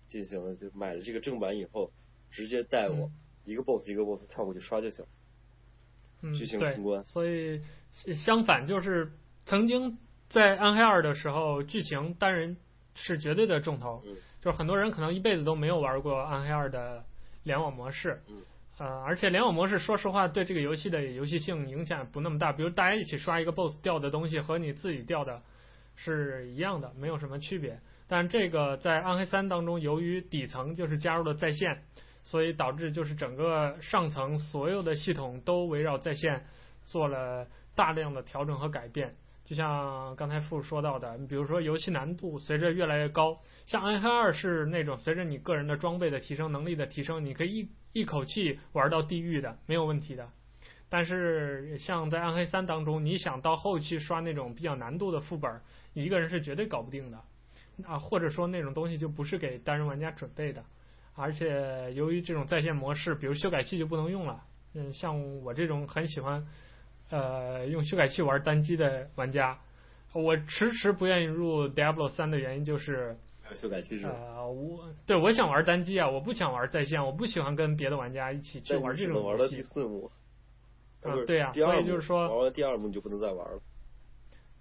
[0.09, 1.93] 进行了，就买了这个正版以后，
[2.31, 3.11] 直接带我
[3.45, 5.05] 一个 boss 一个 boss 跳过去刷就行。
[6.23, 7.05] 嗯，剧情通关。
[7.05, 7.61] 所以
[8.15, 9.13] 相反，就是
[9.45, 9.99] 曾经
[10.31, 12.57] 在暗黑二的时候，剧情单人
[12.95, 14.03] 是绝对的重头。
[14.07, 14.17] 嗯。
[14.41, 17.05] 就是很多人可能一辈子都没有玩过暗黑二的
[17.45, 18.23] 联网模式。
[18.29, 18.43] 嗯。
[18.79, 25.43] 呃，而且联网模式说实话对这个游戏的游戏性影响不那么大，比如大家一起刷一个 BOSS 掉的东西和你自己掉的
[25.95, 27.79] 是一样的，没有什么区别。
[28.09, 31.85] 但这个在暗黑三当中，由于底层就是加入了在线，
[32.25, 36.45] 所以导致就是整个上层所有的系统都围绕在线
[36.85, 37.47] 做了
[37.77, 39.15] 大量的调整和改变。
[39.45, 50.29] 就像刚才傅说到的，你比如说游戏难度随着越来越高，像暗黑二是那种随着你个人的装备的提升、能力的提升，你可以一一口气玩到地狱的，没有问题的。
[50.89, 55.61] 但是像在暗黑三当中，你想到后期刷那种比较难度的副本，
[55.93, 57.19] 你一个人是绝对搞不定的。
[57.87, 60.63] 啊，或者说那种东西就不是给单人玩家准备的，
[61.15, 64.45] 而且由于这种在线模式，比如修改器就不能用了。
[64.75, 66.47] 嗯，像我这种很喜欢
[67.13, 69.59] 呃用修改器玩单机的玩家，
[70.15, 73.17] 我迟迟不愿意入 Diablo 三的原因就是
[73.55, 79.27] 修改器是呃，我对我想玩单机啊，我不想玩在线，我不喜欢跟别的玩家一起去玩这种游戏。
[79.29, 80.11] 玩到第四幕。
[81.03, 83.61] 啊，对呀、啊，所以就是说玩完第二幕你就不能再玩了。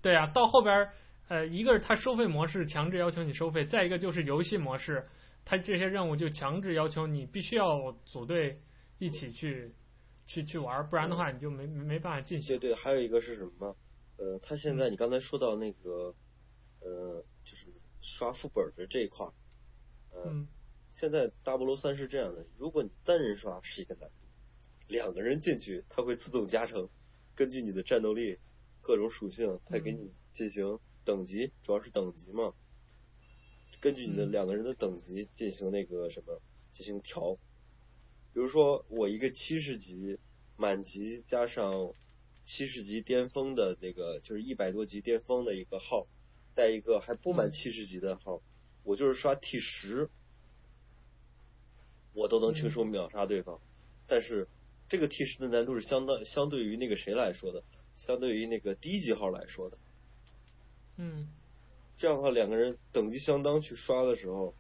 [0.02, 0.90] 对、啊，到后边。
[1.28, 5.07] 呃，一个是它收费模式强制要求你收费，再一个就是游戏模式，
[5.45, 8.60] 它这些任务就强制要求你必须要组队
[8.98, 9.72] 一起去
[10.32, 12.58] 去去玩，不然的话你就没没办法进行。
[12.58, 13.76] 对对，还有一个是什么？
[14.18, 16.16] 呃，他现在你刚才说到那个，
[16.80, 17.68] 呃，就是
[18.02, 19.26] 刷副本的这一块，
[20.12, 20.48] 呃、嗯，
[20.91, 24.16] 现在大菠萝三是这样的，如果你单人刷是一个难度，
[24.88, 26.90] 两个人进去它会自动加成，
[27.36, 28.38] 根据你的战斗力、
[28.82, 30.80] 各种属性，它给你进行。
[31.03, 32.53] 等级主要是等级嘛，
[33.82, 36.40] 根据你的两个人的等级进行那个什么
[36.74, 37.40] 进行调，
[38.34, 40.20] 比如说我一个七十级
[40.58, 41.94] 满级加上
[42.45, 46.08] 七十级巅峰的那个就是一百多级巅峰的一个号，
[46.56, 48.41] 带一个还不满七十级的号，
[48.84, 50.10] 我就是刷 T 十，
[52.14, 53.60] 我都能轻松秒杀对方，
[54.08, 54.48] 但是
[54.90, 57.64] 这个 T 十的难度是相当相对于那个谁来说的，
[57.95, 59.78] 相对于那个低级号来说的。
[60.98, 61.30] 嗯，
[61.98, 64.53] 这样的话，两个人等级相当去刷的时候，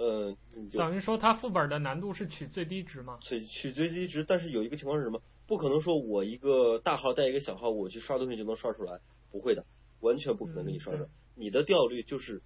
[0.00, 0.34] 呃，
[0.72, 3.18] 等于说他副本的难度是取最低值吗？
[3.20, 5.20] 取取最低值，但是有一个情况是什么？
[5.46, 8.98] 不可能说我一个大号带一个小号，我去刷东西就能刷出来，
[9.30, 9.66] 不会的，
[10.00, 11.04] 完全不可能给你刷出来。
[11.06, 12.40] 嗯、你的掉率就是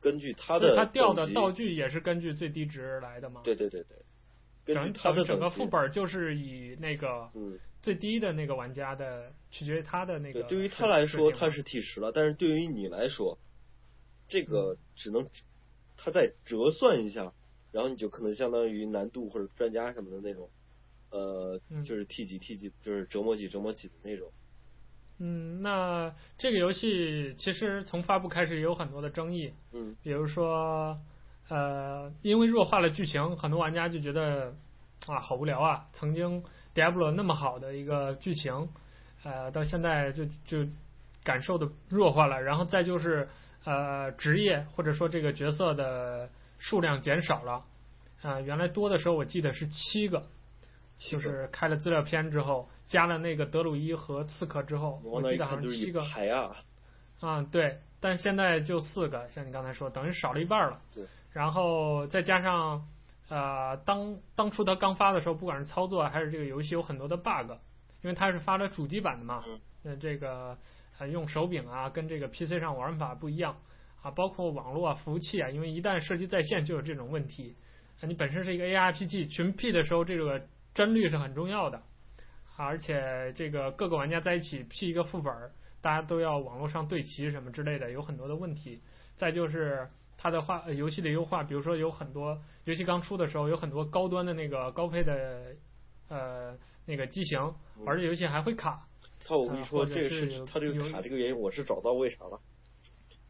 [0.00, 3.40] 根据他的，他掉的道具也是根据最低值来的吗？
[3.42, 3.96] 对对对对。
[4.64, 10.42] 整整整个副本就是以那个嗯最低的那个玩家的、嗯、取决于他的那个。
[10.42, 13.36] 对，对于他来说他是 T 十了，但是对于你来说，
[14.28, 15.26] 这个只能
[16.02, 17.32] 他再折算一下，
[17.70, 20.50] 然后你就可能相当于难度或者专家什么的那种，
[21.10, 24.30] 呃，就是 T 几 T 几，就是折磨几折磨几的那种。
[25.18, 30.98] 嗯，那这个游戏其实从发布开始也有很多的争议，嗯，比如说。
[31.48, 34.54] 呃，因为弱化了剧情，很多玩家就觉得
[35.06, 35.86] 啊，好无聊啊！
[35.92, 36.42] 曾经
[36.74, 38.70] Diablo 那么好的一个剧情，
[39.22, 40.66] 呃，到现在就就
[41.24, 42.40] 感受的弱化了。
[42.40, 43.28] 然后再就是
[43.64, 46.28] 呃，职业或者说这个角色的
[46.58, 47.52] 数量减少了
[48.22, 50.24] 啊、呃，原来多的时候我记得是七个，
[51.10, 56.00] 就是开了资料片之后，加了那个德鲁伊和刺客之后，我记得好像七个。
[56.02, 56.56] 排啊。
[57.20, 60.80] 啊，对，但现在就四个，像你刚才说，等于少了一半了。
[60.92, 61.04] 对。
[61.32, 62.86] 然后再加上，
[63.28, 67.52] 呃，当当初它刚发的时候，不管是操作还是这个游戏有很多的 bug，
[68.02, 70.58] 因为它是发了主机版的嘛，嗯那、嗯、这个
[70.98, 73.56] 呃用手柄啊跟这个 PC 上玩法不一样
[74.02, 77.56] 啊，包括网络啊服务器啊，因为一旦涉及在线就有这种问题。
[78.00, 80.42] 啊，你本身是一个 ARPG 群 P 的时候，这个
[80.74, 81.78] 帧率是很重要的，
[82.56, 85.32] 啊，而且这个各个玩家在一起 P 一个副本，
[85.80, 88.80] 大家都要网络上对齐什么之类的，有很多的问题。
[89.16, 89.88] 再就是。
[90.18, 95.56] 它的话，游戏的优化，比如说有很多游戏刚出的时候，有很多高端的那个高配的
[96.08, 96.56] 呃
[96.86, 97.40] 那个机型，
[97.84, 98.86] 玩这游戏还会卡。
[99.24, 102.40] 他我跟你说，这个是他这个卡这个原因，我是找到为啥了。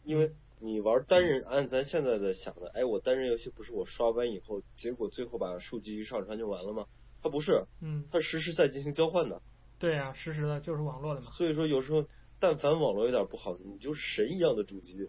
[0.05, 6.87] 因为你玩单人，按咱现在的想的，哎，我单人游戏不是我刷完以后，结果最后把数据一上传就完了吗？
[7.23, 9.41] 它不是，嗯，它实时在进行交换的。
[9.79, 11.31] 对呀、啊，实时的就是网络的嘛。
[11.33, 12.05] 所以说有时候，
[12.41, 15.09] 但凡网络有点不好，你就是神一样的主机，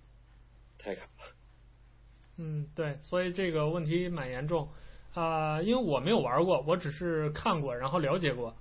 [0.77, 1.09] 太卡了。
[2.37, 4.69] 嗯，对，所以这个问题蛮严重，
[5.13, 8.55] 啊、呃，因为我没有玩过，我只是看过，然后了解过，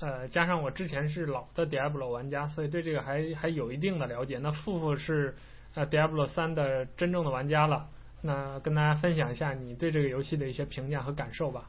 [0.00, 4.38] 呃，加上我之前是老的 Diablo 玩家，所以对这个还还有一定的了解。
[4.38, 5.34] 那富富是
[5.74, 7.88] 呃 Diablo 三的真正的玩家了，
[8.22, 11.68] 那跟大家分享一下你对这个游戏的一些评价和感受吧。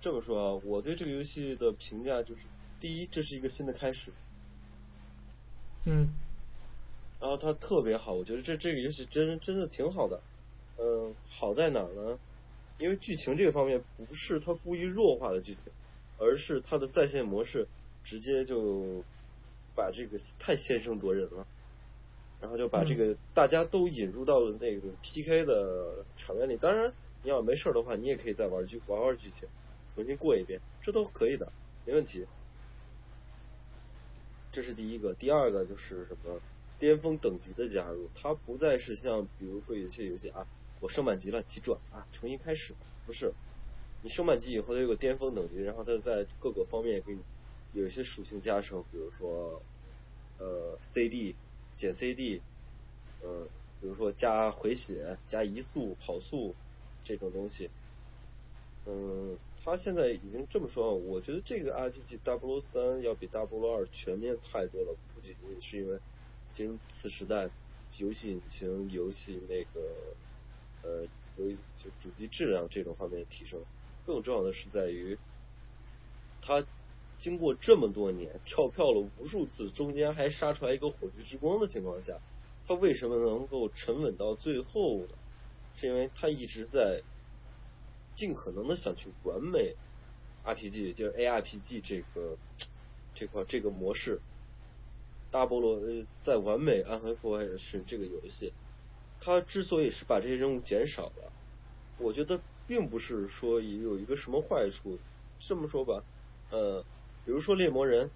[0.00, 2.42] 这么说啊，我对这个游戏的评价就是，
[2.80, 4.12] 第一，这是一个新的开始。
[5.84, 6.08] 嗯。
[7.20, 10.20] 然后它特别好，我觉得这这个游戏真真的挺好的，
[10.76, 12.18] 嗯、呃，好在哪儿呢？
[12.76, 15.72] 因为剧情这个方面不是它故意弱化的剧情，
[16.18, 17.68] 而是它的在线模式
[18.04, 19.04] 直接就
[19.74, 21.46] 把这个太先声夺人了，
[22.40, 26.56] 然后就把这个大家都引入到了那个 PK 的场面里。
[26.56, 26.92] 当然，
[27.22, 29.48] 你要没事的话，你也可以再玩剧玩玩剧情，
[29.94, 31.52] 重新过一遍，这都可以的，
[31.84, 32.26] 没问题。
[34.52, 36.40] 这是第一个，第二个就是什么
[36.78, 40.46] 巅峰等级的加入，它不再是像比如说有些游戏啊。
[40.80, 42.74] 我升满级了，急转啊，重新开始，
[43.06, 43.32] 不是，
[44.04, 47.20] 你升满级以后它有个巅峰等级，然后它在各个方面给你
[47.72, 49.62] 有一些属性加成，比如说
[50.38, 51.34] 呃 CD
[51.74, 52.42] 减 CD，
[53.22, 53.48] 呃，
[53.80, 56.54] 比如说加回血、加移速、跑速
[57.02, 57.70] 这种东西，
[58.84, 65.98] 嗯，他现在已经这么说，我觉得这个 R P G W 三要比002全面太多了，不仅仅是因为
[66.52, 67.48] 进入次时代，
[67.96, 69.80] 游戏引擎、游戏那个。
[70.82, 71.06] 呃，
[71.38, 73.58] 由于就主机质量这种方面的提升，
[74.06, 75.18] 更重要的是在于，
[76.42, 76.64] 他
[77.18, 82.18] 经过这么多年跳票了无数次，中间还杀出来一个火炬之光的情况下，
[82.66, 85.08] 他为什么能够沉稳到最后呢？
[85.76, 87.02] 是因为他一直在
[88.14, 89.74] 尽可能的想去完美
[90.44, 92.36] RPG，就是 ARPG 这个
[93.14, 94.20] 这块这个模式，
[95.32, 98.52] 大菠萝呃在完美暗黑破坏神这个游戏。
[99.20, 101.32] 他之所以是把这些任务减少了，
[101.98, 104.98] 我觉得并不是说也有一个什么坏处。
[105.40, 106.04] 这么说吧，
[106.50, 106.82] 呃，
[107.24, 108.10] 比如说猎魔人，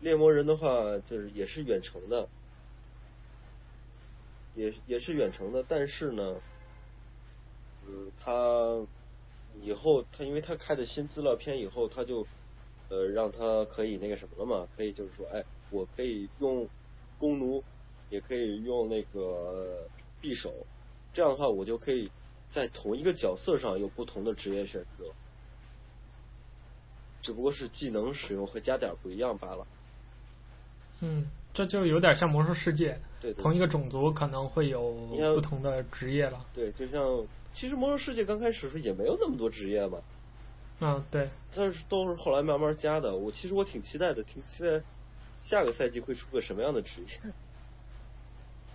[0.00, 2.28] 猎魔人的话就是也是远程的，
[4.54, 6.40] 也也是远程的，但是呢，
[7.86, 8.86] 嗯，他
[9.54, 12.26] 以后他因为他开的新资料片以后，他就
[12.88, 16.70] 呃让他可以那个什么了嘛，可以就是说，哎，我可以用
[17.18, 17.64] 弓弩。
[18.08, 19.88] 也可以用那个
[20.20, 20.66] 匕首，
[21.14, 22.12] 这样的话我就可以
[22.52, 25.04] 在同一个角色上有不同的职业选择，
[27.22, 29.66] 只不过是技能使用和加点不一样罢了。
[31.00, 34.92] 嗯，这就有点像魔兽世界，对，对，同一个种族可能会有
[35.34, 36.44] 不同的职业了。
[36.52, 39.98] 对，就像其实魔兽世界刚开始时候也没有那么多职业嘛。
[40.80, 41.30] 嗯，对。
[41.54, 43.16] 但是都是后来慢慢加的。
[43.16, 44.82] 我其实我挺期待的，挺期待
[45.38, 47.32] 下个赛季会出个什么样的职业。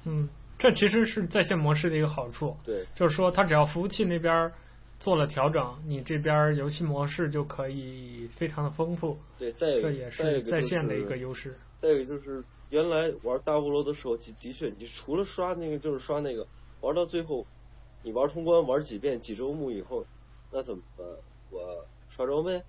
[0.06, 2.58] 嗯，这其实是在线模式的一个好处。
[2.64, 4.52] 对，就是说，它只要服务器那边
[5.00, 9.18] 做了调整，你这边游戏模式就可以非常的丰富。
[9.38, 11.58] 对，再这也是在线的一个优势。
[11.78, 16.48] 再一个就是，原来玩大菠萝的时候，的确，你除了刷那个就是刷那个，
[16.82, 17.46] 玩到最后，
[18.02, 20.06] 你玩通关玩几遍几周目以后，
[20.52, 21.06] 那怎么办？
[21.52, 22.64] 我刷装备，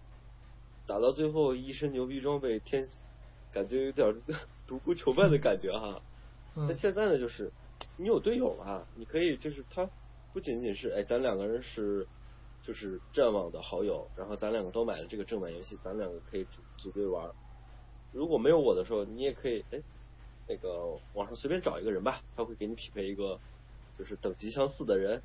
[0.86, 2.86] 打到最后一身牛逼装备，天，
[3.50, 4.14] 感觉有点
[4.68, 6.02] 独孤求败的感觉哈。
[6.54, 7.50] 那现在呢，就是
[7.96, 9.88] 你有队友了，你可以就是他
[10.32, 12.06] 不仅仅是哎，咱两个人是
[12.62, 17.30] 就是战网的好友，然后咱两个都买了这个正版游戏，咱两个可以组组队玩。
[18.12, 19.80] 如果没有我的时候，你也可以哎，
[20.48, 23.38] 那个网上随便找一个人吧，他会给你匹配一个
[23.98, 25.22] 就是等级相似的人，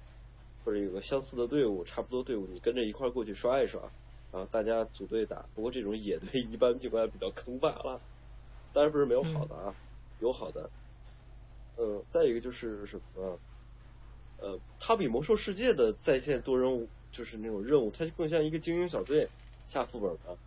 [0.66, 3.82] 或者有个相似的队伍，差不多队伍，你跟着一块过去刷一刷，
[4.32, 5.46] 然后大家组队打。
[5.56, 8.02] 不过这种野队一般情况下比较坑霸了，
[8.74, 9.76] 当然不是没有好的啊，
[10.20, 10.70] 有好的。
[11.76, 13.40] 呃，再一个就是什么？
[14.40, 19.30] 呃，它比魔兽世界的在线多任务，就是那种任务，它更像一个精英小队
[19.66, 20.38] 下副本的，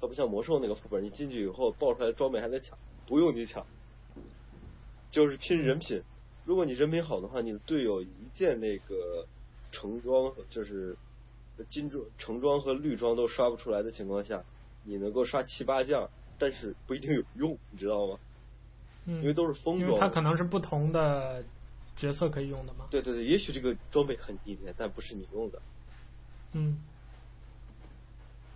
[0.00, 3.66] 它不像魔兽那个副本，你进去以后爆出来的装备还得抢，不用你抢，
[5.10, 6.02] 就是拼人品。
[6.44, 9.26] 如果你人品好的话，你的队友一件那个
[9.70, 10.96] 橙装，就是
[11.68, 14.42] 金装、橙装和绿装都刷不出来的情况下，
[14.84, 18.18] 你能够刷七八件，但是不一定有用，你知道吗？
[19.04, 21.44] 嗯，因为都是风装，因为它可能是不同的
[21.96, 22.86] 角色可以用的嘛。
[22.90, 25.60] 对对对，也许这个装备很逆天，但不是你用的。
[26.52, 26.78] 嗯。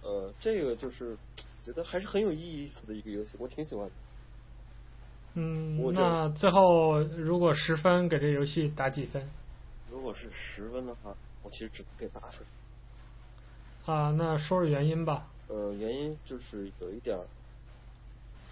[0.03, 1.17] 呃，这个就是
[1.65, 3.93] 觉得还是很有意思的一个游戏，我挺喜欢的。
[5.35, 9.29] 嗯，那最后如果十分给这游戏打几分？
[9.91, 12.47] 如果是十分的话，我其实只能给八分。
[13.85, 15.29] 啊，那说说原因吧。
[15.49, 17.19] 呃，原因就是有一点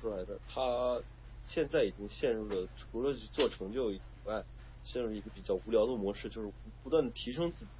[0.00, 1.00] 出来的，它。
[1.46, 4.44] 现在已经陷入了除了做成就以外，
[4.82, 6.52] 陷入一个比较无聊的模式，就是
[6.82, 7.72] 不断的提升自己。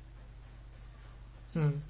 [1.55, 1.83] 嗯。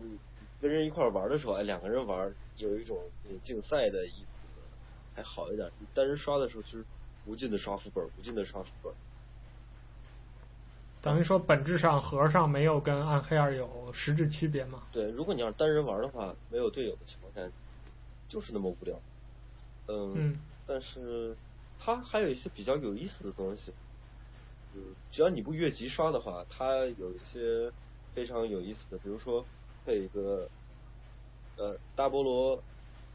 [0.00, 0.18] 嗯，
[0.60, 2.98] 跟人一块玩的时候，哎，两个人玩有一种
[3.42, 4.46] 竞赛的意思，
[5.14, 5.70] 还好一点。
[5.78, 6.84] 你单人刷的时候，就是
[7.26, 8.92] 无尽的刷副本，无尽的刷副本。
[11.02, 14.82] 等于说，本质上盒上没有跟暗黑二有实质区别吗？
[14.92, 17.52] 对，如果你要是单人玩的话，没有队友的情况下，
[18.28, 19.00] 就是那么无聊。
[19.86, 20.14] 嗯。
[20.16, 20.40] 嗯
[20.70, 21.36] 但是
[21.80, 23.72] 它还有一些比较有意思的东西，
[24.72, 27.72] 嗯，只要你不越级刷的话，它有一些
[28.14, 29.44] 非常有意思的，比如说
[29.84, 30.48] 它有一个
[31.56, 32.62] 呃大菠萝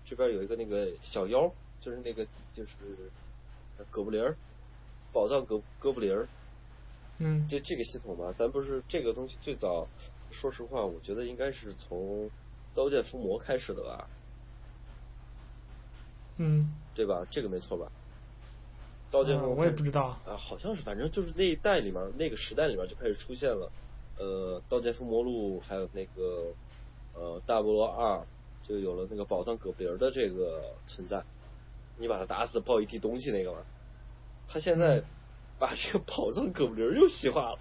[0.04, 1.50] 这边有一个那个小妖，
[1.80, 3.10] 就是那个就是
[3.90, 4.36] 哥布林儿，
[5.14, 6.28] 宝藏哥哥布林儿。
[7.20, 7.48] 嗯。
[7.48, 9.88] 就这个系统吧，咱不是这个东西最早，
[10.30, 12.30] 说实话，我觉得应该是从
[12.74, 14.10] 刀剑伏魔开始的吧。
[16.36, 16.68] 嗯。
[16.96, 17.28] 对吧？
[17.30, 17.92] 这个没错吧？
[19.12, 23.72] 刀剑我也不知道啊，好像是，反正就是那一代里面，那个时代里面就开始出现了，
[24.18, 26.54] 呃，刀剑伏魔录，还有那个
[27.14, 28.26] 呃大菠萝二，
[28.64, 31.24] 就有了那个宝藏葛布林的这个存在。
[31.98, 33.60] 你把他打死，爆一地东西那个嘛，
[34.50, 35.02] 他现在
[35.60, 37.60] 把这个宝藏葛布林又细化了，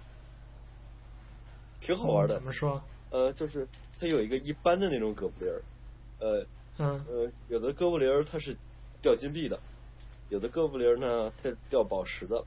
[1.79, 2.35] 挺好玩的。
[2.35, 2.83] 嗯、怎么说？
[3.11, 3.65] 呃，就是
[3.97, 5.53] 他有一个一般的那种葛布林，
[6.19, 6.45] 呃，
[6.79, 8.57] 嗯，呃，有的哥布林它是
[9.05, 9.59] 掉金币的。
[10.29, 12.43] 有的哥布林呢，它掉宝石的；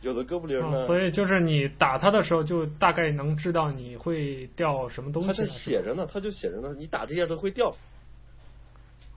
[0.00, 5.26] 有的哥布林呢、哦，所以就是你打它的时候，就大概能知道你会掉什么东西。
[5.26, 7.74] 它就写着呢，它就写着呢，你打这些都会掉。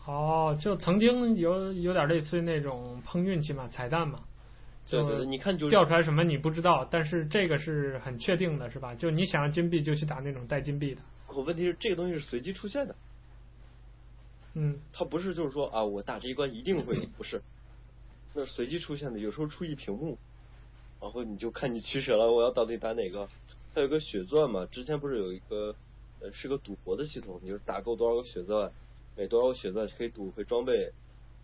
[0.07, 4.21] 哦，就曾经有有点类似于那种碰运气嘛，彩蛋嘛。
[4.89, 8.95] 对对对，你看就掉出来什么你不知道，但是这个是很确定的，是吧？
[8.95, 11.01] 就你想要金币，就去打那种带金币的。
[11.27, 12.95] 可问题是，这个东西是随机出现的。
[14.53, 14.79] 嗯。
[14.93, 17.41] 它不是就是说啊，我打这一关一定会，不是。
[18.33, 20.17] 那是随机出现的，有时候出一屏幕，
[21.01, 23.27] 然后你就看你取舍了，我要到底打哪个？
[23.73, 25.75] 它有个血钻嘛，之前不是有一个
[26.19, 28.71] 呃是个赌博的系统，你就是打够多少个血钻，
[29.15, 30.91] 每多少个血钻可以赌回装备。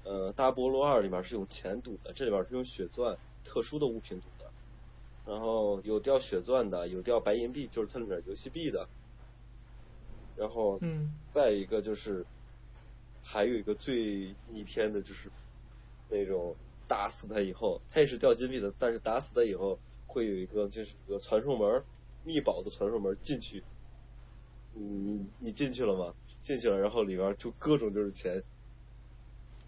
[0.04, 4.50] 呃，大菠萝二里面是用钱赌的，这里边是用血钻特殊的物品赌的。
[5.26, 8.88] 然后有掉血钻的，有掉白银币，就是它里面游戏币的。
[10.38, 12.26] 然后，嗯，再一个就是
[13.28, 15.30] 还有一个最逆天的就是
[16.10, 16.56] 那种。
[16.90, 21.84] 打死他以后，他也是掉金币的，但是打死他以后会有一个就是一个传送门，
[22.24, 23.62] 密宝的传送门进去。
[24.74, 26.14] 你你进去了吗？
[26.44, 28.42] 进去了，然后里边就各种就是钱，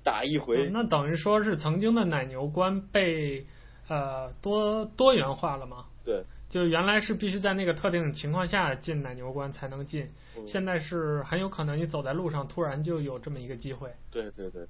[0.01, 0.69] 打一回。
[0.69, 3.45] 嗯、那等于说是曾经的奶牛关被
[3.89, 5.87] 呃多多元化了吗？
[6.05, 6.23] 对。
[6.49, 13.93] 就原来是必须在那个特定情况下进奶牛关才能进，嗯、现在是很有可能你走在路上突然就有这么一个机会。
[14.11, 14.67] 对对对。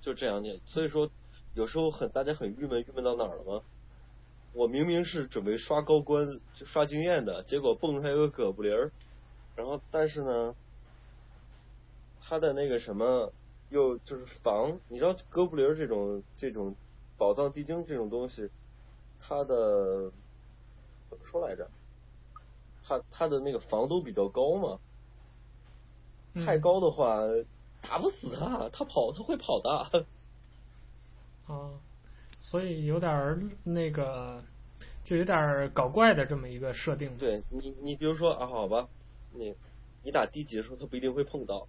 [0.00, 1.10] 就这样念，所以说。
[1.54, 3.62] 有时候很大家很郁闷，郁闷到哪儿了吗？
[4.54, 8.90] 我明明是准备刷高关就刷经验的，结果蹦出来一个哥布林儿，
[9.54, 10.54] 然后但是呢，
[12.22, 13.30] 他的那个什么
[13.68, 16.74] 又就是防，你知道哥布林儿这种这种
[17.18, 18.48] 宝藏地精这种东西，
[19.20, 20.10] 他的
[21.12, 21.68] 怎么说来着？
[22.82, 24.78] 他他的那个防都比较高嘛，
[26.42, 27.44] 太高的话、嗯、
[27.82, 30.06] 打不死他，他跑他会跑的。
[31.46, 31.70] 啊，
[32.40, 34.42] 所以有点那个，
[35.04, 37.18] 就有点搞怪的这么一个设定。
[37.18, 38.88] 对你，你比如说啊，好吧，
[39.32, 39.54] 你
[40.02, 41.68] 你打低级的时候，他不一定会碰到；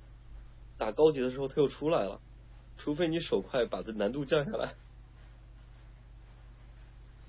[0.77, 2.21] 打高级的时候，他又出来了。
[2.77, 4.75] 除非你手快，把这难度降下来。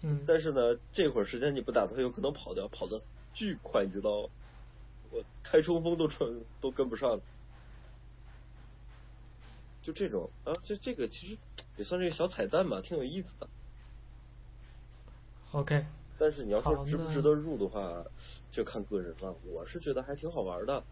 [0.04, 0.22] 嗯。
[0.26, 3.00] 但是呢，这会儿时间你不打，他有可能跑掉，跑的
[3.32, 4.28] 巨快，你知道吗？
[5.10, 6.28] 我开冲锋都穿
[6.60, 7.20] 都跟不上。
[9.82, 11.38] 就这种啊，就这个其实
[11.76, 13.48] 也算是一个小彩蛋吧，挺有意思的。
[15.52, 15.84] OK。
[16.18, 18.04] 但是你要说值不值得入的话，
[18.52, 19.34] 就看个人了。
[19.46, 20.84] 我是觉得还挺好玩的。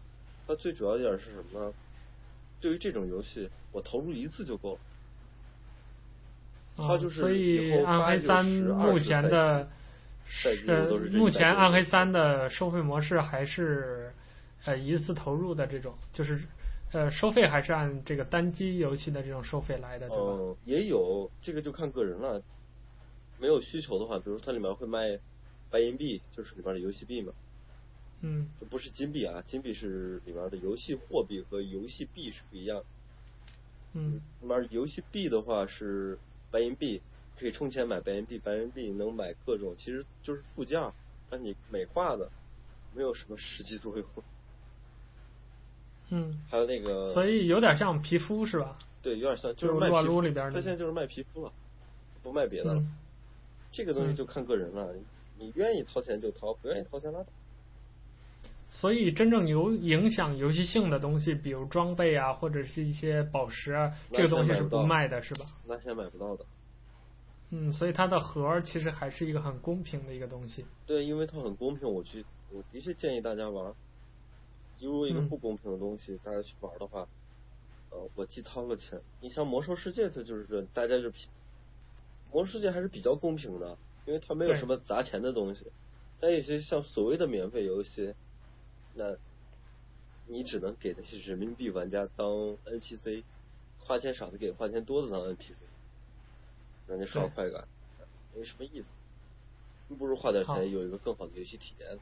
[0.45, 1.73] 它最主要一点是什么呢？
[2.59, 4.79] 对于这种游戏，我投入一次就够了。
[6.75, 9.67] 它就是所以暗黑三目前的
[10.67, 14.13] 呃，目前暗黑三的收费模式还是
[14.65, 16.41] 呃一次投入的这种，就是。
[16.95, 20.23] 呃，收费还是按这个单机游戏的这种收费来的，对吧？
[20.27, 22.39] 嗯，也有这个就看个人了。
[23.39, 25.17] 没有需求的话，比如它里面会卖
[25.71, 27.33] 白银币，就是里面的游戏币嘛。
[28.21, 28.47] 嗯。
[28.59, 32.83] 这不是金币啊，金币是里面的游戏货币和游戏币是不一样。
[33.93, 34.21] 嗯。
[34.41, 36.19] 里面游戏币的话是
[36.53, 37.01] 白银币，
[37.35, 40.93] 可以充钱买白银币，白银币能买各种，其实就是副件，
[41.27, 42.29] 但你美化的，
[42.93, 44.05] 没有什么实际作用。
[46.11, 48.77] 嗯， 还有那个，所以有点像皮肤是吧？
[49.01, 51.51] 对，有点像，就是卖皮肤里边，他现在就是卖皮肤了，
[52.21, 52.79] 不卖别的了。
[52.79, 52.95] 嗯、
[53.71, 55.03] 这个东西就看个人了，嗯、
[55.39, 57.29] 你愿意掏钱就掏，不愿意掏钱拉倒。
[58.73, 65.45] 所以真正有影响游戏性的东西，比如装备啊，或者是一些宝石啊，这个东西是不卖的，是吧？
[65.67, 66.43] 那现在买不到的。
[67.51, 70.65] 嗯，所以它的盒其实还是一个很公平的一个东西。
[70.87, 73.73] 对，因为它很公平，我去，我的确建议大家玩。
[74.81, 77.07] 如果一个不公平的东西，嗯、大家去玩的话，
[77.91, 78.99] 呃，我既掏了钱。
[79.21, 81.19] 你像魔兽世界，它就是这，大家就比
[82.31, 83.77] 魔兽世界还是比较公平的，
[84.07, 85.67] 因为它没有什么砸钱的东西。
[86.19, 88.15] 但有些像所谓的免费游戏，
[88.95, 89.15] 那，
[90.27, 92.27] 你只能给那些人民币玩家当
[92.65, 93.23] NPC，
[93.79, 95.55] 花钱少的给花钱多的当 NPC，
[96.87, 97.67] 让你刷快感，
[98.35, 98.87] 没什么意思。
[99.97, 101.99] 不如花点钱有一个更好的游戏体验。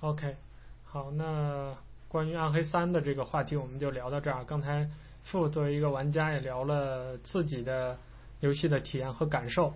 [0.00, 0.36] OK，
[0.84, 1.76] 好，那
[2.08, 4.44] 关于暗黑三的这个话题我们就聊到这儿。
[4.44, 4.88] 刚才
[5.24, 7.98] 傅作为一个玩家也聊了自己的
[8.40, 9.74] 游戏的体验和感受。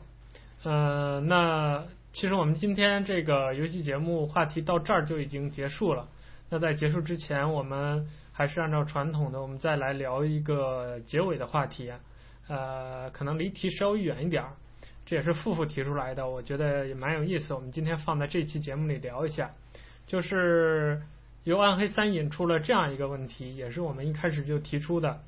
[0.64, 6.08] 呃，那其实我们今天这个游戏节目话题到这儿就已经结束了。
[6.50, 11.90] 那在结束之前，我们还是按照传统的，我们再来聊一个结尾的话题。
[12.48, 14.50] 呃，可能离题稍微远一点儿。
[15.06, 17.54] 这也是付付提出来的，我觉得也蛮有意思。
[17.54, 19.50] 我们今天放在这期节目里聊一下，
[20.06, 21.02] 就是
[21.44, 25.20] 由《暗黑三》引出了这样一个问题，也是我们一开始就提出的，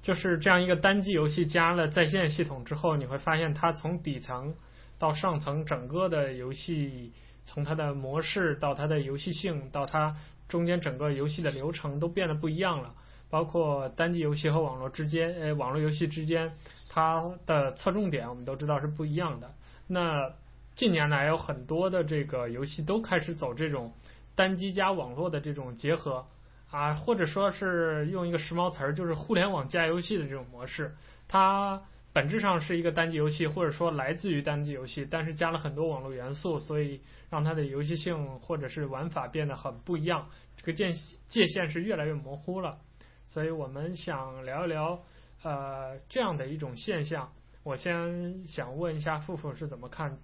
[0.00, 4.54] 就是这样一个单机游戏加了在线系统之后，你会发现它从底层
[5.00, 7.12] 到上层，整个的游戏
[7.44, 10.14] 从它的模式到它的游戏性到它
[10.46, 12.94] 中间整个游戏的流程都变得不一样了，
[13.30, 16.52] 包括单机游戏和网络之间，呃，网络游戏之间。
[16.90, 19.54] 它的侧重点我们都知道是不一样的。
[19.86, 20.34] 那
[20.76, 23.92] 近年来有很多的这个游戏都开始走这种
[24.34, 26.26] 单机加网络的这种结合
[26.70, 30.94] 啊，或者说是用一个时髦词儿，就是互联网加游戏的这种模式。
[31.26, 31.82] 它
[32.12, 37.00] 本质上是一个单机游戏，或者说来自于单机游戏，但是加了很多网络元素，所以
[37.30, 40.28] 让它的游戏性或者是玩法变得很不一样。
[40.56, 40.92] 这个界
[41.28, 42.78] 界限是越来越模糊了。
[43.26, 45.02] 所以我们想聊一聊。
[45.42, 47.32] 呃，这样的一种现象，
[47.62, 50.18] 我先想问一下付付是怎么看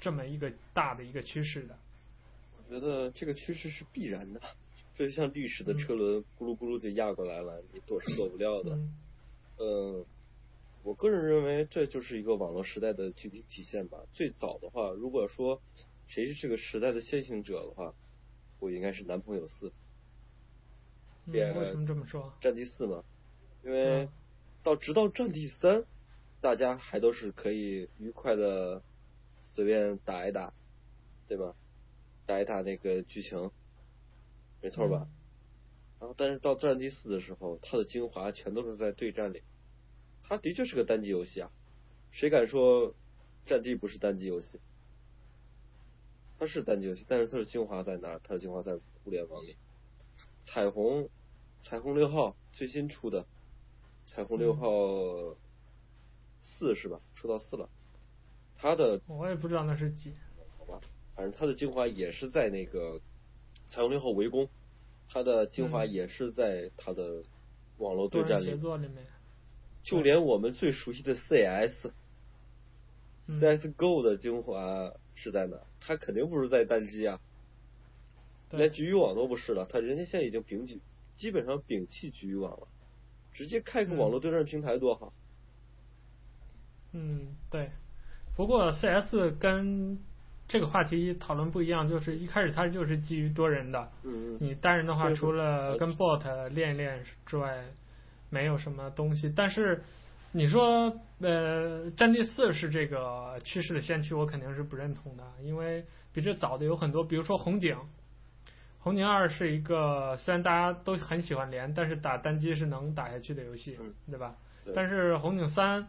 [0.00, 1.76] 这么一个大的一个趋势的？
[2.56, 4.40] 我觉得这个趋势是必然的，
[4.96, 8.70] 这就像历史的车轮咕噜咕噜就压过来了，你躲是躲不掉的。
[8.76, 8.94] 嗯，
[9.58, 10.06] 呃，
[10.82, 13.98] 我个人认为这就是一个网络时代的具体体现吧。
[14.12, 15.60] 最早的话，如果说
[16.06, 17.94] 谁是这个时代的先行者的话，
[18.58, 19.72] 我应该是男朋友四。
[21.26, 22.32] 嗯，为什么这么说？
[22.40, 23.04] 战地四嘛，
[23.64, 24.08] 因为。
[24.62, 25.86] 到直到战地三，
[26.42, 28.82] 大家还都是可以愉快的
[29.40, 30.52] 随便打一打，
[31.26, 31.56] 对吧？
[32.26, 33.50] 打一打那个剧情，
[34.60, 35.08] 没错吧？
[35.08, 35.16] 嗯、
[36.00, 39.42] 然后，但是到战地四的时候，它的精华全都是在对战里。
[40.30, 41.50] 它的确是个单机游戏啊，
[42.12, 42.94] 谁敢说
[43.46, 44.60] 战地不是单机游戏？
[46.38, 48.16] 它是单机游戏，但是它的精华在哪？
[48.22, 49.56] 它的精华在互联网里。
[50.40, 51.08] 彩虹，
[51.62, 53.26] 彩虹六号最新出的。
[54.06, 55.36] 彩虹六号
[56.42, 57.00] 四是吧？
[57.16, 57.68] 出到四了，
[58.54, 60.14] 它的我也不知道那是几。
[60.58, 60.80] 好吧，
[61.16, 63.00] 反正它的精华也是在那个
[63.68, 64.48] 彩虹六号围攻，
[65.08, 67.24] 它的精华也是在它的
[67.78, 68.52] 网络对战里。
[68.52, 69.04] 里面。
[69.82, 71.88] 就连我们最熟悉的 CS，CS、
[73.26, 75.56] 嗯、GO 的精华是在哪？
[75.80, 77.20] 它肯定不是在单机啊，
[78.50, 79.66] 连局域网都不是了。
[79.70, 80.82] 它人家现在已经摒弃，
[81.16, 82.68] 基本上摒弃局域网了。
[83.32, 85.12] 直接开个网络对战平台多好。
[86.92, 87.70] 嗯，对。
[88.36, 89.98] 不过 CS 跟
[90.48, 93.92] 这个话题讨论不一样，就是一开始它就是基于多人的。
[94.02, 94.36] 嗯。
[94.40, 97.64] 你单人的话，除了跟 bot 练一练之外，
[98.30, 99.30] 没有什么东西。
[99.36, 99.82] 但是
[100.32, 107.76] 你说呃，战地四是这个趋势的先驱，我肯定是不认同的，因为比这早的有很多，比如说红警。
[108.78, 114.34] 红警二是一个虽然大家都很喜欢连，但是打单机是能打下去的游戏，嗯、对吧？
[114.74, 115.86] 但是红警三，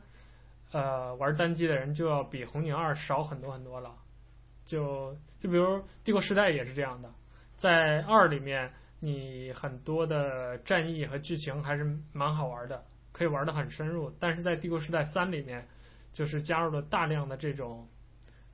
[0.74, 3.96] 呃，玩单机的人就要比红警二少很多很多了。
[4.66, 7.10] 就就比如帝国时代也是这样的，
[7.58, 14.16] 在二里面你很多的战役和剧情还是蛮好玩的，可以玩得很深入。
[14.20, 15.68] 但是在帝国时代三里面，
[16.14, 17.90] 就是加入了大量的这种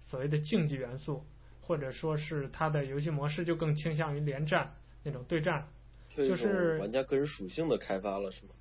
[0.02, 1.24] 所谓的竞技元素。
[1.60, 5.68] 或者说是它的游戏模式就更倾向于连战那种对战，
[6.16, 8.54] 就是玩家个人属性的开发了，是吗？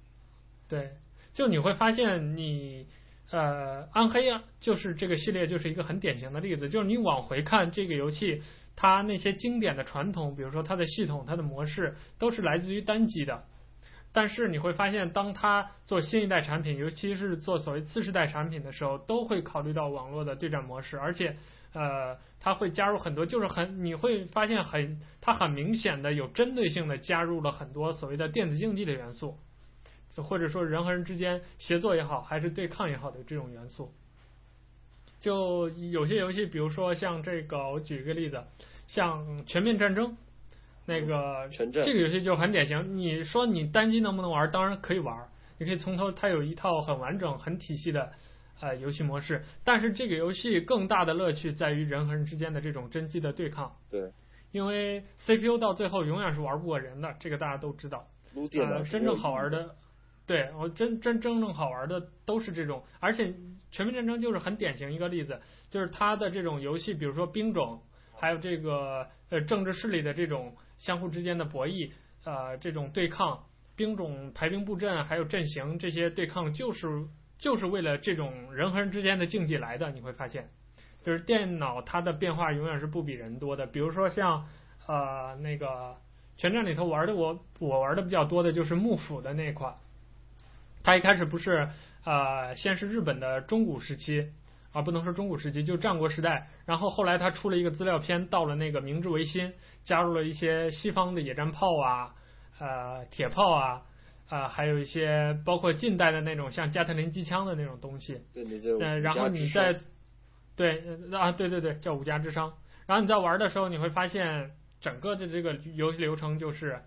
[0.66, 0.90] 对，
[1.32, 2.88] 就你会发现你
[3.30, 8.42] 呃暗黑啊，就是这个系列就是一个很典型的例子，就是你往回看这个游戏，
[8.76, 13.42] 它那些经典的传统，比如说它的系统、它的模式，都是来自于单机的。
[14.12, 21.36] 但是你会发现，当它做新一代产品，尤其是做所谓次世代产品的时候，都会考虑到网络的对战模式，而且。
[21.72, 29.36] 呃，它会加入很多，就是很你会发现很，它很明显的有针对性的加入了很多所谓的电子竞技的元素，
[30.16, 33.92] 或者说人和人之间协作也好，还是对抗也好的这种元素。
[35.20, 38.42] 就有些游戏，比如说像这个，我举一个例子，
[38.86, 40.12] 像《全面战争》，
[40.86, 42.96] 那个这个游戏就很典型。
[42.96, 44.50] 你说你单机能不能玩？
[44.50, 45.28] 当然可以玩，
[45.58, 48.12] 你可以从头，它有一套很完整、很体系的。
[48.58, 49.44] 呃游戏模式。
[49.64, 53.76] 但是这个游戏更大的乐趣在于人和人之间的这种真机的对抗。
[53.90, 54.10] 对。
[54.50, 58.08] 因为 CPU 到最后永远是玩不过人的，这个大家都知道。
[58.34, 59.74] 呃，真正好玩的，
[60.26, 63.32] 对我真真真正好玩的都是这种，而且
[63.70, 65.40] 全面战争就是很典型一个例子，
[65.70, 67.80] 就是它的这种游戏，比如说兵种，
[68.12, 71.90] 还有这个呃政治势力的这种相互之间的博弈，
[72.24, 73.44] 呃这种对抗，
[73.76, 77.06] 兵种排兵布阵，还有阵型这些对抗，就是
[77.38, 80.50] 就是为了这种人和人之间的竞技来的，你会发现。
[81.04, 84.48] 就是电脑它的变化永远是不比人多的，比如说像
[84.88, 85.96] 呃那个
[86.36, 89.76] 全战里头玩的我我玩的比较多的就是幕府的那款，
[90.86, 91.68] 它一开始不是
[92.04, 94.30] 呃先是日本的中古时期
[94.70, 99.52] 啊，不能说中古时期，就战国时代，然后后来它出了一个资料片，到了那个明治维新，
[99.84, 102.14] 加入了一些西方的野战炮啊，
[102.60, 103.82] 呃铁炮啊，
[104.28, 108.44] 啊、呃、还有一些包括近代的那种像加特林机枪的那种东西，对，
[108.78, 109.76] 对呃然后你在
[110.54, 112.52] 对啊，对对对，叫五家之殇。
[112.86, 116.80] 然后你在玩的时候，你会发现整个的这个游戏流程就是，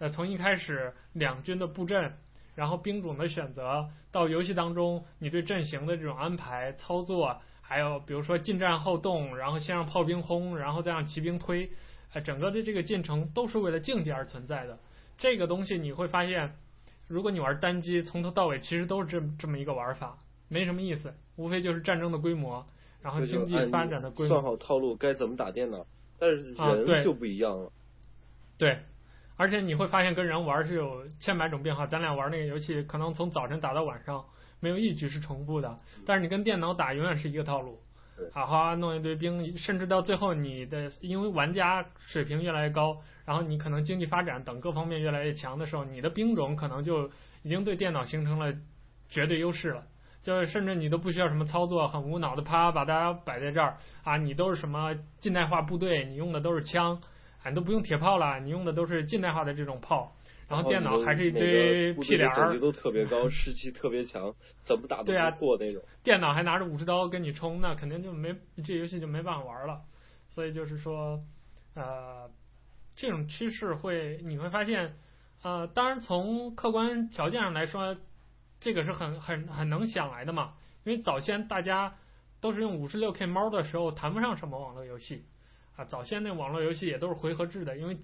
[0.00, 2.14] 呃，从一开始两军的布阵，
[2.54, 11.70] 然后兵种的选择，到游戏当中你对阵型的这种安排操作，还有比如说近战后动，然后先让炮兵轰，然后再让骑兵推，
[12.12, 14.78] 呃，整个的这个进程都是为了竞技而存在的。
[15.18, 16.56] 这个东西你会发现，
[17.06, 20.18] 如果你玩单机，从头到尾其实都是这这么一个玩法，
[20.48, 22.66] 没什么意思，无非就是战争的规模。
[23.02, 25.86] 然后经济发展的规模，算好套路该怎么打电脑，
[26.18, 27.66] 但是人就不一样了。
[27.66, 27.72] 啊、
[28.58, 28.78] 对，对，
[29.36, 31.86] 而且你会发现跟人玩是有千百种变化。
[31.86, 34.24] 咱俩玩那个游戏，可能从早晨打到晚上，
[34.60, 35.76] 没有一局是重复的。
[36.06, 37.78] 但是你跟电脑打，永远是一个套路。
[38.32, 47.10] 好好弄一堆兵，甚至到最后你的，因为玩家水平越来越高，然后你可能经济发展等各方面越来越强的时候，你的兵种可能就
[47.42, 48.54] 已经对电脑形成了
[49.08, 49.82] 绝对优势了。
[50.22, 57.02] 就是甚至你都不需要什么操作，很无脑的啪把大家摆在这儿啊，你都是什么近代化部队，你用的都是枪，
[57.44, 60.16] 啊，你都不用铁炮了，你用的都是近代化的这种炮，
[60.48, 64.34] 然后电脑还是一堆屁帘儿，等级都特别高，士气特别强，
[64.64, 65.80] 怎么打都不过那种。
[65.80, 68.34] 啊、电脑还拿着武士刀跟你冲，那肯定就没
[68.64, 69.82] 这游戏就没办法玩了。
[70.30, 71.20] 所以就是说，
[71.74, 72.28] 呃，
[72.96, 74.96] 这种趋势会你会发现，
[75.42, 77.96] 呃，当然从客观条件上来说。
[78.60, 80.54] 这个是很很很能想来的嘛，
[80.84, 81.96] 因为早先大家
[82.40, 85.26] 都是用五十六 K 猫的时候，谈不上什么网络游戏
[85.76, 85.84] 啊。
[85.84, 87.98] 早先那网络游戏也都是回合制的，因为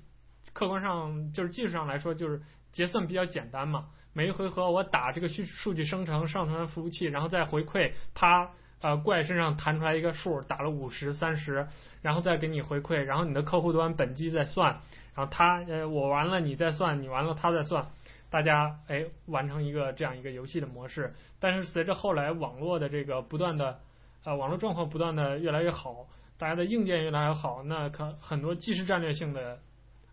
[0.53, 2.43] 客观上就是技术上来说，就是
[2.73, 3.89] 结算比较简单嘛。
[4.13, 11.69] 每一回合我打这个数数据生成上传服务器，然后再回馈，它呃怪身上弹出来一个数，打了五十三十，
[12.03, 14.81] 然后再给你回馈，然后你的客户端本机再算，
[15.15, 17.87] 然后他呃我完了你再算，你完了他再算。
[18.31, 23.81] 大家哎，完成一个这样一个游戏的模式，但是随着后来网络的这个不断的，
[24.25, 26.07] 呃，网络状况不断的越来越好，
[26.41, 29.61] 大家的硬件越来越好，那可很多即时战略性的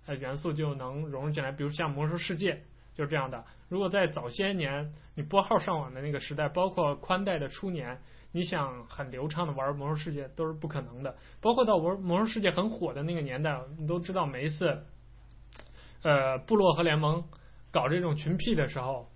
[0.06, 3.46] 呃元素就能融入进来，比如像魔兽世界就是这样的。
[3.70, 8.02] 如果在早些年你拨号上网的那个时代，包括宽带的初年，
[8.34, 11.16] 你想很流畅的玩魔兽世界都是不可能的。
[11.40, 14.84] 包括到玩魔兽世界很火的那个年代，你都知道每一次，
[16.04, 17.24] 呃，部落和联盟。
[17.70, 19.10] 搞这种群 P 的时候，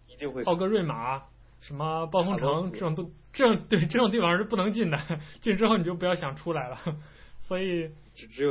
[0.46, 1.24] 奥格瑞玛、
[1.62, 5.00] 什么暴风城这种都这种对这种地方是不能进的，
[5.40, 6.78] 进之后你就不要想出来了。
[7.40, 7.92] 所以，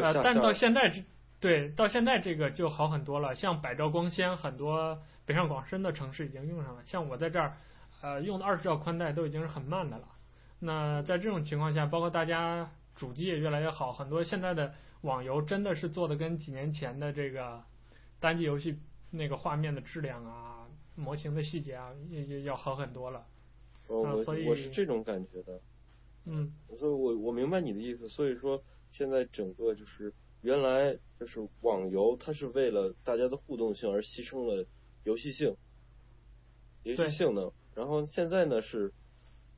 [0.03, 1.05] 呃，但到现在这
[1.41, 3.35] 对到现在这个就好很多了。
[3.35, 6.83] 像百兆光纤，很多北上广深的城市已经用上了。
[6.85, 7.57] 像我在这儿，
[8.03, 10.09] 呃，用的二十兆宽带都已经是很慢的了。
[10.59, 17.63] 那在这种情况下，包括大家主机也越来越好，很多现在的网游真的是做的跟几年前的这个
[18.19, 18.79] 单机游戏。
[19.13, 23.27] 那个画面的质量啊，模型的细节啊，也也要好很多了。
[23.91, 25.61] 哦，我我是这种感觉的。
[26.25, 26.53] 嗯。
[26.77, 28.09] 所以我我明白你的意思。
[28.09, 34.65] 所以说，现在整个就是原来就是网游，它是为了大家的互动性而牺牲了
[35.03, 35.57] 游戏性，
[36.85, 37.53] 游戏性能。
[37.75, 38.93] 然后现在呢是，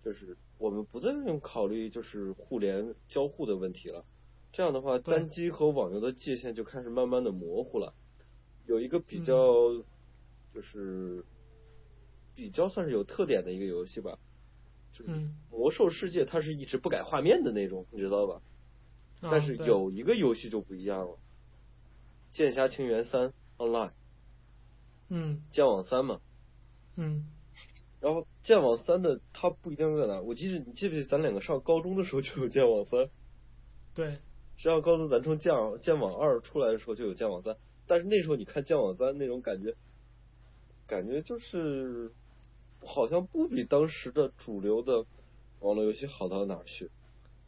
[0.02, 4.04] 就是我们不再用考虑就是互联交互的问题了。
[4.50, 7.94] 这样的话，单机和网游的界限就开始慢慢的模糊了。
[8.66, 9.34] 有一个比较，
[10.54, 11.24] 就是
[12.34, 14.18] 比较算是有特点的一个游戏吧，
[14.92, 15.10] 就是
[15.50, 18.42] 魔兽世界，它是一直不改画面的那种，你知道吧？
[19.20, 21.12] 但是有一个游戏就不一样了，
[22.32, 23.88] 《剑侠情缘三 Online》。
[25.10, 25.42] 嗯。
[25.50, 26.20] 剑网三嘛。
[26.96, 27.28] 嗯。
[28.00, 33.10] 然后剑网三的它不一定在哪，我记得你记不记得咱两个上高中的时候就有剑网三？
[33.94, 34.18] 对。
[34.56, 37.56] 上高中咱从剑网剑网二出来的时候就有剑网三。
[37.86, 39.76] 但是那时候你看《剑网三》那种感觉，
[40.88, 42.12] 感觉就是
[42.84, 45.04] 好像不比当时的主流的
[45.60, 46.90] 网络游戏好到哪儿去？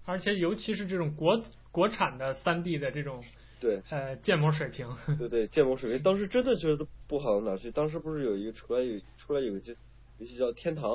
[0.04, 3.24] 而且尤其是这种国国产的三 D 的这种，
[3.58, 4.88] 对，呃，建模水平。
[5.18, 7.70] 对对，建模水平，当时真的觉得不好到哪儿去。
[7.70, 9.76] 当时不是有一个出来有出来有一个
[10.18, 10.90] 游戏叫《天堂》，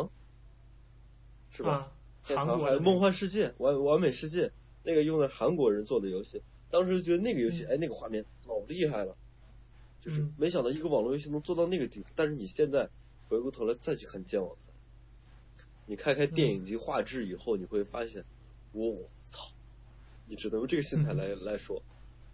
[1.52, 1.72] 是吧？
[1.72, 1.92] 啊、
[2.24, 4.52] 天堂还有《梦幻世界》完完美世界，
[4.84, 9.18] 那个用的韩国人做的游戏，当时觉得那个游戏，嗯、哎，那个画面老厉害了，
[10.02, 12.08] 就是没想到一个网络游戏能做到那个地步。
[12.10, 12.90] 嗯、但是你现在
[13.30, 14.74] 回过头来再去看剑网三，
[15.86, 18.26] 你开开电影级画质以后，你会发现。
[18.72, 19.40] 我、哦、操！
[20.28, 21.82] 你只能用这个心态来来说，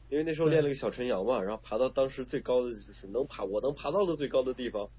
[0.09, 4.89] 因为那时候练了个小陈阳嘛，然后爬到当时最高的就是能爬我能爬到的最高的地方，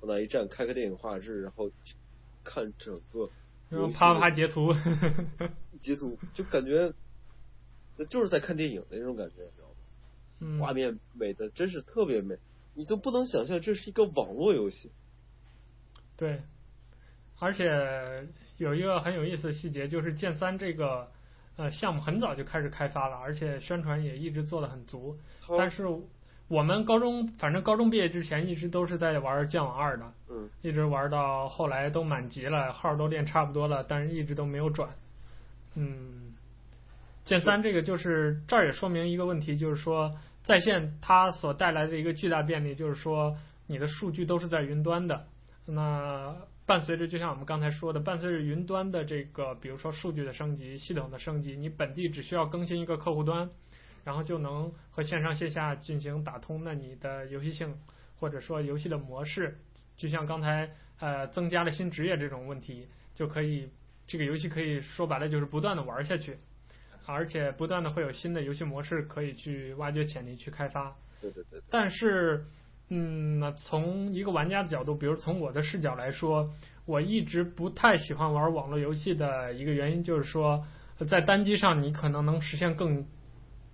[0.00, 1.70] 往那一站，开个电影画质，然后
[2.44, 3.28] 看整个，
[3.68, 4.72] 然后啪啪截图，
[5.82, 6.94] 截图就感觉
[7.98, 9.74] 那就是在看电影的那种感觉，你知道吗？
[10.40, 12.38] 嗯、画面美的真是特别美，
[12.72, 14.90] 你都不能想象这是一个网络游戏。
[16.16, 16.40] 对。
[17.38, 18.26] 而且
[18.56, 21.10] 有一个很有意思的细节，就是剑三这个
[21.56, 25.18] 呃项目很早就开始开发了，而且宣传也一直做得很足。
[25.58, 25.84] 但是
[26.48, 34.88] 我们高中反正高中毕业之前一直都是在玩剑网二的，嗯，一直玩到后来都满级了，号都练差不多了，但是一直都没有转。
[35.74, 36.32] 嗯，
[37.26, 43.36] 剑三这个就是这儿也说明一个问题，就是说在线它所带来的一个巨大便利，就是说
[43.66, 45.26] 你的数据都是在云端的，
[45.66, 46.36] 那。
[46.66, 53.48] 伴随着，就像我们刚才说的，伴随着云端的这个，比如说数据的升级、系统的升级，你本地只需要更新一个客户端，
[54.02, 56.64] 然后就能和线上线下进行打通。
[56.64, 57.72] 那你的游戏性
[58.18, 59.58] 或者说游戏的模式，
[59.96, 60.68] 就像刚才
[60.98, 63.70] 呃增加了新职业这种问题，就可以
[64.08, 66.36] 这个游戏可以说白了就是不断的玩下去，
[67.06, 70.96] 而且不断的会有新的游戏模式可以去挖掘潜力去开发。
[71.20, 71.62] 对对对。
[71.70, 72.44] 但是。
[72.88, 76.50] 嗯，那从一个玩家的角度，比如从我的视角来说，
[76.84, 80.64] 我一直不太喜欢玩网络游戏的一个原因就是说，
[81.08, 83.04] 在单机上你可能能实现更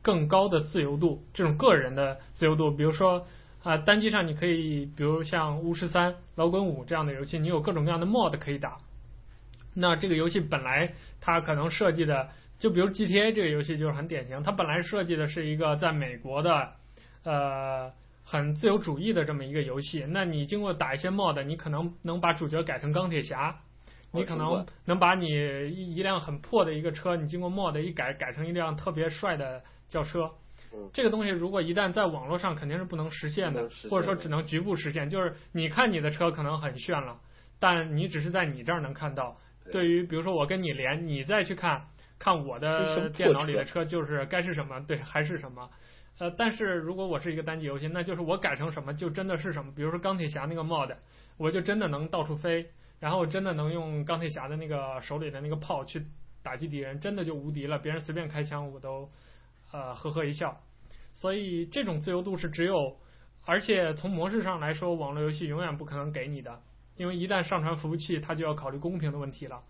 [0.01, 2.71] 更高的自由度，这种个人的自由度。
[2.71, 3.27] 比如说
[3.63, 8.79] 啊、单机上你可以，比如像巫师三、老滚五这样的游戏，你有各种各样的 mod 可以打。
[9.75, 16.73] 那这个游戏本来它可能设计的，就比如 GTA 这个游戏就是很典型，它本来设计的是一个在美国的，
[17.25, 17.93] 呃。
[18.25, 23.61] 很自由主义的这么一个游戏，那你经过打一些 mod，你可能能把主角改成钢铁侠，
[24.13, 30.31] 你可能能把你一一辆很破的一个车，你经过 mod 一改，改成一辆特别帅的轿车。
[30.95, 35.11] 这个东西如果一旦在网络上肯定是不能实现的，或者说只能局部实现。
[35.11, 37.19] 就是你看你的车可能很炫了，
[37.59, 39.37] 但你只是在你这儿能看到。
[39.71, 41.89] 对于比如说我跟你连，你再去看
[42.19, 45.69] 看我的电脑里的车，就是该是什么，对，还是什么。
[46.19, 49.73] 呃，但是如果我是一个单机游戏，那就是我改成什么就真的是什么。
[49.75, 50.95] 比如说钢铁侠那个 mod，
[51.37, 52.71] 我就真的能到处飞，
[53.01, 56.07] 然后真的能用钢铁侠的那个手里的那个炮去
[56.43, 57.79] 打击敌人，真的就无敌了。
[57.79, 59.11] 别人随便开枪，我都
[59.73, 60.61] 呃呵呵一笑。
[61.15, 62.97] 所以这种自由度是只有，
[63.45, 66.63] 而且从模式上来说，网络游戏永远不可能给你的，
[66.97, 69.63] 因为一旦上传服务器，它就要考虑公平的问题了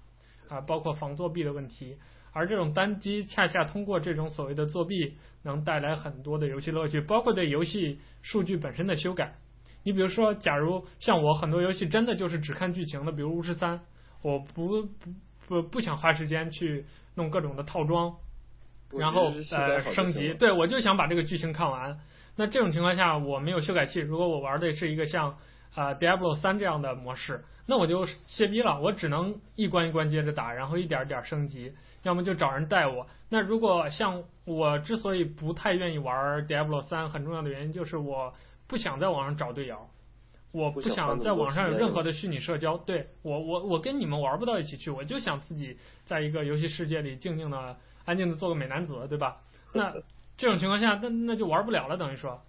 [0.48, 1.97] 啊，包括防作弊的问题。
[2.32, 9.34] 而这种单机恰恰通过这种所谓的作弊，能带来很多的游戏乐趣，包括对游戏数据本身的修改。
[9.84, 13.78] 你比如说，假如像我很多游戏真的就是只看剧情的，比如《巫师三》，
[14.22, 14.88] 我不不
[15.48, 18.14] 不不想花时间去弄各种的套装，
[18.96, 21.98] 然后呃升级，对，我就想把这个剧情看完。
[22.36, 25.36] 那这种情况下，我没有修改器，如果我玩的是一个像
[25.74, 31.72] 啊《Diablo 三》这样的模式，那我就歇逼了，我只能一关一关接着打，然后一点一点升级。
[32.02, 33.06] 要么就找人带我。
[33.28, 38.34] 那如果像我之所以不太愿意玩 Diablo 三，很重要的原因就是我
[38.66, 39.89] 不想在网上找队友，
[40.51, 42.76] 我不想在网上有任何的虚拟社交。
[42.76, 49.40] 对我，我我跟你们玩不到一起去，我就想自己在一个游戏世界里静静的、安静的做个美男子，对吧？
[49.72, 49.94] 那
[50.36, 52.43] 这种情况下，那那就玩不了了，等于说，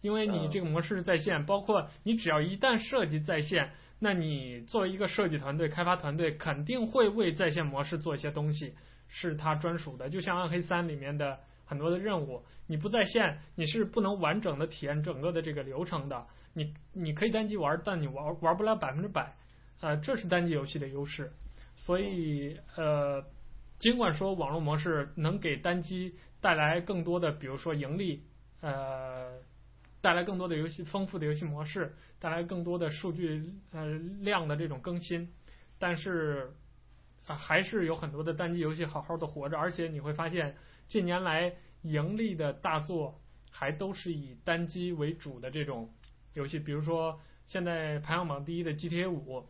[0.00, 8.74] 因为你这个模式是在线，包括你只要一旦涉及在线，那你作为一个设计团队、开发团队，肯定会为在线模式做一些东西。
[9.08, 16.26] 是它专属的，就像《暗黑三》里面的很多的任务，你不在线，你是不能完整的体验整个的这个流程的。
[16.54, 19.36] 你你可以单机玩，但你玩玩不了百分之百，
[19.80, 21.32] 呃，这是单机游戏的优势。
[21.76, 23.24] 所以呃，
[23.78, 28.24] 尽管说网络模式能给单机带来更多的，比如说盈利，
[28.60, 29.38] 呃，
[30.06, 33.42] 带来更多的游戏丰富的游戏模式，带来更多的数据
[33.72, 33.86] 呃
[34.20, 35.32] 量的这种更新，
[35.80, 36.54] 但是。
[37.28, 40.54] 啊，还是有很多的单机游戏好好的活着，而且你会发现
[40.86, 43.20] 近年来盈利的大作
[43.50, 45.90] 还都是以单机为主的这种
[46.34, 49.44] 游戏，比如说现在排行榜第一的 GTA 五，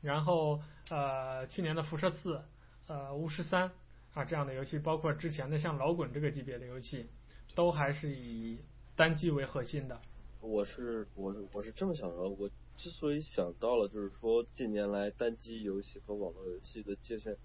[0.00, 2.40] 然后呃去年的辐射四，
[2.86, 3.70] 呃巫师三
[4.14, 7.10] 啊这样的游戏，包括之前的像老滚这个级别的游戏，
[7.54, 8.58] 都还是以
[8.96, 10.00] 单机为核心的。
[10.40, 17.36] 我是我是我是这么想的，我之所以想到了，就是说近年来单机游戏和网络游戏的界限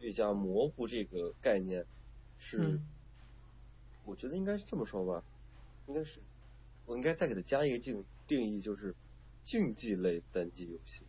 [0.00, 1.84] 愈加模糊这个概念，
[2.38, 2.86] 是、嗯、
[4.04, 5.22] 我觉得应该是这么说吧，
[5.86, 6.20] 应该是
[6.86, 8.94] 我应该再给它加一个定定义，就是
[9.44, 11.04] 竞技类单机游戏。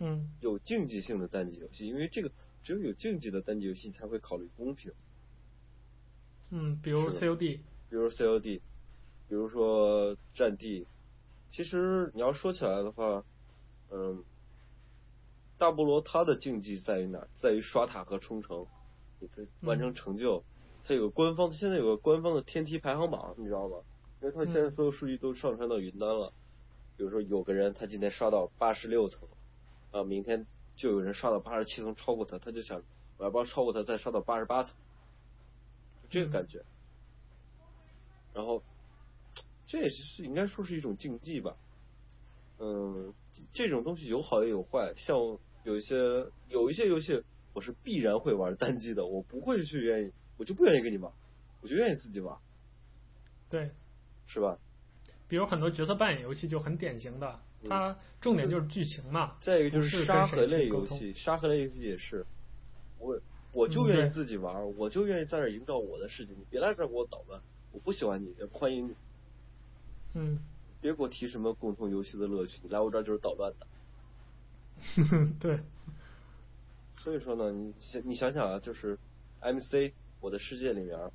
[0.00, 2.32] 嗯，有竞技性的单机游戏，因为这个
[2.64, 4.92] 只有有竞技的单机游戏才会考虑公平。
[6.50, 7.60] 嗯，比如 COD，
[7.92, 8.40] 比如 COD，
[9.28, 10.86] 比如说战地。
[11.50, 13.22] 其实你要说起来的话，
[13.90, 14.24] 嗯，
[15.58, 17.28] 大菠萝它的竞技在于哪？
[17.34, 18.66] 在于刷塔和冲城，
[19.20, 20.38] 你的完成成就。
[20.38, 23.76] 嗯、它有个官方，现在有个官方的天梯排行榜，你知道吗？
[24.22, 26.28] 因为它现在所有数据都上传到云端了。
[26.28, 26.40] 嗯、
[26.96, 29.28] 比如说有个人他今天刷到八十六层。
[29.90, 30.46] 啊，明天
[30.76, 32.82] 就有人刷到八十七层超过他，他就想
[33.18, 34.74] 我要不要超过他再刷到八十八层，
[36.08, 36.64] 这个感觉。
[38.34, 38.62] 然后
[39.66, 41.56] 这也是应该说是一种竞技吧，
[42.58, 43.12] 嗯，
[43.52, 45.16] 这种东西有好也有坏，像
[45.64, 45.96] 有一些
[46.48, 47.22] 有一些游戏
[47.52, 51.12] 我是必然会玩单机的，我不会去愿意，我就不愿意跟你玩，
[51.60, 52.38] 我就愿意自己玩。
[53.48, 53.70] 对，
[54.26, 54.58] 是吧？
[55.28, 57.40] 比如很多角色扮演游戏就很典型的。
[57.64, 62.26] 它重点就是剧情嘛，再一个就是沙盒类游戏，沙盒类游戏也是，
[62.98, 63.20] 我
[63.52, 67.40] 我就愿意自己玩，嗯、我就愿意在这营造我的世界，你别来这儿给我捣乱，
[67.72, 68.94] 我不喜欢你，欢迎你，
[70.14, 70.38] 嗯，
[70.80, 73.66] 别给我提什么共同游戏的乐趣，你来我这儿就是捣乱的，
[75.40, 75.60] 对，
[76.94, 78.98] 所以说呢，你想你想想啊，就是
[79.40, 81.10] MC 我的世界里面，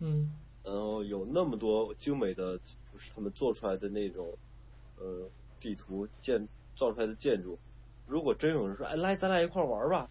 [0.00, 4.36] 嗯，然后有那么多精美的，就是他们做出来的那种，
[4.98, 5.28] 呃。
[5.60, 6.46] 地图建
[6.76, 7.58] 造出来的建筑，
[8.06, 10.10] 如果真有人说，哎，来，咱俩一块玩吧。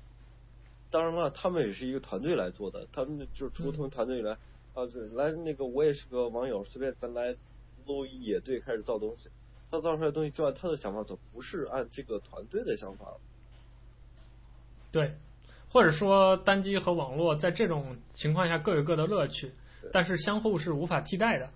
[0.90, 4.38] 当然了，他们也是一个团队来做的，他们就是除了他们团队来，嗯、
[4.74, 4.84] 啊，
[5.14, 7.36] 来那个我也是个网友，随便咱来
[7.86, 9.30] 撸一野队开始造东西。
[9.72, 13.06] 他造出来的东西就按他的想法走，不是按这个团队的想法。
[14.92, 15.16] 对，
[15.70, 19.52] 或者说单机和网络在这种情况下各有各的乐趣，
[19.92, 21.50] 但是相互是无法替代的，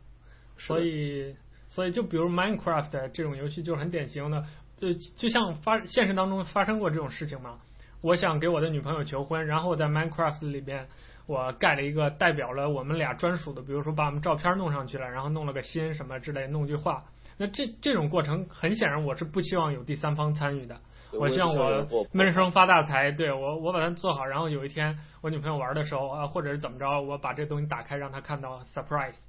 [0.58, 1.36] 所以。
[1.70, 4.46] 所以，就比如 Minecraft 这种游戏就是很典型的，
[4.80, 7.60] 就就像发现实当中发生过这种事情嘛。
[8.00, 10.88] 我想给我的女朋友求婚，然后我在 Minecraft 里边
[11.28, 17.04] 我盖了一个代表了我们俩专属的，比如说把我们照片弄上去了，然后弄了个心什么之类，弄句话。
[17.38, 20.80] 那这这种过程很显然我是不希望有第三方参与的。
[21.12, 29.20] 我希望我闷声发大财，对我我把它做好，然后有一天我女朋友玩的时候啊，或者是怎么着，我把这东西打开让她看到 surprise。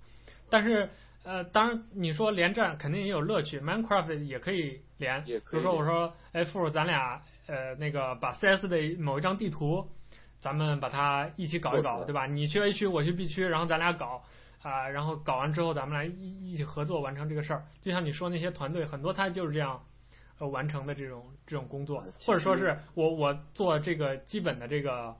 [0.48, 0.88] 但是。
[1.24, 5.22] 呃，当然，你说连战肯定也有乐趣，Minecraft 也可以连。
[5.24, 9.86] 比如说，我说，哎，富，咱俩呃那个把 CS 的某一张地图，
[10.40, 12.26] 咱们把它一起搞一搞，对吧？
[12.26, 14.22] 你去 A 区，我去 B 区，然后咱俩搞
[14.62, 17.64] 啊、呃，然后搞完之后，咱们来一一起合作完成这个事儿。
[17.80, 19.82] 就像你说那些团队，很多他就是这样
[20.38, 25.14] 呃完成的这种这种工作，或者说是我我做这个基本的这个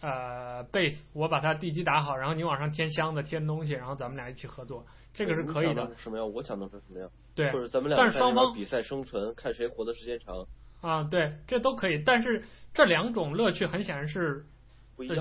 [0.00, 4.84] 呃 base，我把它地基打好，然后你往上添箱子添东西，然后咱们俩一起合作。
[5.12, 5.88] 这个是可以的。
[5.96, 6.32] 什么样？
[6.32, 7.08] 我想的是什么样？
[7.36, 10.44] 对，或者咱们俩但是双方比赛生存，看谁活的时间长。
[10.80, 12.02] 啊，对，这都可以。
[12.04, 12.42] 但是
[12.72, 14.44] 这两种乐趣很显然是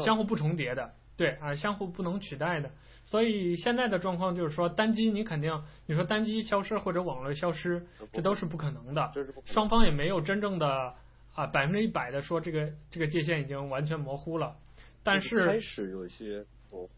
[0.03, 2.71] 相互不重叠的，对啊，相互不能取代的。
[3.03, 9.11] 所以现在的状况就是说，单机你肯定，你说单机消失或者网络消失，这都是不可能的。
[9.45, 10.93] 双方也没有真正的
[11.35, 14.55] 啊百分之一百的说这个这个界限已经完全模糊了。
[15.03, 16.89] 但是开始有些模糊。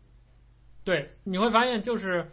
[0.83, 2.29] 对，你会发现就是。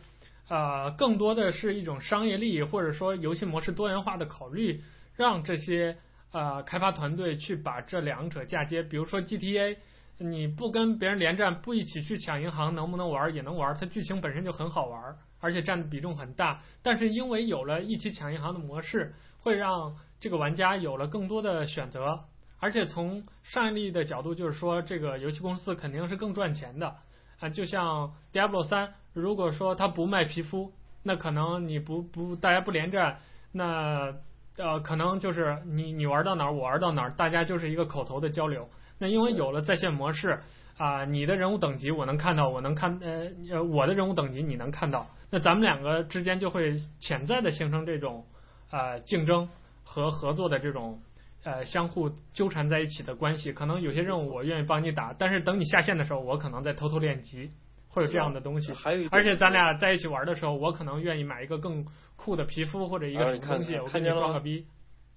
[0.49, 4.83] 呃，更多的是一种商业利益，或者说游戏模式多元化的考虑，
[5.17, 5.97] 让这些
[6.31, 8.83] 呃开发团队去把这两者嫁接。
[8.83, 9.79] 比如说 GTA，
[10.19, 13.35] 你不跟别人连战，不一起去抢银行，能不能玩？
[13.35, 16.61] 也能玩，它剧情本身就很好玩，而且占的比重很大。
[16.83, 22.21] 但是因为有了一起抢银行的模式，会让这个玩家有了更多的选择，
[22.61, 26.95] 而且从上一例的角度，就是说这个游戏公司肯定是更赚钱的
[27.41, 28.95] 啊、就像 Diablo 三。
[29.13, 30.73] 如果说它不卖皮肤，
[31.03, 33.19] 那可能你不不大家不连战，
[33.51, 34.15] 那
[34.57, 38.69] 呃可能就是你你玩到哪儿我玩到哪儿，大家就是一个口头的交流。
[39.03, 40.39] 那因为有了在线模式
[40.79, 48.25] 啊、呃，你的人物等级我能看到，我能看呃呃我的人物等级你能看到，那咱们两个之间就会潜在的形成这种
[48.71, 49.49] 呃竞争
[49.83, 51.01] 和合作的这种
[51.43, 53.53] 呃相互纠缠在一起的关系。
[53.53, 57.51] 可能有些任务我愿意帮你打，但是等你下线的时候，我可能在偷偷练级。
[57.89, 61.85] 会有这样的东西，还有，而且咱俩在一起玩的时候，我可能愿意买一个更
[62.17, 64.65] 酷的皮肤或者一个什么东西，我跟你装个逼。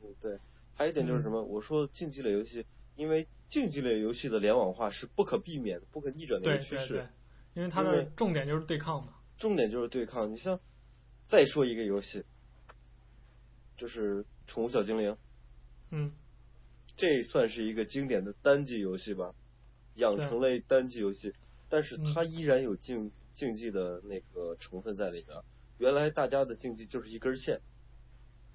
[0.04, 0.38] 嗯，对。
[0.76, 1.40] 还有一点就是什么？
[1.40, 2.66] 嗯、我说竞技类游戏，
[2.98, 7.08] 因为竞技类游戏的联网化是不可避免的、不可逆转的一个趋势。
[7.54, 9.14] 因为它的重点就是对抗嘛。
[9.38, 10.32] 重点就是对抗。
[10.32, 10.60] 你像
[11.28, 12.24] 再说一个游戏，
[13.78, 15.12] 就是《宠物小精灵》。
[15.92, 16.12] 嗯。
[16.98, 19.36] 这算是一个经典的单机游戏吧，
[19.96, 21.34] 养成类单机游戏，
[21.68, 25.38] 但是它依然有竞竞技的那个成分在里边。
[25.78, 27.60] 原来大家的竞技就是一根线，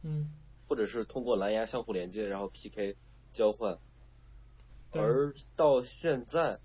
[0.03, 0.33] 嗯，
[0.67, 2.97] 或者是通过蓝牙相互连接，然后 PK
[3.35, 3.79] 交换。
[4.93, 6.59] 而到现在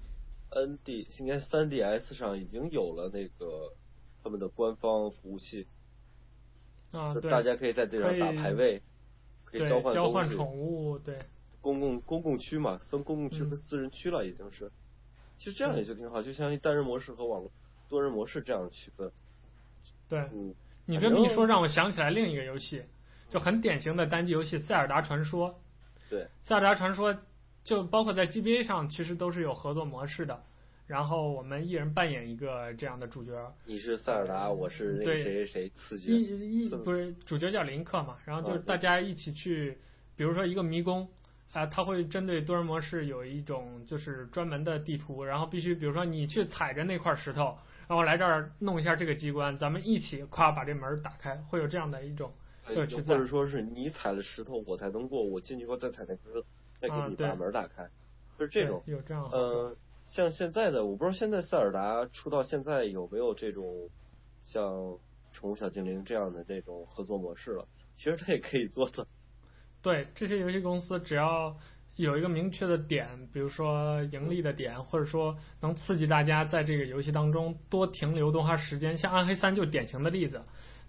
[0.52, 3.73] ，ND 应该 3DS 上已经有了那个
[4.23, 5.68] 他们的官方服务器，
[6.91, 8.81] 啊，就大家可以在这上打排位，
[9.43, 11.19] 可以交换交换宠物，对。
[11.61, 14.72] 公共公共区嘛，分公共区和私人区了，已经是。
[15.38, 17.52] 其实这样也就挺好，就相当于单人模式和网络
[17.89, 19.11] 多人模式这样的区分。
[20.07, 20.53] 对，嗯，
[20.85, 22.84] 你这么一说，让我想起来另一个游戏，
[23.31, 25.49] 就很典型的单机游戏《塞尔达传说》。
[26.07, 27.14] 对，《塞尔达传说》
[27.66, 30.42] 就包括在 GBA 上，其实都是有合作模式的。
[30.88, 33.52] 然后我们一人扮演一个这样的主角。
[33.66, 36.14] 你是塞尔达，我是那个谁谁谁次角。
[36.14, 38.18] 一一不是主角叫林克嘛？
[38.24, 39.78] 然后就是大家一起去，
[40.16, 41.10] 比如说一个迷宫。
[41.54, 52.34] 啊，它会针对多人模式有一种就是专门的地图，然后必须比如说你去踩着那块石头，然后来这儿弄一下这个机关，咱们一起夸把这门打开，会有这样的一种
[52.68, 52.98] 乐趣。
[52.98, 56.44] 或者说是你踩了石头我才能过，我进去后再踩那个，
[56.88, 57.88] 再给你把门打开，
[58.38, 58.82] 就是这种。
[58.86, 59.30] 有这样。
[59.32, 63.90] 嗯，像现在的我不知道现在塞尔达出到现在有没有这种
[64.44, 64.64] 像
[65.32, 69.07] 宠物小精灵这样的这种合作模式了，其实它也可以做的。
[69.82, 71.56] 对这些游戏公司，只要
[71.95, 80.41] 有一个明确的点，比如说盈利的点，或者说能刺激大家在这个游戏当中多停留多花时间，像暗黑三就典型的例子。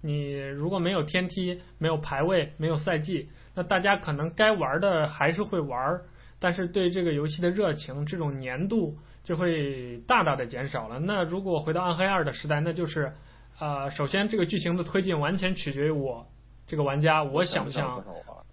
[0.07, 6.01] 你如果没有天梯、没有排位、没有赛季，那大家可能该玩的还是会玩，
[6.39, 11.01] 但是对这个游戏的热情、这种粘度就会大大的减少了。
[11.01, 13.13] 那如果回到暗黑二的时代，那就是，
[13.59, 16.27] 呃，首先这个剧情的推进完全取决于我
[16.67, 18.05] 这个玩家，我想不想。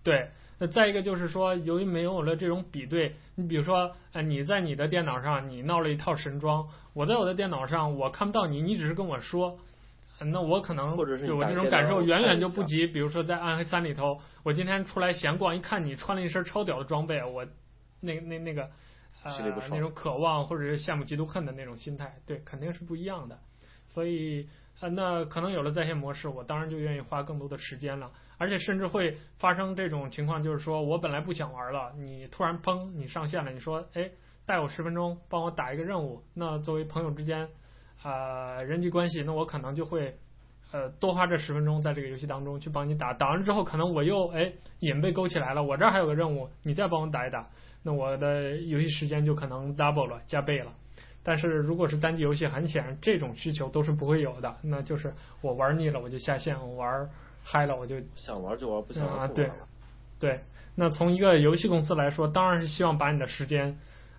[0.04, 9.60] 对，那再一个就是说，由于没有了这种比对，你比如说，呃，你在你的电脑上你闹了一套神装，我在我的电脑上我看不到你，你只是跟我说，
[10.32, 17.45] 那我可能对我这种感受远远就不及，比如说在暗黑三里头，我今天出来闲逛，一看你穿了一身超屌的装备，我
[18.00, 18.70] 那那那个
[19.24, 19.32] 呃
[19.70, 23.40] 那种渴望或者是羡慕嫉妒恨的那种心态，对，肯定是不一样的，
[23.88, 24.48] 所以。
[24.80, 34.10] 呃，那可能有了在线模式，我当然就愿意花更多的时间了，而且甚至会发生这种情况，就是说我本来不想玩了，你突然砰，你上线了，你说，哎，
[34.48, 37.48] 带我十分钟，帮我打一个任务，那作为朋友之间，啊、
[38.04, 40.16] 呃，人际关系，那我可能就会，
[40.72, 47.48] 呃，多花这十分钟在这个游戏当中去帮你打，打完之后，可能我又哎瘾被勾起来了，我这儿还有个任务，你再帮我打一打，
[47.82, 50.72] 那我的游戏时间就可能 double 了，加倍了。
[51.26, 54.54] 但是如果是单机游戏，很显然这种需求都是不会有的。
[54.62, 57.10] 那就是我玩腻了我就下线，我玩
[57.42, 59.20] 嗨了我就想玩就玩，不想玩。
[59.20, 59.50] 啊，对，
[60.20, 60.40] 对。
[60.76, 63.78] 那从一个游戏公司来说，当然是希望把你的时间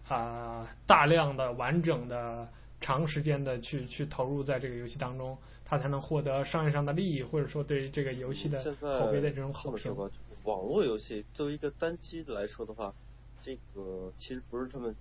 [0.08, 0.16] 啊、
[0.60, 2.48] 呃、大量的、完整的、
[2.84, 9.96] 长时间的去去投入在这个游戏当中，他才能获得商业上的利益，或者说对于这个游戏的口碑的这种好评。
[10.42, 12.94] 网络游戏作为一个单机来说的话，
[13.40, 14.94] 这个其实不是他们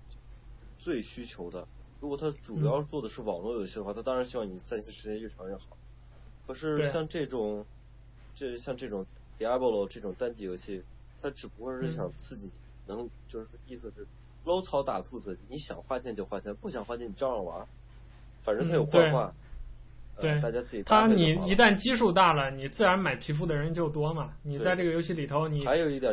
[0.78, 1.68] 最需求的。
[2.00, 5.76] 如果他主要做的是网络游戏的话，他当然希望你在线时间越长越好。
[6.46, 7.66] 可是像这种，
[8.34, 9.04] 这像这种
[9.38, 10.82] Diablo 这种单机游戏，
[11.20, 12.50] 它只不过是想刺激，
[12.86, 14.06] 能就是意思是
[14.44, 17.66] 捞草打兔子，你想花钱就花钱，不想花钱你照样玩，
[18.42, 19.34] 反正它有幻化。
[20.20, 20.82] 对，大家自己。
[20.82, 24.32] 他你一旦基数大了，你自然买皮肤的人就多嘛。
[24.42, 25.64] 你在这个游戏里头，你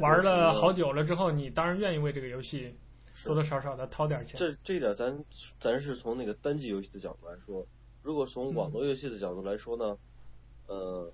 [0.02, 2.76] 玩了好久了之后，你当然愿意为这个游戏。
[3.24, 4.40] 多多少少的掏点钱。
[4.40, 5.24] 这这一点咱
[5.60, 7.68] 咱是从那个单机游戏的角度来说，
[8.02, 9.96] 如果从网络游戏的角度来说呢，
[10.68, 11.14] 嗯、呃，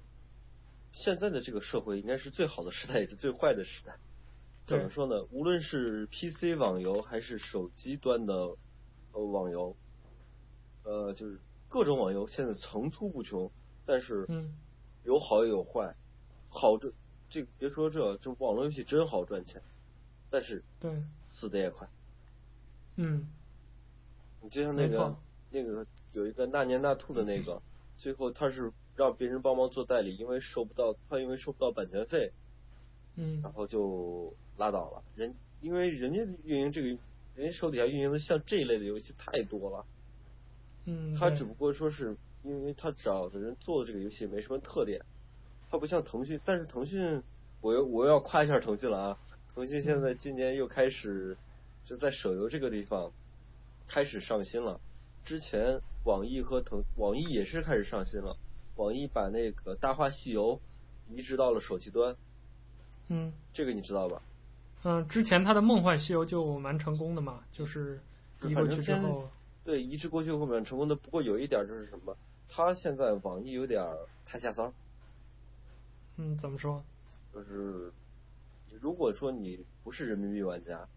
[0.94, 3.98] 现在的这个社会应该是最好的时代，也是最坏的时代。
[4.68, 5.24] 怎么说呢？
[5.32, 8.34] 无论是 PC 网游还是手机端的
[9.14, 9.78] 呃网游，
[10.84, 11.40] 呃，就是
[11.70, 13.50] 各种网游现在层出不穷，
[13.86, 14.28] 但是
[15.04, 15.96] 有好也有坏。
[16.50, 16.92] 好这
[17.30, 19.62] 这别说这，这网络游戏真好赚钱，
[20.30, 21.88] 但是对死的也快。
[22.98, 23.28] 嗯，
[24.42, 25.16] 你就像那个
[25.50, 27.62] 那个有一个那年那兔的那个，
[27.98, 32.34] 最后他是让别人帮忙做代理，因为收不到他因为收不到版权费，
[33.16, 35.04] 嗯，然后就拉倒了。
[35.16, 36.88] 人因为人家运营这个，
[37.36, 39.86] 人家手底下运营的像这一类的游戏太多了，
[40.86, 45.02] 嗯，他只不过说是因为他找的人做的这个游戏没什么特点，
[45.70, 47.24] 他不像腾讯，但是腾讯
[47.62, 49.20] 我又我又要夸一下腾讯了啊，
[49.56, 51.38] 腾讯现在今年又开始。
[51.88, 53.14] 就在手游这个地方
[53.88, 54.82] 开始上新了。
[55.24, 58.36] 之前网易和腾网易也是开始上新了，
[58.76, 60.60] 网易把那个《大话西游》
[61.16, 62.18] 移植到了手机端。
[63.08, 64.22] 嗯，这个你知道吧？
[64.88, 68.00] 嗯，之前他的《梦幻西游》就蛮成功的嘛，就是
[68.42, 69.30] 移过去之后。
[69.66, 70.96] 对，移植过去后蛮成功的。
[70.96, 72.16] 不过有一点就是什么，
[72.48, 73.84] 他现在网易有点
[74.24, 74.72] 太下骚。
[76.16, 76.82] 嗯，怎么说？
[77.34, 77.92] 就是
[78.80, 80.88] 如果说你不是人民币玩家。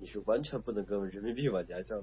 [0.00, 2.00] 你是完全不能跟人民币玩家像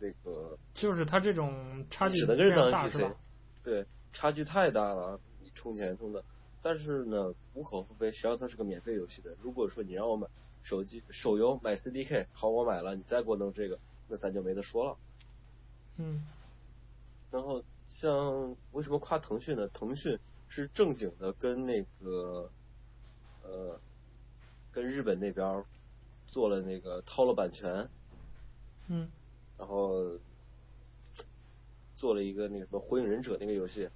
[0.00, 3.14] 那个，就是他这种差距只能跟人当 NPC，
[3.62, 6.24] 对，差距太大了，你充钱充的。
[6.64, 9.36] 但是呢，无可厚非，实际上它是个免费游戏的。
[9.40, 10.26] 如果说你让我买
[10.62, 13.78] 手机手游买 CDK，好，我买了，你再给我弄这个，
[14.08, 14.96] 那咱就没得说了。
[15.98, 16.26] 嗯。
[17.30, 19.68] 然后像为什么夸腾讯呢？
[19.68, 20.18] 腾讯
[20.48, 22.50] 是正经的跟那个
[23.42, 23.78] 呃，
[24.72, 25.64] 跟日本那边。
[26.26, 27.86] 做了那个掏了版权，
[28.88, 29.06] 嗯，
[29.58, 30.18] 然后
[31.96, 33.90] 做了一个那个什么火影忍者那个游戏，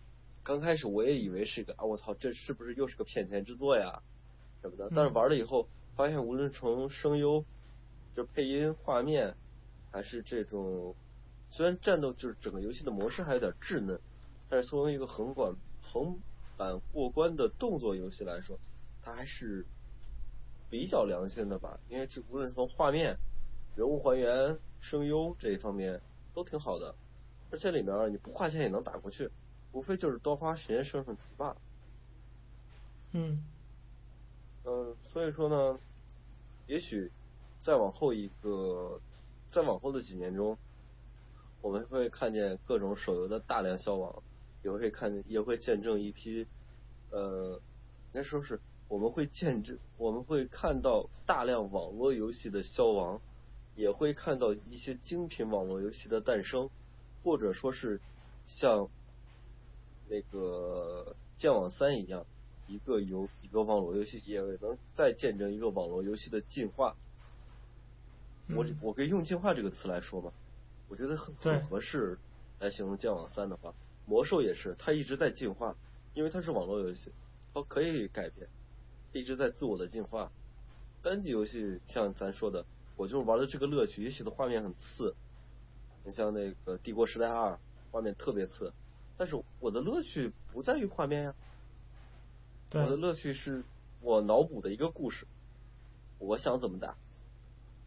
[0.49, 4.03] 刚开始我也以为是个啊，我操，这是不是又是个骗钱之作呀，
[4.63, 4.91] 什么的？
[4.97, 7.45] 但是玩了以后发现，无论从声优，
[8.17, 9.35] 就配音、画面，
[9.93, 10.95] 还是这种，
[11.51, 14.01] 虽然战斗就是整个游戏的模式还有点稚嫩，
[14.49, 16.19] 但是作为一个横管横
[16.57, 18.59] 版过关的动作游戏来说，
[19.03, 19.67] 它还是。
[20.71, 23.17] 比较良心的吧，因为这无论从画面、
[23.75, 25.99] 人物还原、声优这一方面
[26.35, 26.95] 都挺好的，
[27.51, 29.31] 而且里面你不花钱也能打过去，
[29.79, 31.57] 无非就是多花时间升升级罢了。
[33.13, 33.45] 嗯。
[34.65, 35.79] 嗯，所以说呢，
[36.67, 37.13] 也许
[37.61, 39.01] 再往后一个，
[39.49, 40.59] 再往后的几年中，
[41.63, 44.23] 我们会看见各种手游的大量消亡，
[44.65, 46.49] 也会看也会见证一批，
[47.11, 47.61] 呃，
[48.13, 48.61] 应该说是。
[48.89, 53.21] 我们会见证，我们会看到大量网络游戏的消亡，
[53.77, 56.71] 也会看到一些精品网络游戏的诞生，
[57.23, 58.01] 或者说是
[58.47, 58.89] 像
[60.09, 62.27] 那个剑网三一样，
[62.67, 66.97] 一个游一个网络游戏也能再见证一个网络游戏的进化。
[68.55, 70.33] 我我可以用“进化”这个词来说吗？
[70.89, 72.19] 我觉得很很合适
[72.61, 73.75] 来形容剑网三的话，
[74.07, 75.77] 魔兽也是，它一直在进化，
[76.15, 77.13] 因为它是网络游戏，
[77.53, 78.49] 它可以改变。
[79.13, 80.33] 一直在自我的进化。
[81.03, 82.65] 单机游戏像咱说的，
[82.97, 85.15] 我就是玩的这个乐趣，也许的画面很次。
[86.05, 87.53] 你像那个《帝国时代二》，
[87.91, 88.73] 画面特别次，
[89.19, 91.35] 但是我的乐趣不在于画面呀。
[92.71, 92.81] 对。
[92.81, 93.63] 我的乐趣是
[94.01, 95.27] 我脑补的一个故事，
[96.19, 96.97] 我想怎么打，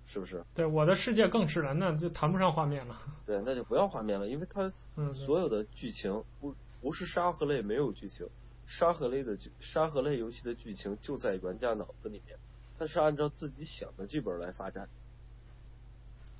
[0.05, 0.45] 是不是？
[0.53, 2.95] 对，我的世界更是了，那就谈不上画面了。
[3.25, 4.71] 对，那就不要画面了，因为它
[5.13, 8.27] 所有的剧情不不是沙盒类没有剧情。
[8.67, 12.37] 沙盒类的剧，沙盒类游戏的剧情就在玩家脑子里面，
[12.77, 14.87] 它是按照自己想的剧本来发展，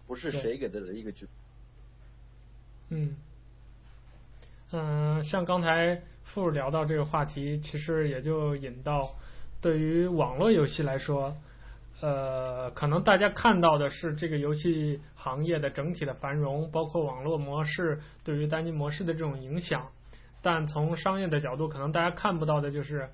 [0.08, 1.34] 不是谁给的的一个剧本。
[3.00, 3.16] 嗯，
[4.74, 9.10] 嗯、像刚才富聊到这个话题，其实也就引到，
[9.60, 11.36] 对于网络游戏来说，
[12.00, 19.90] 呃，可能大家看到的是这个游戏行业的整体的繁荣，包括网络模式对于单机模式的这种影响。
[20.42, 23.10] 但从商业的角度，可能大家看不到的就是，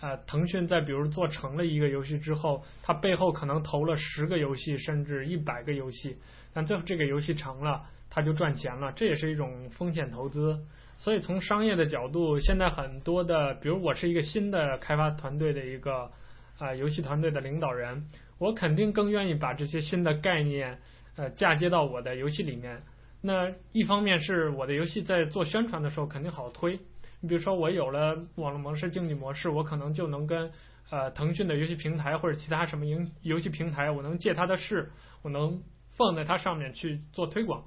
[0.00, 6.18] 呃，腾讯在比如做成了一个游戏之后，它背后可能投了十个游戏，甚至一百个游戏，
[6.52, 10.58] 但最后这个游戏成了，它就赚钱了，这也是一种风险投资。
[10.98, 16.10] 所以从商业的角度，现在很多的，比如我是一个新的开发团队的一个
[16.58, 18.08] 啊、游戏团队的领导人，
[18.38, 20.78] 我肯定更愿意把这些新的概念
[21.16, 22.82] 呃嫁接到我的游戏里面。
[23.20, 26.80] 那一方面是我的游戏在做宣传的时候肯定好推，
[27.20, 30.50] 你比如说我有了网络模式、竞技模式，我可能就能跟
[30.88, 35.60] 呃腾讯的游戏平台或者其他什么游游戏平台，我能借它的势，我能
[35.96, 37.64] 放在它上面去做推广。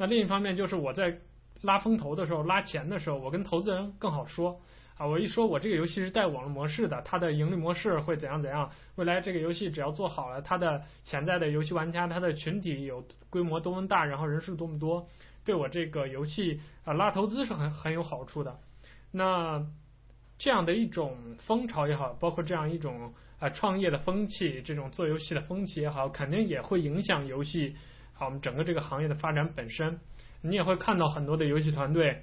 [0.00, 1.18] 那另一方面就是我在
[1.60, 4.58] 拉风投的时候、拉钱的时候，我跟投资人更好说。
[4.96, 8.70] 啊，我一说，我这个游戏是带网络模式的，它的盈利模式会怎样怎样？
[8.94, 15.06] 未来这个游戏只要做好了，它的潜在的游戏玩家，它的群体有规模多么大，然后人数多么多，
[15.44, 18.58] 对我这个游戏啊拉投资是很很有好处的。
[19.10, 19.66] 那
[20.38, 27.76] 这样的一种风潮也好，包括这样一种啊创业的风气，这种做游戏的风气也好，肯定也会影响游戏
[28.20, 29.98] 啊我们整个这个行业的发展本身。
[30.42, 32.22] 你也会看到很多的游戏团队，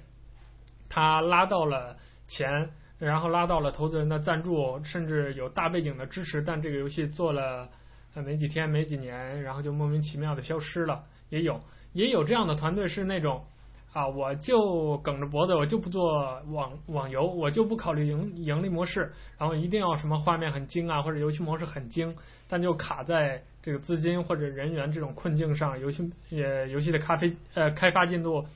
[0.88, 1.98] 他拉到了。
[2.30, 2.68] 钱，
[2.98, 7.70] 然后拉到了投资人的赞助，甚至有大背景的支持，但这个游戏做了
[8.12, 11.06] 没几天、没几年，然后就莫名其妙的消失了。
[11.30, 11.58] 也有，
[11.94, 13.46] 也有这样的团队是那种，
[13.92, 22.14] 啊，我就梗着脖子，我就不做网网游，我就不考虑盈盈利模式，然后一定要什么画面很精啊，或者游戏模式很精，
[22.48, 28.46] 但就卡在这个资金或者人员这种困境上，游戏呃游戏的咖啡呃开发进度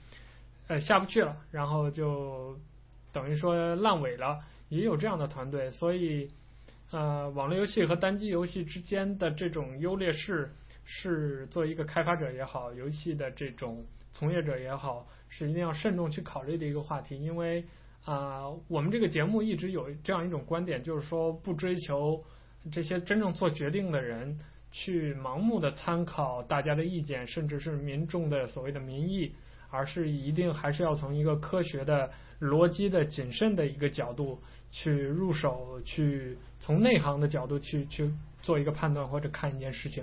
[0.69, 2.57] 呃下不去了，然后就
[3.11, 4.39] 等于说烂尾了，
[4.69, 6.31] 也有这样的团队，所以
[6.91, 10.53] 呃网络游戏和单机游戏之间的这种优劣势，
[10.85, 13.83] 是作为一个开发者也好，游戏的这种
[14.13, 15.07] 从业者也好。
[15.35, 17.65] 是一定要慎重去考虑的一个话题，因为
[18.05, 22.23] 啊、我们这个节目一直有这样一种观点，就是说不追求
[22.71, 24.41] 这些真正做决定的人
[24.73, 29.33] 去盲目的参考大家的意见，甚至是民众的所谓的民意，
[29.71, 32.11] 而是一定还是要从一个科学的、
[32.41, 34.41] 逻辑的、谨慎的一个角度
[34.73, 40.03] 去入手，去从内行的角度去去做一个判断或者看一件事情。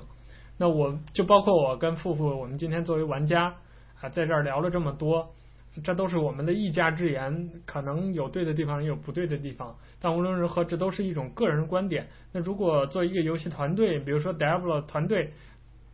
[0.58, 3.58] 那我就包括我跟富富，我们今天作为玩家。
[4.02, 5.34] 啊，在这儿聊了这么多，
[5.84, 9.76] 这都是我们的一家之言，可能有对的地方，也有不对的地方。
[10.00, 12.08] 但无论如何，这都是一种个人观点。
[12.32, 15.34] 那如果做一个游戏团队，比如说 Devil 团队，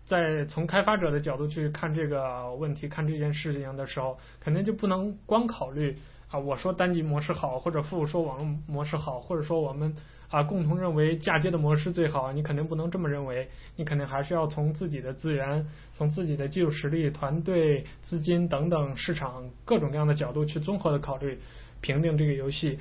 [0.05, 5.97] 在从开发者的角度去看这个问题、看这件事情的时候，肯定就不能光考虑
[6.35, 9.95] 啊，我说单机模式好，或者父说网络模式好，或者说我们。
[10.27, 21.39] 啊，共同认为嫁接的模式最好，你肯定不能这么认为，你肯定还是要从自己的资源、从自己的技术实力、团队、资金等等市场各种各样的角度去综合的考虑，
[21.79, 22.79] 评定这个游戏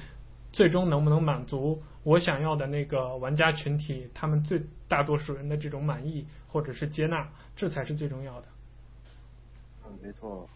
[0.52, 8.46] 最终能不能满足我想要的那个玩家群体，他们最大多数人的这种满意或者是接纳，这才是最重要的。
[9.84, 10.48] 嗯，没错。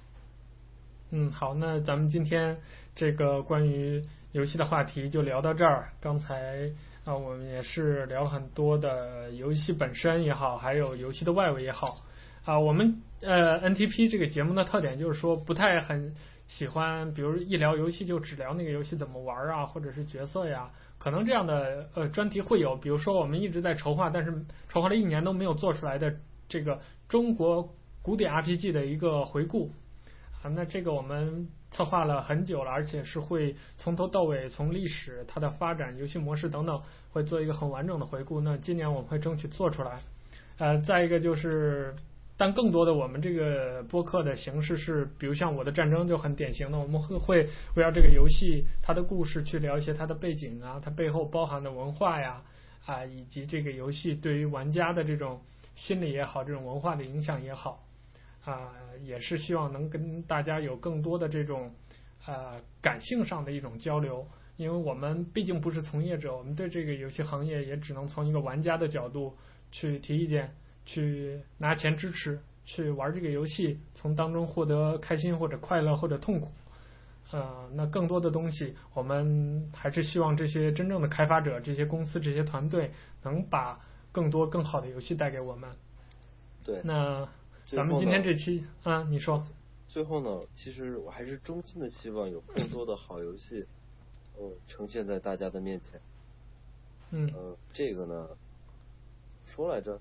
[1.11, 2.59] 嗯，好，那咱们今天
[2.99, 4.03] 这个关于。
[4.33, 5.89] 游戏的话题就聊到这儿。
[6.03, 6.71] 刚才
[7.03, 11.97] 啊，我们也是聊了很多的游戏本身也好，还有游戏的外围也好。
[12.45, 16.15] 啊，我们呃 NTP 这个节目的特点就是说，不太很
[16.47, 20.71] 喜欢，比如一聊游戏就只聊那个游戏怎么玩啊，或者是角色呀。
[20.99, 26.15] 可能这样的呃专题会有，比如说我们一直在筹划，但是筹划了一年都没有做出来的
[26.51, 29.73] 这个中国古典 RPG 的一个回顾。
[30.43, 31.49] 啊，那这个我们。
[31.71, 38.41] 策划了很久了，而且是会从头到尾，从历史、它的发展、游戏模式等等，会做一个很完整的回顾。
[38.41, 40.01] 那今年我们会争取做出来。
[40.57, 41.95] 呃，再一个就是，
[42.39, 47.43] 但更多的我们这个播客的形式是，比如像我的战争就很典型的，我们会会
[47.75, 52.43] 围绕这个游戏它的故事去聊一些它的背景啊，它背后包含的文化呀，
[52.87, 55.43] 啊，以及这个游戏对于玩家的这种
[55.77, 57.85] 心理也好，这种文化的影响也好。
[58.49, 61.71] 啊、呃，也是希望能跟大家有更多的这种
[62.25, 69.37] 呃感性上的一种交流，因为我们毕竟不是从业者，我们对这个游戏行业也只能从一个玩家的角度
[69.71, 70.55] 去提意见，
[70.87, 76.51] 去拿钱支持，去玩这个游戏，从当中获得开心或者快乐或者痛苦。
[77.31, 82.91] 呃，那更多的东西，我们还是希望这些真正的开发者、这些公司、这些团队
[83.23, 83.79] 能把
[84.11, 85.69] 更多更好的游戏带给我们。
[86.65, 87.29] 对，那。
[87.71, 89.45] 咱们今天这期啊，你说。
[89.89, 93.67] 最后呢，其实我还是衷心的希望有更多的好游戏，
[94.41, 96.01] 嗯，呈现在大家的面前。
[97.11, 97.31] 嗯。
[97.35, 98.29] 呃，这个呢，
[99.45, 100.01] 说来着，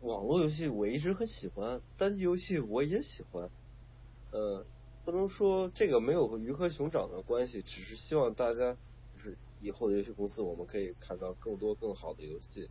[0.00, 3.48] 网络游戏我一直很喜欢，单机游戏我也喜欢。
[4.32, 4.66] 呃，
[5.04, 8.76] 不能说这个没有鱼和熊掌的关系，只是希望大家
[9.14, 12.68] 就是以后的游戏公司，我们可以看到更多更好的游戏。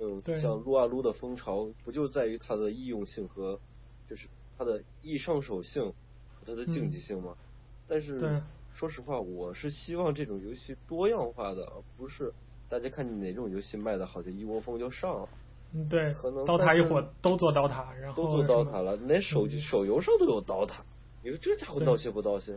[0.00, 3.60] 嗯，像撸啊撸的风潮，不就在于它的易用性和，
[4.06, 5.92] 就是它的易上手性
[6.32, 7.36] 和它的竞技性吗？
[7.36, 7.44] 嗯、
[7.86, 12.32] 但是说实话，我是希望这种游戏多样化的，而不是
[12.70, 15.28] 大家看见哪种游戏卖的好，就一窝蜂就上了。
[15.74, 16.14] 嗯，对。
[16.14, 20.82] 可能刀塔一伙都做刀塔，然后都做刀塔了，连手机、嗯、手游上都有刀塔。
[21.22, 22.56] 你说这家伙闹心不闹心？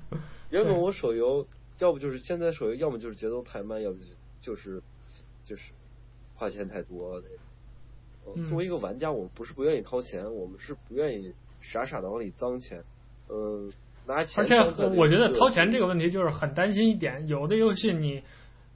[0.50, 1.46] 原本我手游
[1.78, 3.98] 要不就是现在手游，要么就是节奏太慢，要不
[4.42, 4.82] 就是
[5.42, 5.72] 就是。
[6.42, 7.22] 花钱太多。
[8.48, 12.82] 作为一个玩家，我们不是不愿意掏钱，嗯、我们是不愿意傻傻的往里脏钱。
[13.28, 13.72] 嗯，
[14.06, 14.42] 拿钱。
[14.42, 14.56] 而且
[14.96, 18.24] 我觉得掏钱这个问题就是很担心一点，有的游戏你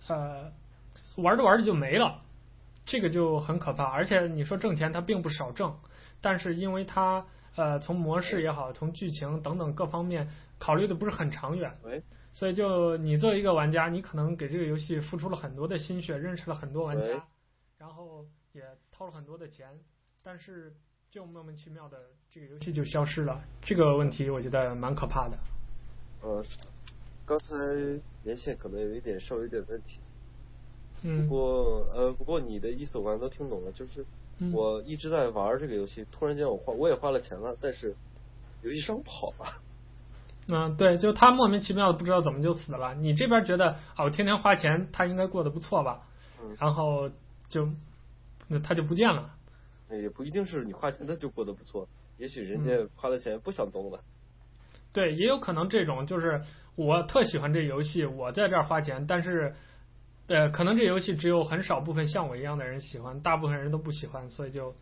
[0.07, 0.53] 呃
[1.17, 2.23] 玩着玩着就没了，
[2.85, 3.83] 这个就很可怕。
[3.83, 5.77] 而且你说挣钱，它并不少挣，
[6.21, 10.29] 但是因为它呃从模式也好，从剧情等等各方面
[10.61, 11.73] 考虑的不是很长远。
[11.83, 12.01] 喂。
[12.33, 17.25] 所以就你作为一个玩家，你可能给这个游戏付出了很多的心血，认识了很多玩家。
[17.79, 19.69] 然后也掏了很多的钱，
[20.23, 20.75] 但是
[21.11, 21.99] 就莫名其妙的
[22.31, 25.39] 这个游戏就消失了，这个问题我觉得蛮可怕的。
[26.23, 26.45] 呃，
[27.25, 27.47] 刚才
[28.25, 30.01] 连线可能有一点稍微有点问题。
[31.03, 31.29] 嗯。
[31.29, 34.05] 不过呃，不过你的意思我刚才都听懂了，就是
[34.53, 37.95] 我一直在玩这个游戏，突然间我花我也花了钱了，但是
[38.63, 39.63] 游戏商跑了。
[40.49, 42.95] 嗯，对，就他莫名其妙的不知道怎么就死了。
[42.95, 46.07] 你这边觉得啊，我天天花钱，他应该过得不错吧？
[46.41, 46.57] 嗯。
[46.59, 47.11] 然后
[47.49, 47.69] 就
[48.49, 49.35] 那他就不见了。
[49.91, 54.01] 也不一定是你花钱他就过得不错，也许人家花了钱不想动了。
[54.93, 56.43] 对，也有可能这种就是
[56.75, 59.55] 我特喜欢这游戏，我在这儿花钱，但是
[60.27, 64.75] 呃，可能这游戏只有很少部分像我一样的人喜欢，大部分人都不喜欢，所以就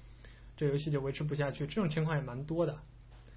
[0.57, 1.67] 这游戏就维持不下去。
[1.67, 2.79] 这种情况也蛮多的。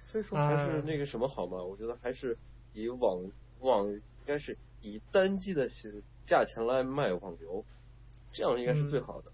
[0.00, 1.62] 所以说还是那个什么好嘛？
[1.62, 2.38] 我觉得还是
[2.72, 5.68] 以网网应该是以单机的
[6.24, 7.62] 价钱来卖网游，
[8.32, 9.30] 这样应该是最好的。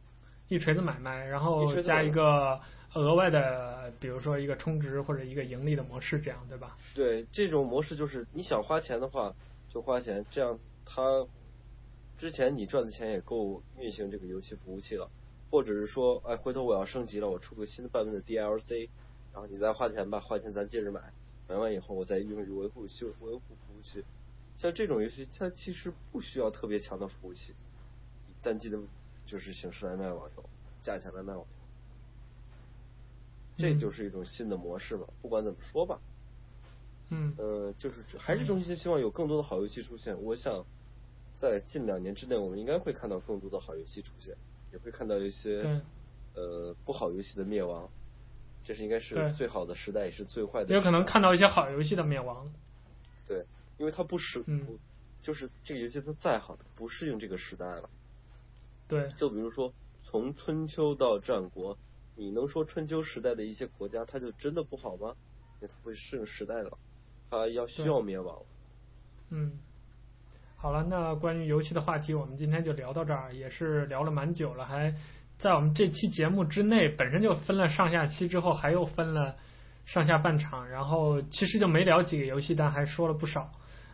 [0.49, 2.61] 一锤子买卖，然后加一个
[2.95, 6.77] 额外的，比如说一个充值或者一个盈利的模式，这样对吧？
[6.95, 9.35] 对，这种模式就是你想花钱的话
[9.69, 11.27] 就花钱，这样它
[12.19, 15.11] 之前你赚的钱也够运行这个游戏服务器了，
[15.51, 18.89] 或者是说，哎，回头我要升级了，我出个新的版本的 DLC。
[19.33, 21.01] 然后你再花钱吧，花钱咱接着买，
[21.49, 24.05] 买完以后我再用于维护修维护服务器。
[24.55, 27.55] 像这种游戏，它其实不需要特别强的服务器，以
[28.45, 28.79] 单机的
[29.27, 30.45] 就是形式来卖网游，
[30.83, 31.47] 价钱来卖网游，
[33.57, 35.07] 这就是一种新的模式嘛。
[35.23, 35.99] 不管怎么说吧，
[37.09, 40.23] 嗯，呃，就是还是衷心希望有更多的好游戏出现。
[40.23, 40.65] 我想
[41.35, 44.37] 在近两年之内，我们应该会看到更多的好游戏出现，
[44.73, 45.83] 也会看到一些
[46.35, 47.89] 呃不好游戏的灭亡。
[48.63, 50.71] 这是应该是最好的时代，也是最坏的。
[50.71, 52.51] 也有可能看到一些好游戏的灭亡。
[53.27, 53.45] 对，
[53.77, 54.79] 因为它不适，嗯，
[55.21, 57.91] 就是这个游戏它再好，它不适应这个时代了。
[58.89, 59.09] 对。
[59.17, 61.79] 就比如说，从春秋到战国，
[62.17, 65.15] 你能说春秋时代的一些国家，它就真的不好吗？
[65.61, 66.79] 因为它会适应时代了，
[67.31, 68.39] 它要需要灭亡。
[69.31, 69.59] 嗯。
[70.57, 74.95] 好了，那关于游戏的话题，我们今天就聊到这儿，也是聊了蛮久了，还。
[75.37, 79.35] 在我们这期节目之内，本身就分了上下期，之后还又分了
[79.85, 83.41] 上下半场，然后其实就没聊几个游戏，但还说了不少，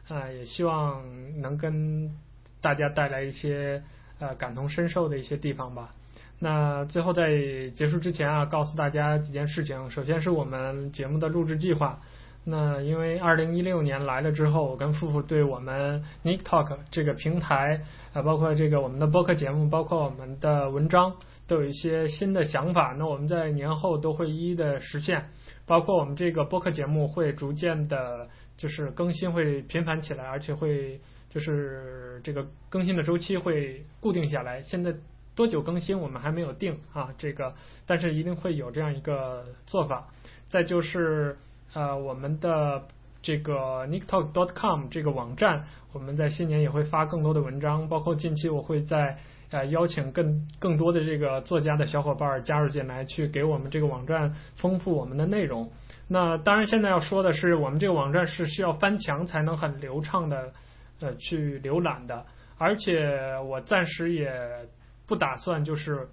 [0.06, 2.14] 啊、呃，也希望能跟
[2.60, 3.82] 大家带来一些
[4.20, 5.90] 呃感同身受的一些地方吧。
[6.38, 7.28] 那最后在
[7.74, 9.90] 结束之前啊，告诉大家几件事情。
[9.90, 11.98] 首先是我们节目的录制计划。
[12.42, 17.82] 那因为二零一六年来了之后，我跟富富对我们 Nick Talk 这个平台
[18.14, 21.16] 啊，包括这个我们的播客节目，包括我们的文章，
[21.46, 22.94] 都有一些新的想法。
[22.98, 25.26] 那我们在年后都会一一的实现，
[25.66, 30.98] 包括我们这个播客节目会逐渐的，就是更新会频繁起来，而且会
[31.30, 34.60] 就是这个更新的周期会固定下来。
[34.60, 34.92] 现在
[35.34, 37.54] 多久更新我们还没有定啊，这个
[37.86, 40.08] 但是一定会有这样一个做法。
[40.48, 41.38] 再就是。
[41.72, 42.82] 呃，我们的
[43.22, 49.18] 这个 nicktalk.com 这个网站，我们在新年也会发更多的文章，包括近期我会在
[49.52, 55.70] 呃邀请更更多的这个作家的小伙伴加入进来，去给我们这个网站丰富我们的内容。
[56.08, 60.52] 那当然，现在要说的是，我们这个网站是需要翻墙才能很流畅的
[61.00, 62.24] 呃去浏览的，
[62.58, 64.68] 而且我暂时也
[65.06, 66.08] 不打算就是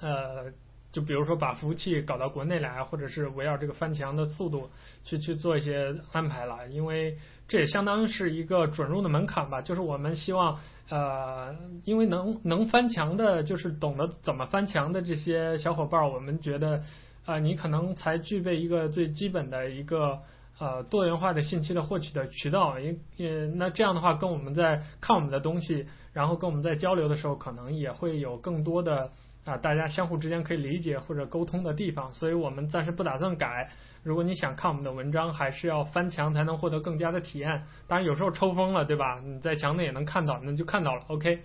[0.00, 0.52] 呃。
[0.92, 4.68] 就比如说把服务器搞到国内来，或者是围绕这个翻墙的速度
[5.04, 9.62] 去去做一些安排了，因为这也相当于是一个准入的门槛吧。
[9.62, 11.54] 就是我们希望，呃，
[11.84, 16.78] 因为能能翻墙的，就是懂得怎么翻墙的这些小伙伴，我们觉得，
[17.24, 20.18] 啊、呃，你可能才具备一个最基本的一个
[20.60, 22.78] 呃多元化的信息的获取的渠道。
[22.78, 29.10] 因呃，那这样的话，跟我们在看我们的东西，然后跟我们在交流的时候，可能也会有更多的。
[29.42, 33.70] 啊，大家相互之间可以理解或者沟通的地方，所以我们暂时不打算改。
[34.02, 37.64] 如果你想看我们的文章，还是要翻墙才能获得更加的体验。
[37.88, 39.18] 当然有时候抽风了，对吧？
[39.24, 41.00] 你在墙内也能看到，那就看到了。
[41.08, 41.40] OK，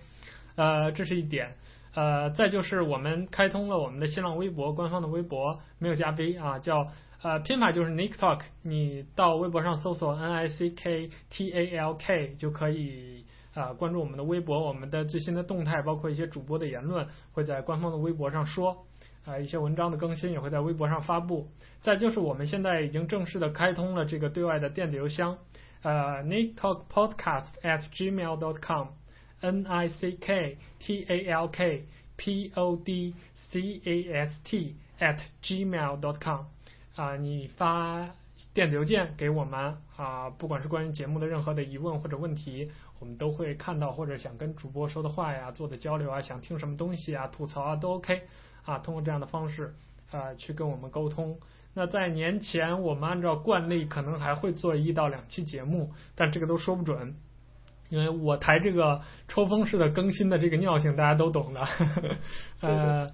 [0.56, 1.54] 呃，这是一点。
[1.94, 6.88] 呃，再就是我们开通了我们的新浪微博官方的微博，没有加 V 啊，叫
[7.22, 13.24] 呃拼法就是 Nick Talk，你到微博上搜索 N I C K T A L K 就可以。
[13.54, 18.84] 啊，关注我们的微博，我们的最新的动态，包括一些主播的言论，会在官方的微博上说。
[19.24, 21.48] 啊，一些文章的更新也会在微博上发布。
[21.80, 25.38] 再就是我们现在已经正式的开通了这个对外的电子邮箱，
[25.82, 31.86] 呃 Nick Talk Podcast at Gmail dot com，N I C K T A L K
[32.18, 36.44] P O D C A S T at Gmail dot com
[36.96, 38.08] 啊，你发
[38.52, 42.70] 电子邮件给我们啊，不管是关于节目的任何的疑问或者问题。
[42.98, 48.22] 我们都会看到或者想跟主播说的话呀，做的交流啊，想听什么东西啊，吐槽啊都 OK
[48.64, 49.74] 啊，通过这样的方式
[50.10, 51.38] 啊去跟我们沟通。
[51.74, 57.16] 那在年前，我们按照惯例可能还会做一到两期节目，但这个都说不准，
[57.90, 61.60] 因为我台这个抽风式的更新的这个尿性大家都懂的。
[62.62, 63.10] 呃，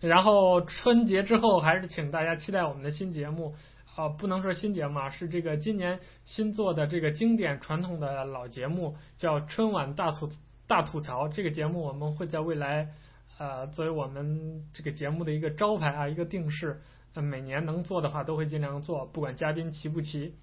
[0.00, 3.54] 然后春节之后还是请大家期待我们的新节目。
[3.96, 10.28] 呃，不能说新节目啊，是这个今年新做的这个经典传统的老节目，叫春晚大吐
[10.66, 11.28] 大吐槽。
[11.28, 12.90] 这个节目我们会在未来
[13.38, 16.82] 呃作为我们这个节目的一个招牌啊，一个定式。
[17.14, 20.34] 每年能做的话都会尽量做，不管嘉宾齐不齐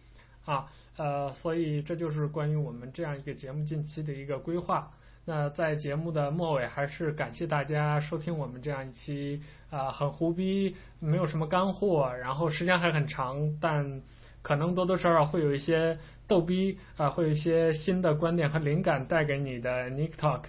[0.46, 0.66] 啊。
[0.98, 4.92] 呃，所以这就是关于我们这样一个节目近期的一个规划。
[5.26, 14.02] 那在节目的末尾，还是感谢大家收听我们这样一期啊、呃，很胡逼，没有什么干货，然后时间还很长，但
[14.42, 20.44] 可能多多少少会有一些逗逼啊、呃，会有一些新的观点和灵感带给你的 Nick Talk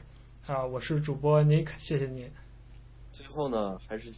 [0.46, 2.28] 啊、呃，我是主播 Nick，谢谢你。
[3.12, 4.10] 最后呢，还是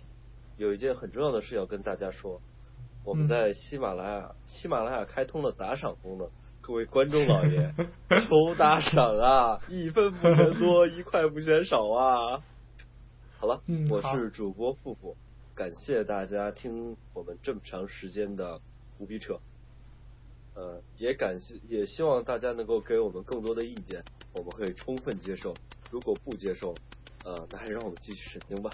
[0.57, 2.41] 有一件很重要的事要跟大家说，
[3.05, 6.27] 我们在喜马拉雅，嗯、喜马拉雅开通了打赏功能。
[6.67, 7.73] 各位观众老爷，
[8.29, 9.61] 求打赏啊！
[9.69, 12.43] 一分不嫌多，一块不嫌少啊！
[13.39, 15.17] 好了，嗯、我是主播富富，
[15.55, 18.61] 感谢大家听我们这么长时间的
[18.99, 19.39] 胡逼扯。
[20.57, 25.55] 呃，也感谢，也希望大家能够给我们更多的意见，我们会充分接受。
[25.93, 26.75] 如果不接受，
[27.25, 28.73] 呃，那还是让我们继续神经吧。